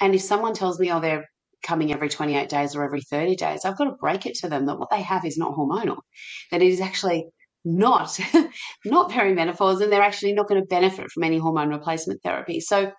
And 0.00 0.14
if 0.14 0.22
someone 0.22 0.54
tells 0.54 0.80
me, 0.80 0.90
oh, 0.92 1.00
they're 1.00 1.26
coming 1.62 1.92
every 1.92 2.08
28 2.08 2.48
days 2.48 2.76
or 2.76 2.84
every 2.84 3.02
30 3.02 3.36
days, 3.36 3.64
I've 3.64 3.78
got 3.78 3.84
to 3.84 3.96
break 4.00 4.26
it 4.26 4.36
to 4.36 4.48
them 4.48 4.66
that 4.66 4.78
what 4.78 4.90
they 4.90 5.02
have 5.02 5.24
is 5.24 5.38
not 5.38 5.54
hormonal, 5.54 5.98
that 6.50 6.62
it 6.62 6.68
is 6.68 6.80
actually 6.80 7.26
not 7.64 8.18
not 8.86 9.10
perimenopause 9.10 9.82
and 9.82 9.92
they're 9.92 10.02
actually 10.02 10.32
not 10.32 10.48
going 10.48 10.60
to 10.60 10.66
benefit 10.66 11.10
from 11.10 11.24
any 11.24 11.38
hormone 11.38 11.70
replacement 11.70 12.22
therapy. 12.22 12.60
So 12.60 12.92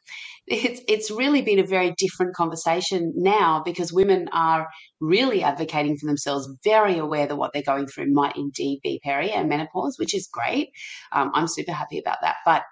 it's 0.47 0.81
it's 0.87 1.11
really 1.11 1.41
been 1.41 1.59
a 1.59 1.65
very 1.65 1.93
different 1.97 2.35
conversation 2.35 3.13
now 3.15 3.61
because 3.63 3.93
women 3.93 4.27
are 4.33 4.67
really 4.99 5.43
advocating 5.43 5.97
for 5.97 6.07
themselves 6.07 6.49
very 6.63 6.97
aware 6.97 7.27
that 7.27 7.37
what 7.37 7.53
they're 7.53 7.63
going 7.63 7.87
through 7.87 8.11
might 8.13 8.35
indeed 8.37 8.79
be 8.83 8.99
peri 9.03 9.31
and 9.31 9.49
menopause 9.49 9.97
which 9.99 10.13
is 10.13 10.27
great. 10.31 10.69
Um, 11.13 11.31
i'm 11.33 11.47
super 11.47 11.71
happy 11.73 11.99
about 11.99 12.17
that. 12.21 12.37
But 12.45 12.63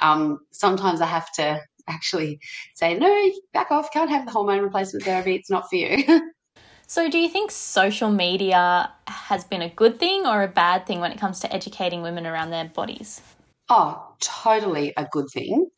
um, 0.00 0.38
sometimes 0.52 1.00
i 1.00 1.06
have 1.06 1.30
to 1.32 1.60
actually 1.88 2.40
say, 2.74 2.94
no, 2.94 3.30
back 3.52 3.70
off, 3.70 3.92
can't 3.92 4.10
have 4.10 4.26
the 4.26 4.32
hormone 4.32 4.62
replacement 4.62 5.04
therapy, 5.04 5.34
it's 5.34 5.50
not 5.50 5.68
for 5.68 5.76
you. 5.76 6.32
so, 6.86 7.10
do 7.10 7.18
you 7.18 7.28
think 7.28 7.50
social 7.50 8.10
media 8.10 8.90
has 9.06 9.44
been 9.44 9.62
a 9.62 9.68
good 9.68 9.98
thing 9.98 10.26
or 10.26 10.42
a 10.42 10.48
bad 10.48 10.86
thing 10.86 11.00
when 11.00 11.12
it 11.12 11.18
comes 11.18 11.40
to 11.40 11.52
educating 11.52 12.02
women 12.02 12.26
around 12.26 12.50
their 12.50 12.66
bodies? 12.66 13.20
Oh, 13.68 14.14
totally 14.20 14.92
a 14.96 15.06
good 15.10 15.26
thing, 15.32 15.68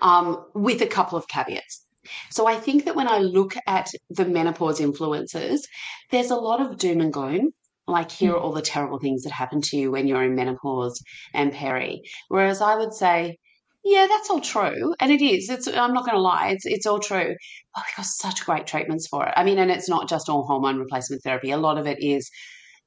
um, 0.00 0.44
with 0.54 0.80
a 0.80 0.86
couple 0.86 1.18
of 1.18 1.28
caveats. 1.28 1.84
So 2.30 2.46
I 2.46 2.56
think 2.56 2.84
that 2.84 2.96
when 2.96 3.08
I 3.08 3.18
look 3.18 3.54
at 3.66 3.90
the 4.10 4.24
menopause 4.24 4.80
influences, 4.80 5.66
there's 6.10 6.30
a 6.30 6.36
lot 6.36 6.60
of 6.60 6.78
doom 6.78 7.00
and 7.00 7.12
gloom. 7.12 7.52
Like 7.86 8.10
here 8.10 8.32
are 8.32 8.38
hmm. 8.38 8.44
all 8.44 8.52
the 8.52 8.62
terrible 8.62 8.98
things 8.98 9.22
that 9.22 9.32
happen 9.32 9.60
to 9.62 9.76
you 9.76 9.90
when 9.90 10.06
you're 10.06 10.22
in 10.22 10.34
menopause 10.34 11.02
and 11.34 11.52
peri. 11.52 12.02
Whereas 12.28 12.60
I 12.60 12.76
would 12.76 12.94
say, 12.94 13.38
yeah, 13.84 14.06
that's 14.08 14.30
all 14.30 14.40
true, 14.40 14.94
and 14.98 15.12
it 15.12 15.20
is. 15.22 15.50
It's 15.50 15.68
I'm 15.68 15.92
not 15.92 16.04
going 16.04 16.16
to 16.16 16.20
lie, 16.20 16.48
it's 16.48 16.64
it's 16.64 16.86
all 16.86 16.98
true. 16.98 17.34
Oh, 17.36 17.36
but 17.74 17.84
we've 17.86 17.96
got 17.96 18.06
such 18.06 18.44
great 18.46 18.66
treatments 18.66 19.06
for 19.06 19.26
it. 19.26 19.34
I 19.36 19.44
mean, 19.44 19.58
and 19.58 19.70
it's 19.70 19.88
not 19.88 20.08
just 20.08 20.28
all 20.28 20.44
hormone 20.44 20.78
replacement 20.78 21.22
therapy. 21.22 21.50
A 21.50 21.58
lot 21.58 21.78
of 21.78 21.86
it 21.86 22.02
is, 22.02 22.30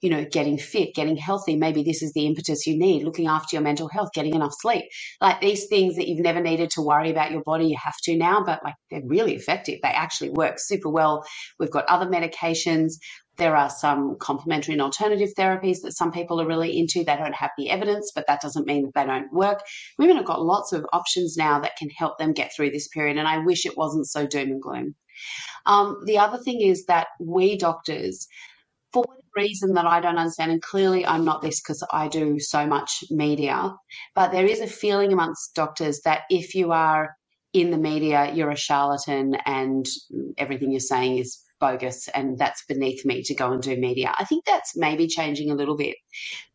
you 0.01 0.09
know, 0.09 0.25
getting 0.25 0.57
fit, 0.57 0.93
getting 0.95 1.17
healthy. 1.17 1.55
Maybe 1.55 1.83
this 1.83 2.03
is 2.03 2.13
the 2.13 2.25
impetus 2.27 2.67
you 2.67 2.77
need. 2.77 3.03
Looking 3.03 3.27
after 3.27 3.55
your 3.55 3.63
mental 3.63 3.87
health, 3.87 4.09
getting 4.13 4.35
enough 4.35 4.53
sleep. 4.59 4.85
Like 5.21 5.41
these 5.41 5.65
things 5.67 5.95
that 5.95 6.07
you've 6.07 6.19
never 6.23 6.41
needed 6.41 6.71
to 6.71 6.81
worry 6.81 7.09
about 7.11 7.31
your 7.31 7.43
body, 7.43 7.67
you 7.67 7.77
have 7.83 7.97
to 8.03 8.17
now. 8.17 8.43
But 8.45 8.63
like 8.63 8.75
they're 8.91 9.01
really 9.05 9.35
effective. 9.35 9.79
They 9.81 9.89
actually 9.89 10.29
work 10.31 10.59
super 10.59 10.89
well. 10.89 11.25
We've 11.59 11.71
got 11.71 11.85
other 11.85 12.05
medications. 12.05 12.93
There 13.37 13.55
are 13.55 13.69
some 13.69 14.17
complementary 14.19 14.73
and 14.73 14.81
alternative 14.81 15.29
therapies 15.37 15.81
that 15.83 15.95
some 15.95 16.11
people 16.11 16.41
are 16.41 16.47
really 16.47 16.77
into. 16.79 17.03
They 17.03 17.15
don't 17.17 17.35
have 17.35 17.51
the 17.57 17.69
evidence, 17.69 18.11
but 18.15 18.25
that 18.27 18.41
doesn't 18.41 18.67
mean 18.67 18.83
that 18.83 18.93
they 18.95 19.05
don't 19.05 19.31
work. 19.31 19.61
Women 19.99 20.17
have 20.17 20.25
got 20.25 20.41
lots 20.43 20.73
of 20.73 20.85
options 20.93 21.37
now 21.37 21.59
that 21.59 21.77
can 21.77 21.89
help 21.91 22.17
them 22.17 22.33
get 22.33 22.51
through 22.55 22.71
this 22.71 22.87
period, 22.87 23.17
and 23.17 23.27
I 23.27 23.39
wish 23.39 23.65
it 23.65 23.77
wasn't 23.77 24.07
so 24.07 24.25
doom 24.27 24.49
and 24.49 24.61
gloom. 24.61 24.95
Um, 25.65 25.97
the 26.05 26.19
other 26.19 26.39
thing 26.39 26.61
is 26.61 26.85
that 26.87 27.07
we 27.19 27.57
doctors, 27.57 28.27
for 28.93 29.05
reason 29.37 29.73
that 29.75 29.85
I 29.85 30.01
don't 30.01 30.17
understand, 30.17 30.51
and 30.51 30.61
clearly 30.61 31.05
I'm 31.05 31.23
not 31.23 31.41
this 31.41 31.61
because 31.61 31.83
I 31.93 32.07
do 32.09 32.39
so 32.39 32.65
much 32.65 33.03
media, 33.09 33.73
but 34.15 34.31
there 34.31 34.45
is 34.45 34.59
a 34.59 34.67
feeling 34.67 35.13
amongst 35.13 35.55
doctors 35.55 36.01
that 36.01 36.23
if 36.29 36.55
you 36.55 36.73
are 36.73 37.15
in 37.53 37.71
the 37.71 37.77
media, 37.77 38.33
you're 38.33 38.51
a 38.51 38.57
charlatan 38.57 39.35
and 39.45 39.85
everything 40.37 40.71
you're 40.71 40.79
saying 40.81 41.19
is 41.19 41.39
bogus 41.59 42.07
and 42.09 42.37
that's 42.37 42.63
beneath 42.65 43.05
me 43.05 43.23
to 43.23 43.35
go 43.35 43.51
and 43.51 43.61
do 43.61 43.75
media. 43.77 44.13
I 44.17 44.25
think 44.25 44.45
that's 44.45 44.75
maybe 44.75 45.07
changing 45.07 45.49
a 45.49 45.55
little 45.55 45.75
bit. 45.75 45.97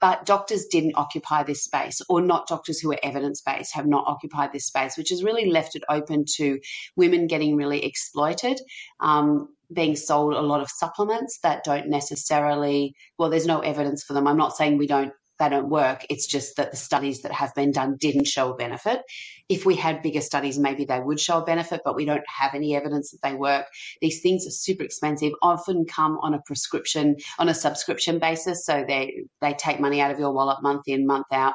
But 0.01 0.27
doctors 0.27 0.67
didn't 0.67 0.97
occupy 0.97 1.43
this 1.43 1.65
space, 1.65 2.01
or 2.09 2.21
not 2.21 2.49
doctors 2.49 2.81
who 2.81 2.93
are 2.93 2.99
evidence 3.03 3.41
based 3.41 3.75
have 3.75 3.87
not 3.87 4.05
occupied 4.07 4.53
this 4.53 4.67
space, 4.67 4.97
which 4.97 5.11
has 5.11 5.25
really 5.25 5.51
left 5.51 5.77
it 5.77 5.85
open 5.89 6.25
to 6.37 6.59
women 6.97 7.27
getting 7.27 7.57
really 7.57 7.85
exploited. 7.85 8.61
Um, 9.01 9.49
being 9.73 9.97
sold 9.97 10.35
a 10.35 10.41
lot 10.41 10.61
of 10.61 10.69
supplements 10.69 11.39
that 11.43 11.65
don't 11.65 11.89
necessarily 11.89 12.95
well 13.19 13.31
there's 13.31 13.47
no 13.47 13.61
evidence 13.61 14.03
for 14.05 14.13
them 14.13 14.27
i'm 14.27 14.37
not 14.37 14.55
saying 14.55 14.77
we 14.77 14.87
don't 14.87 15.15
they 15.43 15.49
don't 15.49 15.69
work. 15.69 16.07
It's 16.09 16.27
just 16.27 16.57
that 16.57 16.71
the 16.71 16.77
studies 16.77 17.23
that 17.23 17.33
have 17.33 17.53
been 17.55 17.73
done 17.73 17.97
didn't 17.99 18.29
show 18.29 18.53
a 18.53 18.55
benefit. 18.55 19.03
If 19.49 19.67
we 19.67 19.75
had 19.75 20.01
bigger 20.01 20.21
studies, 20.21 20.57
maybe 20.57 20.85
they 20.85 21.01
would 21.01 21.19
show 21.19 21.39
a 21.39 21.45
benefit, 21.45 21.81
but 21.85 21.97
we 21.97 22.05
don't 22.05 22.23
have 22.29 22.55
any 22.55 22.77
evidence 22.77 23.11
that 23.11 23.23
they 23.23 23.35
work. 23.35 23.67
These 24.01 24.21
things 24.23 24.47
are 24.47 24.51
super 24.51 24.85
expensive, 24.85 25.33
often 25.43 25.85
come 25.85 26.19
on 26.23 26.35
a 26.35 26.43
prescription, 26.47 27.17
on 27.41 27.49
a 27.49 27.55
subscription 27.55 28.21
basis. 28.21 28.65
So 28.65 28.85
they, 28.87 29.25
they 29.41 29.55
take 29.55 29.81
money 29.81 30.01
out 30.01 30.13
of 30.13 30.19
your 30.21 30.33
wallet 30.33 30.63
month 30.63 30.83
in, 30.87 31.07
month 31.07 31.27
out. 31.33 31.55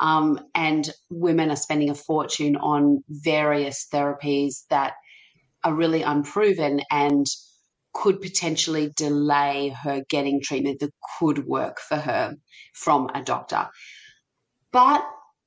Um, 0.00 0.40
and 0.56 0.90
women 1.10 1.50
are 1.50 1.56
spending 1.56 1.90
a 1.90 1.94
fortune 1.94 2.56
on 2.56 3.04
various 3.08 3.86
therapies 3.92 4.64
that 4.68 4.94
are 5.62 5.74
really 5.74 6.02
unproven 6.02 6.80
and 6.90 7.26
could 7.92 8.20
potentially 8.20 8.92
delay 8.96 9.68
her 9.68 10.02
getting 10.08 10.40
treatment 10.40 10.80
that 10.80 10.92
could 11.18 11.46
work 11.46 11.80
for 11.80 11.96
her 11.96 12.36
from 12.72 13.10
a 13.14 13.22
doctor. 13.22 13.68
But 14.72 15.04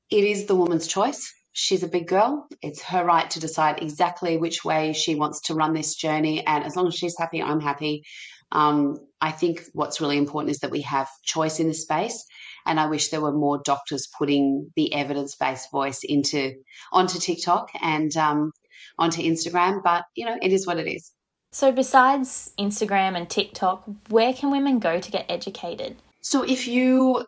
it 0.09 0.23
is 0.23 0.45
the 0.45 0.55
woman's 0.55 0.87
choice. 0.87 1.33
She's 1.53 1.83
a 1.83 1.87
big 1.87 2.07
girl. 2.07 2.47
It's 2.61 2.81
her 2.83 3.03
right 3.03 3.29
to 3.31 3.39
decide 3.39 3.81
exactly 3.81 4.37
which 4.37 4.63
way 4.63 4.93
she 4.93 5.15
wants 5.15 5.41
to 5.41 5.55
run 5.55 5.73
this 5.73 5.95
journey. 5.95 6.45
And 6.45 6.63
as 6.63 6.75
long 6.75 6.87
as 6.87 6.95
she's 6.95 7.17
happy, 7.17 7.41
I'm 7.41 7.61
happy. 7.61 8.03
Um, 8.51 8.97
I 9.21 9.31
think 9.31 9.63
what's 9.73 9.99
really 9.99 10.17
important 10.17 10.51
is 10.51 10.59
that 10.59 10.69
we 10.69 10.81
have 10.81 11.07
choice 11.23 11.59
in 11.59 11.67
the 11.67 11.73
space. 11.73 12.23
And 12.65 12.79
I 12.79 12.87
wish 12.87 13.09
there 13.09 13.21
were 13.21 13.31
more 13.31 13.61
doctors 13.63 14.07
putting 14.17 14.71
the 14.75 14.93
evidence 14.93 15.35
based 15.35 15.71
voice 15.71 16.03
into 16.03 16.53
onto 16.91 17.19
TikTok 17.19 17.69
and 17.81 18.15
um, 18.17 18.51
onto 18.99 19.21
Instagram. 19.21 19.81
But 19.83 20.03
you 20.15 20.25
know, 20.25 20.37
it 20.41 20.51
is 20.51 20.67
what 20.67 20.77
it 20.77 20.87
is. 20.87 21.11
So, 21.55 21.71
besides 21.71 22.51
Instagram 22.59 23.15
and 23.15 23.29
TikTok, 23.29 23.85
where 24.09 24.33
can 24.33 24.51
women 24.51 24.77
go 24.77 24.99
to 24.99 25.09
get 25.09 25.25
educated? 25.29 25.95
So, 26.19 26.43
if 26.43 26.67
you, 26.67 27.25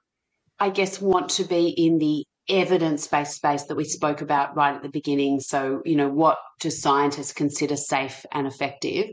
I 0.59 0.69
guess, 0.69 0.99
want 0.99 1.29
to 1.37 1.45
be 1.45 1.69
in 1.69 1.97
the 1.97 2.25
evidence 2.49 3.07
based 3.07 3.35
space 3.35 3.63
that 3.63 3.77
we 3.77 3.85
spoke 3.85 4.19
about 4.19 4.53
right 4.53 4.75
at 4.75 4.83
the 4.83 4.89
beginning. 4.89 5.39
So, 5.39 5.81
you 5.85 5.95
know, 5.95 6.09
what 6.09 6.39
do 6.59 6.69
scientists 6.69 7.31
consider 7.31 7.77
safe 7.77 8.25
and 8.33 8.45
effective? 8.45 9.05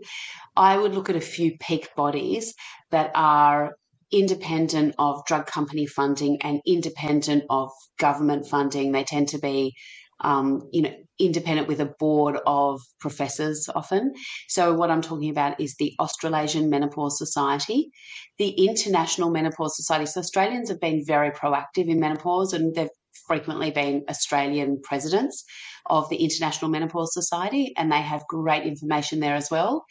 I 0.57 0.77
would 0.77 0.97
look 0.97 1.09
at 1.09 1.15
a 1.15 1.21
few 1.21 1.57
peak 1.61 1.91
bodies 1.95 2.53
that 2.91 3.13
are 3.15 3.77
independent 4.11 4.97
of 4.99 5.25
drug 5.27 5.47
company 5.47 5.87
funding 5.87 6.43
and 6.43 6.61
independent 6.67 7.45
of 7.51 7.71
government 8.01 8.49
funding. 8.49 8.91
They 8.91 9.05
tend 9.05 9.29
to 9.29 9.39
be, 9.39 9.75
um, 10.21 10.69
you 10.73 10.83
know, 10.83 10.95
independent 11.19 11.69
with 11.69 11.81
a 11.81 11.95
board 11.99 12.39
of 12.47 12.81
professors 12.99 13.69
often. 13.75 14.13
So, 14.49 14.75
what 14.75 14.91
I'm 14.91 15.03
talking 15.03 15.31
about 15.31 15.61
is 15.61 15.77
the 15.77 15.95
Australasian 16.01 16.71
Menopause 16.71 17.19
Society, 17.19 17.91
the 18.39 18.51
International 18.51 19.31
Menopause 19.31 19.77
Society. 19.77 20.07
So, 20.07 20.21
Australians 20.21 20.69
have 20.69 20.81
been 20.81 21.05
very 21.07 21.31
proactive 21.31 21.89
in 21.89 22.01
menopause 22.01 22.53
and 22.53 22.75
they've 22.75 22.89
frequently 23.27 23.71
been 23.71 24.05
Australian 24.09 24.81
presidents 24.83 25.45
of 25.87 26.09
the 26.09 26.17
International 26.17 26.71
Menopause 26.71 27.13
Society, 27.13 27.73
and 27.77 27.91
they 27.93 28.01
have 28.01 28.27
great 28.29 28.65
information 28.65 29.21
there 29.21 29.35
as 29.35 29.51
well. 29.51 29.85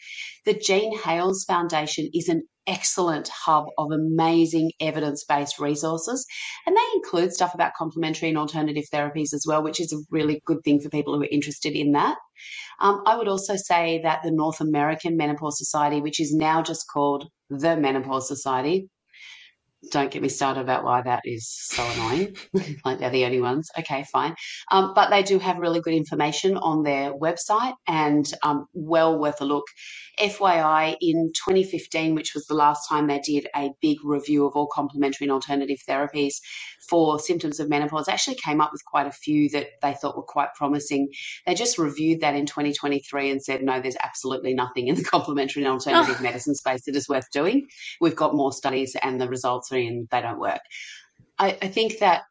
The 0.44 0.54
Jean 0.54 0.96
Hailes 0.98 1.44
Foundation 1.44 2.08
is 2.12 2.28
an 2.28 2.42
excellent 2.66 3.28
hub 3.28 3.66
of 3.78 3.90
amazing 3.90 4.72
evidence 4.80 5.24
based 5.24 5.58
resources. 5.58 6.26
And 6.66 6.76
they 6.76 6.94
include 6.94 7.32
stuff 7.32 7.54
about 7.54 7.74
complementary 7.76 8.28
and 8.28 8.38
alternative 8.38 8.84
therapies 8.92 9.34
as 9.34 9.44
well, 9.46 9.62
which 9.62 9.80
is 9.80 9.92
a 9.92 10.02
really 10.10 10.40
good 10.46 10.58
thing 10.64 10.80
for 10.80 10.88
people 10.88 11.14
who 11.14 11.22
are 11.22 11.28
interested 11.30 11.74
in 11.74 11.92
that. 11.92 12.16
Um, 12.80 13.02
I 13.06 13.16
would 13.16 13.28
also 13.28 13.56
say 13.56 14.00
that 14.02 14.22
the 14.22 14.30
North 14.30 14.60
American 14.60 15.16
Menopause 15.16 15.58
Society, 15.58 16.00
which 16.00 16.20
is 16.20 16.34
now 16.34 16.62
just 16.62 16.86
called 16.92 17.28
the 17.50 17.76
Menopause 17.76 18.26
Society, 18.26 18.88
don't 19.90 20.10
get 20.10 20.22
me 20.22 20.28
started 20.28 20.60
about 20.60 20.84
why 20.84 21.02
that 21.02 21.20
is 21.24 21.48
so 21.48 21.84
annoying. 21.92 22.36
like 22.84 22.98
they're 22.98 23.10
the 23.10 23.24
only 23.24 23.40
ones. 23.40 23.70
Okay, 23.78 24.04
fine. 24.12 24.34
Um, 24.70 24.92
but 24.94 25.10
they 25.10 25.22
do 25.22 25.38
have 25.38 25.58
really 25.58 25.80
good 25.80 25.94
information 25.94 26.56
on 26.56 26.82
their 26.82 27.12
website 27.12 27.74
and 27.86 28.30
um, 28.42 28.66
well 28.72 29.18
worth 29.18 29.40
a 29.40 29.44
look. 29.44 29.64
FYI, 30.18 30.96
in 31.00 31.32
2015, 31.34 32.14
which 32.14 32.34
was 32.34 32.46
the 32.46 32.54
last 32.54 32.88
time 32.88 33.06
they 33.06 33.18
did 33.18 33.48
a 33.56 33.70
big 33.82 33.98
review 34.04 34.46
of 34.46 34.54
all 34.54 34.68
complementary 34.72 35.24
and 35.24 35.32
alternative 35.32 35.78
therapies 35.88 36.34
for 36.88 37.18
symptoms 37.18 37.60
of 37.60 37.68
menopause, 37.68 38.08
actually 38.08 38.36
came 38.36 38.60
up 38.60 38.72
with 38.72 38.84
quite 38.84 39.06
a 39.06 39.12
few 39.12 39.48
that 39.50 39.66
they 39.82 39.94
thought 39.94 40.16
were 40.16 40.22
quite 40.22 40.54
promising. 40.54 41.08
They 41.46 41.54
just 41.54 41.78
reviewed 41.78 42.20
that 42.20 42.34
in 42.34 42.46
2023 42.46 43.30
and 43.30 43.42
said, 43.42 43.62
no, 43.62 43.80
there's 43.80 43.96
absolutely 44.02 44.54
nothing 44.54 44.88
in 44.88 44.94
the 44.94 45.04
complementary 45.14 45.64
and 45.64 45.72
alternative 45.72 46.16
oh. 46.18 46.22
medicine 46.22 46.54
space 46.54 46.84
that 46.86 46.96
is 46.96 47.08
worth 47.08 47.30
doing. 47.32 47.66
We've 48.00 48.16
got 48.16 48.34
more 48.34 48.52
studies 48.52 48.96
and 49.02 49.20
the 49.20 49.28
results 49.28 49.72
are 49.72 49.78
in, 49.78 50.08
they 50.10 50.20
don't 50.20 50.40
work. 50.40 50.60
I, 51.38 51.58
I 51.60 51.68
think 51.68 51.98
that 51.98 52.22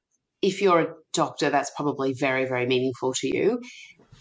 if 0.41 0.61
you're 0.61 0.81
a 0.81 0.93
doctor, 1.13 1.49
that's 1.49 1.71
probably 1.71 2.13
very, 2.13 2.45
very 2.45 2.65
meaningful 2.65 3.13
to 3.13 3.27
you 3.27 3.61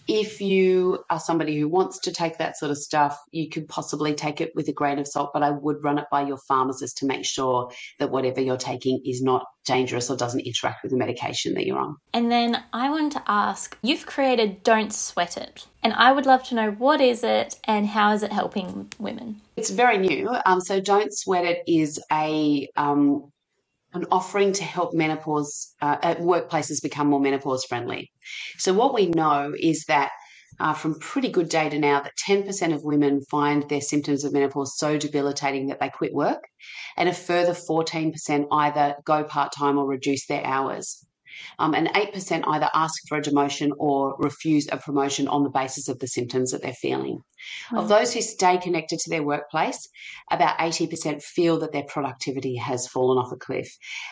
if 0.09 0.41
you 0.41 1.05
are 1.11 1.21
somebody 1.21 1.59
who 1.59 1.69
wants 1.69 1.99
to 2.01 2.13
take 2.13 2.39
that 2.39 2.57
sort 2.57 2.71
of 2.71 2.79
stuff, 2.79 3.19
you 3.31 3.49
could 3.49 3.69
possibly 3.69 4.15
take 4.15 4.41
it 4.41 4.53
with 4.55 4.69
a 4.69 4.73
grain 4.73 4.99
of 4.99 5.07
salt, 5.07 5.31
but 5.33 5.43
I 5.43 5.51
would 5.51 5.83
run 5.83 5.99
it 5.99 6.07
by 6.11 6.23
your 6.23 6.39
pharmacist 6.49 6.99
to 6.99 7.07
make 7.07 7.25
sure 7.25 7.71
that 7.99 8.11
whatever 8.11 8.41
you're 8.41 8.57
taking 8.57 9.01
is 9.05 9.23
not 9.23 9.47
dangerous 9.65 10.11
or 10.11 10.17
doesn't 10.17 10.41
interact 10.41 10.83
with 10.83 10.91
the 10.91 10.99
medication 10.99 11.55
that 11.55 11.67
you're 11.67 11.79
on. 11.79 11.97
And 12.13 12.31
then 12.31 12.63
I 12.73 12.91
wanted 12.91 13.13
to 13.13 13.23
ask 13.27 13.79
you've 13.83 14.07
created 14.07 14.63
Don't 14.63 14.93
Sweat 14.93 15.37
It, 15.37 15.67
and 15.83 15.93
I 15.93 16.13
would 16.13 16.27
love 16.27 16.43
to 16.45 16.55
know 16.55 16.73
what 16.73 17.01
is 17.01 17.23
it 17.23 17.59
and 17.65 17.87
how 17.87 18.13
is 18.13 18.23
it 18.23 18.33
helping 18.33 18.91
women? 18.99 19.41
It's 19.57 19.71
very 19.71 19.99
new. 19.99 20.35
Um, 20.47 20.61
so 20.61 20.81
Don't 20.81 21.13
Sweat 21.17 21.45
It 21.45 21.63
is 21.67 22.01
a 22.11 22.69
um, 22.77 23.32
an 23.95 24.07
offering 24.11 24.53
to 24.55 24.65
help 24.65 24.95
menopause 24.95 25.75
uh, 25.81 26.15
workplaces 26.17 26.83
become 26.83 27.09
more 27.09 27.21
menopause 27.21 27.65
friendly. 27.65 28.11
So 28.59 28.73
what 28.73 28.95
we 28.95 29.07
know 29.07 29.53
is 29.59 29.85
that 29.89 30.11
uh, 30.61 30.75
from 30.75 30.99
pretty 30.99 31.29
good 31.29 31.49
data 31.49 31.79
now 31.79 32.01
that 32.01 32.13
10% 32.27 32.75
of 32.75 32.85
women 32.85 33.21
find 33.31 33.69
their 33.69 33.81
symptoms 33.81 34.25
of 34.25 34.33
menopause 34.33 34.79
so 34.79 34.99
debilitating 34.99 35.69
that 35.69 35.81
they 35.81 35.89
quit 35.89 36.13
work, 36.13 36.43
and 36.97 37.09
a 37.09 37.15
further 37.15 37.53
14% 37.53 38.47
either 38.53 38.95
go 39.05 39.25
part 39.25 39.53
time 39.57 39.79
or 39.79 39.87
reduce 39.87 40.27
their 40.27 40.45
hours. 40.45 41.05
Um, 41.59 41.75
and 41.75 41.89
8% 41.89 42.45
either 42.47 42.69
ask 42.75 42.95
for 43.09 43.19
a 43.19 43.23
demotion 43.23 43.71
or 43.79 44.17
refuse 44.19 44.69
a 44.71 44.77
promotion 44.77 45.29
on 45.29 45.43
the 45.43 45.51
basis 45.51 45.89
of 45.89 45.99
the 45.99 46.07
symptoms 46.07 46.51
that 46.51 46.63
they're 46.63 46.73
feeling. 46.73 47.23
Of 47.73 47.89
those 47.89 48.15
who 48.15 48.21
stay 48.21 48.59
connected 48.59 48.99
to 49.01 49.11
their 49.11 49.23
workplace, 49.23 49.89
about 50.31 50.59
80% 50.59 51.23
feel 51.23 51.59
that 51.61 51.73
their 51.73 51.85
productivity 51.85 52.57
has 52.57 52.87
fallen 52.87 53.19
off 53.19 53.33
a 53.33 53.37
cliff 53.37 53.69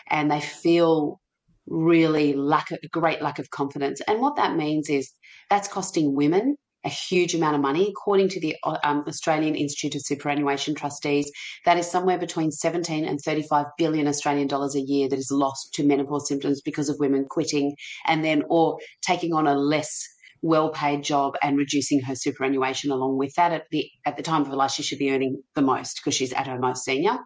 and 0.09 0.29
they 0.29 0.41
feel 0.41 1.19
really 1.67 2.33
lack 2.33 2.71
a 2.71 2.87
great 2.91 3.21
lack 3.21 3.39
of 3.39 3.49
confidence. 3.49 4.01
And 4.07 4.19
what 4.19 4.35
that 4.35 4.55
means 4.55 4.89
is 4.89 5.11
that's 5.49 5.67
costing 5.67 6.15
women 6.15 6.57
a 6.83 6.89
huge 6.89 7.35
amount 7.35 7.55
of 7.55 7.61
money. 7.61 7.89
According 7.89 8.29
to 8.29 8.39
the 8.39 8.55
um, 8.83 9.03
Australian 9.07 9.55
Institute 9.55 9.95
of 9.95 10.01
Superannuation 10.01 10.75
Trustees, 10.75 11.31
that 11.65 11.77
is 11.77 11.89
somewhere 11.89 12.17
between 12.17 12.51
17 12.51 13.05
and 13.05 13.19
35 13.19 13.65
billion 13.77 14.07
Australian 14.07 14.47
dollars 14.47 14.75
a 14.75 14.81
year 14.81 15.07
that 15.09 15.19
is 15.19 15.31
lost 15.31 15.73
to 15.75 15.85
menopause 15.85 16.27
symptoms 16.27 16.61
because 16.61 16.89
of 16.89 16.97
women 16.99 17.25
quitting 17.29 17.75
and 18.07 18.23
then 18.23 18.43
or 18.49 18.77
taking 19.01 19.33
on 19.33 19.47
a 19.47 19.55
less 19.55 20.07
well-paid 20.41 21.03
job 21.03 21.35
and 21.43 21.57
reducing 21.57 22.01
her 22.01 22.15
superannuation 22.15 22.91
along 22.91 23.17
with 23.17 23.33
that. 23.35 23.51
At 23.51 23.65
the 23.71 23.89
at 24.05 24.17
the 24.17 24.23
time 24.23 24.41
of 24.41 24.47
her 24.47 24.55
life, 24.55 24.71
she 24.71 24.83
should 24.83 24.99
be 24.99 25.11
earning 25.11 25.41
the 25.55 25.61
most 25.61 25.99
because 25.99 26.15
she's 26.15 26.33
at 26.33 26.47
her 26.47 26.57
most 26.57 26.83
senior. 26.83 27.17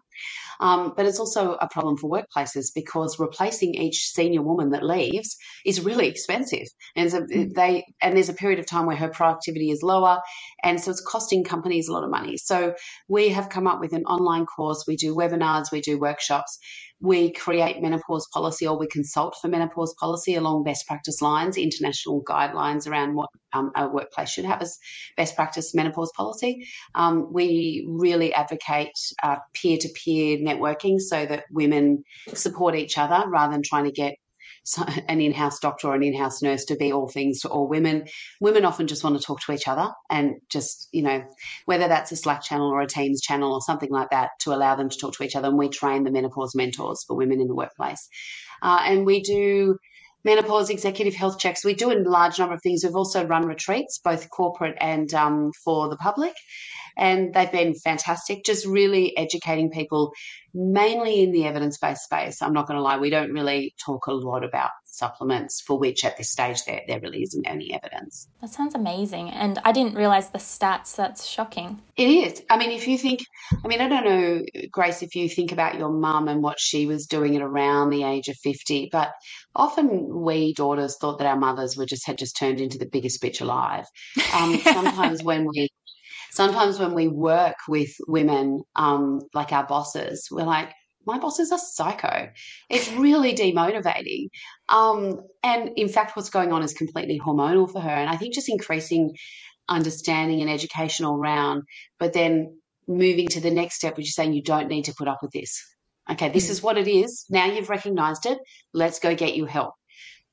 Um, 0.60 0.94
but 0.96 1.06
it's 1.06 1.18
also 1.18 1.54
a 1.54 1.68
problem 1.68 1.96
for 1.96 2.10
workplaces 2.10 2.66
because 2.74 3.18
replacing 3.18 3.74
each 3.74 4.08
senior 4.08 4.42
woman 4.42 4.70
that 4.70 4.82
leaves 4.82 5.36
is 5.64 5.80
really 5.80 6.08
expensive. 6.08 6.66
And 6.94 7.10
so 7.10 7.22
mm. 7.22 7.52
they 7.54 7.84
and 8.00 8.16
there's 8.16 8.28
a 8.28 8.34
period 8.34 8.58
of 8.58 8.66
time 8.66 8.86
where 8.86 8.96
her 8.96 9.08
productivity 9.08 9.70
is 9.70 9.82
lower, 9.82 10.20
and 10.62 10.80
so 10.80 10.90
it's 10.90 11.00
costing 11.00 11.44
companies 11.44 11.88
a 11.88 11.92
lot 11.92 12.04
of 12.04 12.10
money. 12.10 12.36
So 12.36 12.74
we 13.08 13.28
have 13.30 13.48
come 13.48 13.66
up 13.66 13.80
with 13.80 13.92
an 13.92 14.04
online 14.04 14.46
course. 14.46 14.84
We 14.86 14.96
do 14.96 15.14
webinars, 15.14 15.72
we 15.72 15.80
do 15.80 15.98
workshops 15.98 16.58
we 17.00 17.30
create 17.32 17.82
menopause 17.82 18.26
policy 18.32 18.66
or 18.66 18.78
we 18.78 18.86
consult 18.86 19.36
for 19.40 19.48
menopause 19.48 19.94
policy 20.00 20.34
along 20.34 20.64
best 20.64 20.86
practice 20.86 21.20
lines, 21.20 21.58
international 21.58 22.22
guidelines 22.24 22.88
around 22.88 23.14
what 23.14 23.28
um, 23.52 23.70
a 23.76 23.86
workplace 23.88 24.30
should 24.30 24.46
have 24.46 24.62
as 24.62 24.78
best 25.16 25.36
practice 25.36 25.74
menopause 25.74 26.10
policy. 26.16 26.66
Um, 26.94 27.32
we 27.32 27.86
really 27.88 28.32
advocate 28.32 28.92
peer 29.52 29.76
to 29.78 29.88
peer 29.94 30.05
networking 30.06 31.00
so 31.00 31.26
that 31.26 31.44
women 31.50 32.04
support 32.34 32.74
each 32.74 32.98
other 32.98 33.24
rather 33.28 33.52
than 33.52 33.62
trying 33.62 33.84
to 33.84 33.92
get 33.92 34.14
an 35.08 35.20
in-house 35.20 35.60
doctor 35.60 35.88
or 35.88 35.94
an 35.94 36.02
in-house 36.02 36.42
nurse 36.42 36.64
to 36.64 36.76
be 36.76 36.92
all 36.92 37.08
things 37.08 37.40
to 37.40 37.48
all 37.48 37.68
women. 37.68 38.04
Women 38.40 38.64
often 38.64 38.88
just 38.88 39.04
want 39.04 39.16
to 39.16 39.24
talk 39.24 39.40
to 39.42 39.52
each 39.52 39.68
other 39.68 39.92
and 40.10 40.34
just, 40.50 40.88
you 40.90 41.02
know, 41.02 41.22
whether 41.66 41.86
that's 41.86 42.10
a 42.10 42.16
Slack 42.16 42.42
channel 42.42 42.68
or 42.68 42.80
a 42.80 42.86
Teams 42.86 43.20
channel 43.20 43.52
or 43.52 43.60
something 43.60 43.90
like 43.90 44.10
that 44.10 44.30
to 44.40 44.52
allow 44.52 44.74
them 44.74 44.88
to 44.88 44.98
talk 44.98 45.14
to 45.14 45.22
each 45.22 45.36
other. 45.36 45.48
And 45.48 45.58
we 45.58 45.68
train 45.68 46.02
the 46.02 46.10
menopause 46.10 46.54
mentors 46.56 47.04
for 47.04 47.16
women 47.16 47.40
in 47.40 47.46
the 47.46 47.54
workplace. 47.54 48.08
Uh, 48.60 48.80
and 48.84 49.06
we 49.06 49.20
do 49.20 49.78
menopause 50.24 50.70
executive 50.70 51.14
health 51.14 51.38
checks. 51.38 51.64
We 51.64 51.74
do 51.74 51.92
a 51.92 52.02
large 52.02 52.40
number 52.40 52.54
of 52.54 52.62
things. 52.62 52.82
We've 52.82 52.96
also 52.96 53.24
run 53.24 53.46
retreats, 53.46 54.00
both 54.02 54.28
corporate 54.30 54.76
and 54.80 55.12
um, 55.14 55.52
for 55.64 55.88
the 55.88 55.96
public 55.96 56.34
and 56.96 57.34
they've 57.34 57.52
been 57.52 57.74
fantastic, 57.74 58.44
just 58.44 58.66
really 58.66 59.16
educating 59.16 59.70
people, 59.70 60.12
mainly 60.54 61.22
in 61.22 61.32
the 61.32 61.44
evidence 61.44 61.78
based 61.78 62.04
space. 62.04 62.40
I'm 62.40 62.52
not 62.52 62.66
going 62.66 62.76
to 62.76 62.82
lie, 62.82 62.98
we 62.98 63.10
don't 63.10 63.32
really 63.32 63.74
talk 63.84 64.06
a 64.06 64.12
lot 64.12 64.44
about 64.44 64.70
supplements 64.96 65.60
for 65.60 65.78
which 65.78 66.04
at 66.04 66.16
this 66.16 66.32
stage 66.32 66.64
there, 66.64 66.80
there 66.88 67.00
really 67.00 67.22
isn't 67.22 67.46
any 67.46 67.72
evidence. 67.74 68.28
That 68.40 68.50
sounds 68.50 68.74
amazing. 68.74 69.30
And 69.30 69.58
I 69.64 69.72
didn't 69.72 69.94
realize 69.94 70.30
the 70.30 70.38
stats. 70.38 70.96
That's 70.96 71.26
shocking. 71.26 71.82
It 71.96 72.08
is. 72.08 72.42
I 72.48 72.56
mean, 72.56 72.70
if 72.70 72.88
you 72.88 72.96
think, 72.96 73.20
I 73.62 73.68
mean, 73.68 73.80
I 73.80 73.88
don't 73.88 74.04
know, 74.04 74.42
Grace, 74.70 75.02
if 75.02 75.14
you 75.14 75.28
think 75.28 75.52
about 75.52 75.78
your 75.78 75.90
mum 75.90 76.28
and 76.28 76.42
what 76.42 76.58
she 76.58 76.86
was 76.86 77.06
doing 77.06 77.36
at 77.36 77.42
around 77.42 77.90
the 77.90 78.04
age 78.04 78.28
of 78.28 78.36
50, 78.42 78.88
but 78.90 79.12
often 79.54 80.22
we 80.22 80.54
daughters 80.54 80.96
thought 80.98 81.18
that 81.18 81.26
our 81.26 81.36
mothers 81.36 81.76
were 81.76 81.86
just 81.86 82.06
had 82.06 82.18
just 82.18 82.36
turned 82.36 82.60
into 82.60 82.78
the 82.78 82.88
biggest 82.90 83.22
bitch 83.22 83.40
alive. 83.40 83.84
Um, 84.34 84.58
sometimes 84.64 85.22
when 85.22 85.46
we 85.46 85.68
sometimes 86.36 86.78
when 86.78 86.92
we 86.92 87.08
work 87.08 87.56
with 87.66 87.90
women, 88.06 88.60
um, 88.76 89.20
like 89.32 89.52
our 89.52 89.66
bosses, 89.66 90.28
we're 90.30 90.44
like, 90.44 90.70
my 91.06 91.18
boss 91.18 91.38
is 91.38 91.50
a 91.50 91.58
psycho. 91.58 92.28
It's 92.68 92.92
really 92.92 93.34
demotivating. 93.34 94.28
Um, 94.68 95.20
and 95.42 95.70
in 95.76 95.88
fact, 95.88 96.14
what's 96.14 96.30
going 96.30 96.52
on 96.52 96.62
is 96.62 96.74
completely 96.74 97.18
hormonal 97.18 97.70
for 97.70 97.80
her. 97.80 97.88
And 97.88 98.10
I 98.10 98.16
think 98.16 98.34
just 98.34 98.50
increasing 98.50 99.14
understanding 99.68 100.42
and 100.42 100.50
education 100.50 101.06
all 101.06 101.16
round, 101.16 101.62
but 101.98 102.12
then 102.12 102.60
moving 102.86 103.28
to 103.28 103.40
the 103.40 103.50
next 103.50 103.76
step, 103.76 103.96
which 103.96 104.08
is 104.08 104.14
saying 104.14 104.34
you 104.34 104.42
don't 104.42 104.68
need 104.68 104.84
to 104.84 104.94
put 104.98 105.08
up 105.08 105.18
with 105.22 105.32
this. 105.32 105.58
Okay, 106.10 106.28
this 106.28 106.48
mm. 106.48 106.50
is 106.50 106.62
what 106.62 106.76
it 106.76 106.86
is. 106.86 107.24
Now 107.30 107.46
you've 107.46 107.70
recognized 107.70 108.26
it. 108.26 108.38
Let's 108.74 108.98
go 108.98 109.14
get 109.14 109.36
you 109.36 109.46
help. 109.46 109.72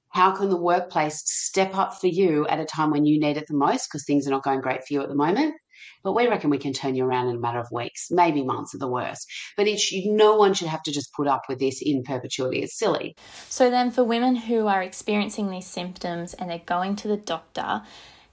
How 0.10 0.32
can 0.36 0.50
the 0.50 0.62
workplace 0.62 1.24
step 1.26 1.76
up 1.76 2.00
for 2.00 2.08
you 2.08 2.46
at 2.48 2.60
a 2.60 2.66
time 2.66 2.92
when 2.92 3.06
you 3.06 3.20
need 3.20 3.38
it 3.38 3.46
the 3.48 3.56
most 3.56 3.88
because 3.88 4.06
things 4.06 4.28
are 4.28 4.32
not 4.32 4.44
going 4.44 4.62
great 4.62 4.82
for 4.82 4.94
you 4.94 5.02
at 5.02 5.10
the 5.10 5.16
moment? 5.16 5.56
But 6.04 6.14
we 6.14 6.28
reckon 6.28 6.50
we 6.50 6.58
can 6.58 6.74
turn 6.74 6.96
you 6.96 7.06
around 7.06 7.30
in 7.30 7.36
a 7.36 7.40
matter 7.40 7.60
of 7.60 7.68
weeks, 7.72 8.08
maybe 8.12 8.44
months 8.44 8.74
at 8.74 8.80
the 8.80 8.88
worst. 8.88 9.26
But 9.58 9.68
it 9.68 9.80
should, 9.80 10.06
no 10.06 10.36
one 10.36 10.54
should 10.54 10.68
have 10.68 10.84
to 10.84 10.92
just 10.92 11.14
put 11.14 11.28
up 11.28 11.44
with 11.48 11.60
this 11.60 11.82
in 11.82 12.04
perpetuity. 12.04 12.62
It's 12.62 12.78
silly. 12.78 13.16
So 13.50 13.70
then, 13.70 13.92
for 13.92 14.04
women 14.04 14.36
who 14.36 14.68
are 14.68 14.82
experiencing 14.82 15.50
these 15.50 15.68
symptoms 15.68 16.34
and 16.34 16.50
they're 16.50 16.60
going 16.66 16.96
to 16.98 17.08
the 17.08 17.18
doctor, 17.18 17.84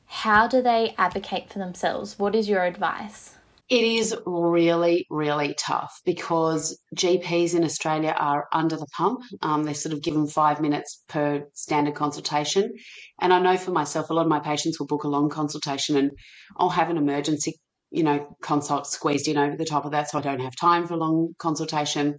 how 0.07 0.49
do 0.49 0.61
they 0.61 0.95
advocate 0.99 1.51
for 1.51 1.59
themselves? 1.59 2.19
What 2.19 2.35
is 2.35 2.49
your 2.49 2.65
advice? 2.65 3.37
It 3.71 3.85
is 3.85 4.17
really, 4.27 5.07
really 5.11 5.55
tough 5.55 6.01
because 6.05 6.77
GPs 6.97 7.55
in 7.55 7.63
Australia 7.63 8.13
are 8.19 8.49
under 8.53 8.77
the 8.77 8.89
pump. 8.97 9.21
Um, 9.43 9.63
they're 9.63 9.75
sort 9.75 9.93
of 9.93 10.03
given 10.03 10.27
five 10.27 10.61
minutes 10.61 11.05
per 11.09 11.47
standard 11.55 11.95
consultation. 11.95 12.73
And 13.21 13.33
I 13.33 13.39
know 13.39 13.57
for 13.57 13.71
myself, 13.71 14.11
a 14.11 14.15
lot 14.15 14.23
of 14.23 14.29
my 14.29 14.41
patients 14.41 14.81
will 14.81 14.89
book 14.89 15.05
a 15.05 15.09
long 15.09 15.29
consultation 15.29 15.97
and 15.97 16.11
I'll 16.57 16.71
have 16.71 16.91
an 16.91 16.97
emergency, 16.97 17.61
you 17.93 18.03
know, 18.03 18.37
consult 18.43 18.89
squeezed 18.89 19.29
in 19.29 19.39
over 19.39 19.57
the 19.57 19.65
top 19.65 19.85
of 19.85 19.93
that. 19.93 20.11
So 20.11 20.19
I 20.19 20.23
don't 20.23 20.41
have 20.41 20.57
time 20.57 20.89
for 20.89 20.95
a 20.95 20.99
long 20.99 21.35
consultation. 21.39 22.17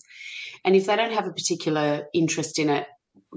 And 0.63 0.73
if 0.73 0.85
they 0.85 0.95
don't 0.95 1.11
have 1.11 1.27
a 1.27 1.33
particular 1.33 2.05
interest 2.13 2.59
in 2.59 2.69
it, 2.69 2.87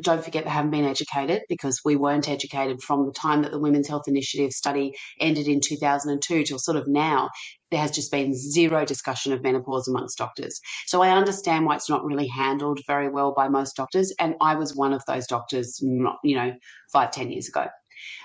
don't 0.01 0.25
forget 0.25 0.45
they 0.45 0.51
haven't 0.51 0.71
been 0.71 0.85
educated 0.85 1.43
because 1.49 1.81
we 1.85 1.97
weren't 1.97 2.29
educated 2.29 2.83
from 2.83 3.07
the 3.07 3.13
time 3.13 3.43
that 3.43 3.53
the 3.53 3.59
Women's 3.59 3.89
Health 3.89 4.09
Initiative 4.09 4.53
study 4.53 4.95
ended 5.21 5.47
in 5.47 5.61
2002 5.61 6.45
till 6.45 6.59
sort 6.59 6.77
of 6.77 6.89
now. 6.89 7.31
There 7.71 7.81
has 7.81 7.91
just 7.91 8.11
been 8.11 8.35
zero 8.35 8.85
discussion 8.85 9.33
of 9.33 9.43
menopause 9.43 9.89
amongst 9.89 10.19
doctors. 10.19 10.61
So 10.87 11.03
I 11.03 11.11
understand 11.11 11.65
why 11.65 11.77
it's 11.77 11.91
not 11.91 12.05
really 12.05 12.29
handled 12.29 12.81
very 12.87 13.09
well 13.09 13.33
by 13.37 13.49
most 13.49 13.77
doctors. 13.77 14.13
And 14.19 14.35
I 14.41 14.55
was 14.57 14.75
one 14.75 14.93
of 14.93 15.03
those 15.07 15.27
doctors, 15.27 15.81
you 15.81 16.37
know, 16.37 16.53
five, 16.93 17.11
ten 17.11 17.31
years 17.31 17.49
ago. 17.49 17.67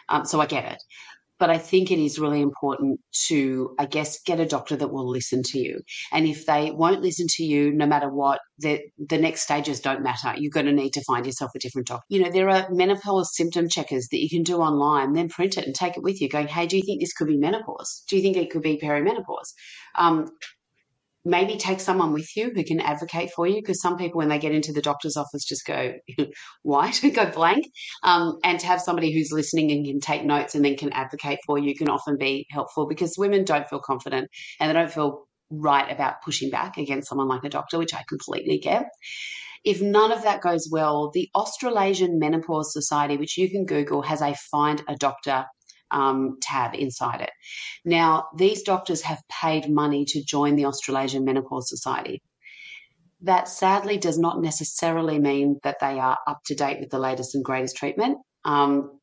Um, 0.10 0.26
so 0.26 0.42
I 0.42 0.46
get 0.46 0.72
it. 0.72 0.84
But 1.40 1.50
I 1.50 1.58
think 1.58 1.90
it 1.90 2.00
is 2.00 2.20
really 2.20 2.42
important 2.42 3.00
to, 3.28 3.76
I 3.80 3.86
guess, 3.86 4.22
get 4.24 4.40
a 4.40 4.46
doctor 4.46 4.76
that 4.76 4.92
will 4.92 5.10
listen 5.10 5.42
to 5.44 5.60
you. 5.60 5.82
And 6.12 6.28
if 6.28 6.46
they 6.46 6.72
won't 6.72 7.02
listen 7.02 7.28
to 7.30 7.44
you, 7.44 7.72
no 7.72 7.86
matter 7.86 8.10
what, 8.10 8.42
the, 8.58 8.82
the 8.98 9.18
next 9.18 9.42
stages 9.42 9.80
don't 9.80 10.04
matter. 10.04 10.34
You're 10.38 10.52
going 10.52 10.66
to 10.66 10.74
need 10.74 10.92
to 10.94 11.04
find 11.04 11.26
yourself 11.26 11.52
a 11.56 11.60
different 11.60 11.88
doctor. 11.88 12.06
You 12.10 12.24
know, 12.24 12.30
there 12.30 12.50
are 12.50 12.68
menopause 12.70 13.36
symptom 13.36 13.70
checkers 13.70 14.10
that 14.12 14.20
you 14.20 14.30
can 14.30 14.44
do 14.44 14.58
online, 14.58 15.14
then 15.14 15.30
print 15.30 15.58
it 15.58 15.66
and 15.66 15.74
take 15.74 15.96
it 15.96 16.04
with 16.04 16.22
you, 16.22 16.30
going, 16.30 16.48
hey, 16.48 16.68
do 16.68 16.78
you 16.78 16.84
think 16.84 17.02
this 17.02 17.14
could 17.14 17.28
be 17.28 17.38
menopause? 17.38 18.04
Do 18.10 18.18
you 18.18 18.22
think 18.22 18.38
it 18.38 18.50
could 18.50 18.62
be 18.62 18.78
perimenopause? 18.78 19.54
Um, 19.96 20.28
maybe 21.30 21.58
take 21.58 21.80
someone 21.80 22.14
with 22.14 22.36
you 22.36 22.52
who 22.54 22.64
can 22.64 22.80
advocate 22.80 23.32
for 23.36 23.48
you 23.48 23.56
because 23.56 23.82
some 23.82 23.98
people 23.98 24.18
when 24.18 24.30
they 24.30 24.40
get 24.40 24.52
into 24.52 24.74
the 24.74 24.82
doctor's 24.82 25.16
office 25.16 25.46
just 25.46 25.66
go 25.66 25.94
white 26.64 27.02
go 27.14 27.30
blank. 27.30 27.66
Um, 28.04 28.38
and 28.44 28.60
to 28.60 28.68
have 28.68 28.82
somebody 28.82 29.14
who's 29.14 29.32
listening 29.32 29.72
and 29.72 29.86
can 29.86 30.00
take 30.00 30.24
notes 30.24 30.56
and 30.56 30.64
then 30.66 30.78
can 30.78 30.92
advocate 30.94 31.40
for 31.46 31.58
you 31.58 31.76
can 31.76 31.90
often 31.90 32.18
be 32.18 32.46
helpful 32.52 32.88
because 32.88 33.16
women 33.18 33.44
don't 33.44 33.70
feel 33.70 33.80
confident 33.80 34.30
and 34.60 34.70
they 34.70 34.74
don't 34.74 34.92
feel 34.92 35.26
right 35.52 35.92
about 35.92 36.22
pushing 36.24 36.50
back 36.50 36.78
against 36.78 37.10
someone 37.10 37.28
like 37.28 37.44
a 37.44 37.50
doctor 37.50 37.80
which 37.80 37.94
i 37.94 38.04
completely 38.08 38.60
get. 38.60 38.86
If 39.66 39.82
none 39.82 40.12
of 40.12 40.24
that 40.24 40.42
goes 40.42 40.70
well, 40.72 41.12
the 41.14 41.30
Australasian 41.36 42.18
Menopause 42.18 42.72
Society, 42.72 43.18
which 43.18 43.38
you 43.38 43.50
can 43.50 43.66
Google, 43.66 44.02
has 44.04 44.22
a 44.22 44.34
find 44.34 44.82
a 44.88 44.96
doctor 44.96 45.46
um, 45.92 46.38
tab 46.42 46.76
inside 46.76 47.22
it. 47.22 47.32
Now, 47.86 48.28
these 48.36 48.64
doctors 48.64 49.02
have 49.02 49.22
paid 49.30 49.70
money 49.70 50.06
to 50.06 50.24
join 50.24 50.56
the 50.56 50.66
Australasian 50.66 51.26
Menopause 51.26 51.70
Society. 51.70 52.22
That 53.22 53.50
sadly 53.50 53.98
does 53.98 54.18
not 54.18 54.42
necessarily 54.42 55.20
mean 55.20 55.60
that 55.64 55.78
they 55.82 56.00
are 56.00 56.18
up 56.26 56.40
to 56.46 56.56
date 56.56 56.80
with 56.80 56.90
the 56.90 57.00
latest 57.00 57.36
and 57.36 57.44
greatest 57.44 57.76
treatment. 57.76 58.18
Um, 58.46 59.00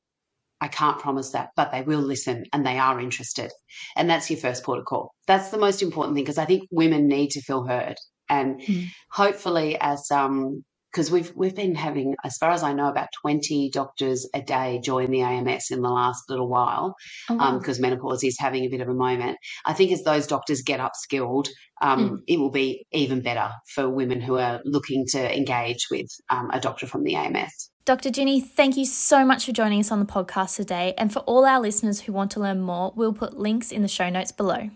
I 0.60 0.68
can't 0.68 0.98
promise 0.98 1.30
that, 1.32 1.50
but 1.54 1.70
they 1.70 1.82
will 1.82 2.00
listen 2.00 2.44
and 2.52 2.66
they 2.66 2.78
are 2.78 2.98
interested. 2.98 3.52
And 3.94 4.08
that's 4.08 4.30
your 4.30 4.38
first 4.38 4.64
port 4.64 4.78
of 4.78 4.86
call. 4.86 5.12
That's 5.26 5.50
the 5.50 5.58
most 5.58 5.82
important 5.82 6.16
thing 6.16 6.24
because 6.24 6.38
I 6.38 6.46
think 6.46 6.66
women 6.70 7.08
need 7.08 7.30
to 7.32 7.42
feel 7.42 7.66
heard. 7.66 7.96
And 8.28 8.60
mm. 8.60 8.86
hopefully, 9.10 9.76
as 9.78 10.10
um, 10.10 10.64
because 10.96 11.10
we've 11.10 11.30
we've 11.36 11.54
been 11.54 11.74
having, 11.74 12.14
as 12.24 12.38
far 12.38 12.50
as 12.50 12.62
I 12.62 12.72
know, 12.72 12.88
about 12.88 13.08
twenty 13.20 13.68
doctors 13.68 14.26
a 14.32 14.40
day 14.40 14.80
join 14.82 15.10
the 15.10 15.20
AMS 15.20 15.70
in 15.70 15.82
the 15.82 15.90
last 15.90 16.30
little 16.30 16.48
while, 16.48 16.94
because 17.28 17.78
oh, 17.78 17.82
um, 17.82 17.82
menopause 17.82 18.24
is 18.24 18.38
having 18.38 18.64
a 18.64 18.68
bit 18.68 18.80
of 18.80 18.88
a 18.88 18.94
moment. 18.94 19.36
I 19.66 19.74
think 19.74 19.92
as 19.92 20.02
those 20.04 20.26
doctors 20.26 20.62
get 20.62 20.80
upskilled, 20.80 21.48
um, 21.82 22.10
mm. 22.10 22.18
it 22.26 22.40
will 22.40 22.50
be 22.50 22.86
even 22.92 23.20
better 23.20 23.50
for 23.74 23.90
women 23.90 24.22
who 24.22 24.38
are 24.38 24.62
looking 24.64 25.04
to 25.08 25.36
engage 25.36 25.88
with 25.90 26.08
um, 26.30 26.48
a 26.50 26.60
doctor 26.60 26.86
from 26.86 27.02
the 27.02 27.14
AMS. 27.14 27.70
Dr. 27.84 28.08
Ginni, 28.08 28.42
thank 28.42 28.78
you 28.78 28.86
so 28.86 29.24
much 29.24 29.44
for 29.44 29.52
joining 29.52 29.80
us 29.80 29.92
on 29.92 30.00
the 30.00 30.06
podcast 30.06 30.56
today. 30.56 30.94
And 30.96 31.12
for 31.12 31.20
all 31.20 31.44
our 31.44 31.60
listeners 31.60 32.00
who 32.00 32.12
want 32.12 32.30
to 32.32 32.40
learn 32.40 32.62
more, 32.62 32.92
we'll 32.96 33.12
put 33.12 33.38
links 33.38 33.70
in 33.70 33.82
the 33.82 33.88
show 33.88 34.08
notes 34.08 34.32
below 34.32 34.70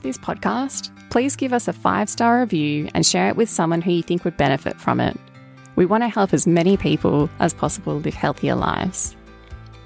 this 0.00 0.18
podcast, 0.18 0.90
please 1.10 1.36
give 1.36 1.52
us 1.52 1.68
a 1.68 1.72
five 1.72 2.08
star 2.08 2.40
review 2.40 2.88
and 2.94 3.04
share 3.04 3.28
it 3.28 3.36
with 3.36 3.48
someone 3.48 3.82
who 3.82 3.92
you 3.92 4.02
think 4.02 4.24
would 4.24 4.36
benefit 4.36 4.80
from 4.80 5.00
it. 5.00 5.16
We 5.76 5.86
want 5.86 6.02
to 6.02 6.08
help 6.08 6.32
as 6.32 6.46
many 6.46 6.76
people 6.76 7.30
as 7.38 7.54
possible 7.54 7.98
live 7.98 8.14
healthier 8.14 8.54
lives. 8.54 9.16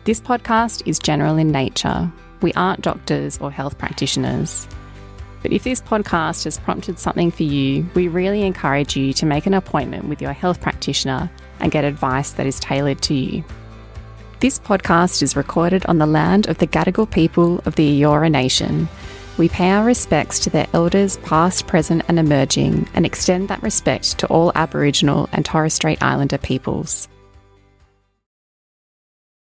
This 0.05 0.21
podcast 0.21 0.83
is 0.87 0.99
general 0.99 1.37
in 1.37 1.51
nature. 1.51 2.11
We 2.41 2.53
aren't 2.55 2.83
doctors 2.83 3.39
or 3.39 3.51
health 3.51 3.79
practitioners. 3.79 4.67
But 5.43 5.53
if 5.53 5.65
this 5.65 5.81
podcast 5.81 6.45
has 6.45 6.59
prompted 6.59 6.99
something 6.99 7.31
for 7.31 7.43
you, 7.43 7.87
we 7.95 8.09
really 8.09 8.43
encourage 8.43 8.97
you 8.97 9.13
to 9.15 9.27
make 9.27 9.47
an 9.47 9.55
appointment 9.55 10.09
with 10.09 10.23
your 10.23 10.33
health 10.33 10.61
practitioner 10.61 11.31
and 11.61 11.73
get 11.73 11.85
advice 11.85 12.33
that 12.33 12.47
is 12.47 12.61
tailored 12.61 13.03
to 13.03 13.15
you. 13.15 13.45
This 14.41 14.59
podcast 14.59 15.23
is 15.23 15.37
recorded 15.37 15.87
on 15.87 15.99
the 15.99 16.07
land 16.07 16.49
of 16.49 16.59
the 16.59 16.67
Gadigal 16.67 17.11
people 17.11 17.61
of 17.65 17.77
the 17.77 18.01
Eora 18.01 18.31
Nation 18.31 18.89
we 19.39 19.49
pay 19.49 19.71
our 19.71 19.85
respects 19.85 20.39
to 20.41 20.51
their 20.51 20.67
elders, 20.73 21.17
past, 21.19 21.67
present, 21.67 22.03
and 22.09 22.19
emerging, 22.19 22.89
and 22.95 23.07
extend 23.07 23.49
that 23.49 23.63
respect 23.63 24.19
to 24.19 24.27
all 24.27 24.53
Aboriginal 24.55 25.29
and 25.33 25.45
Torres 25.45 25.75
Strait 25.75 26.03
Islander 26.03 26.39
peoples. 26.39 27.09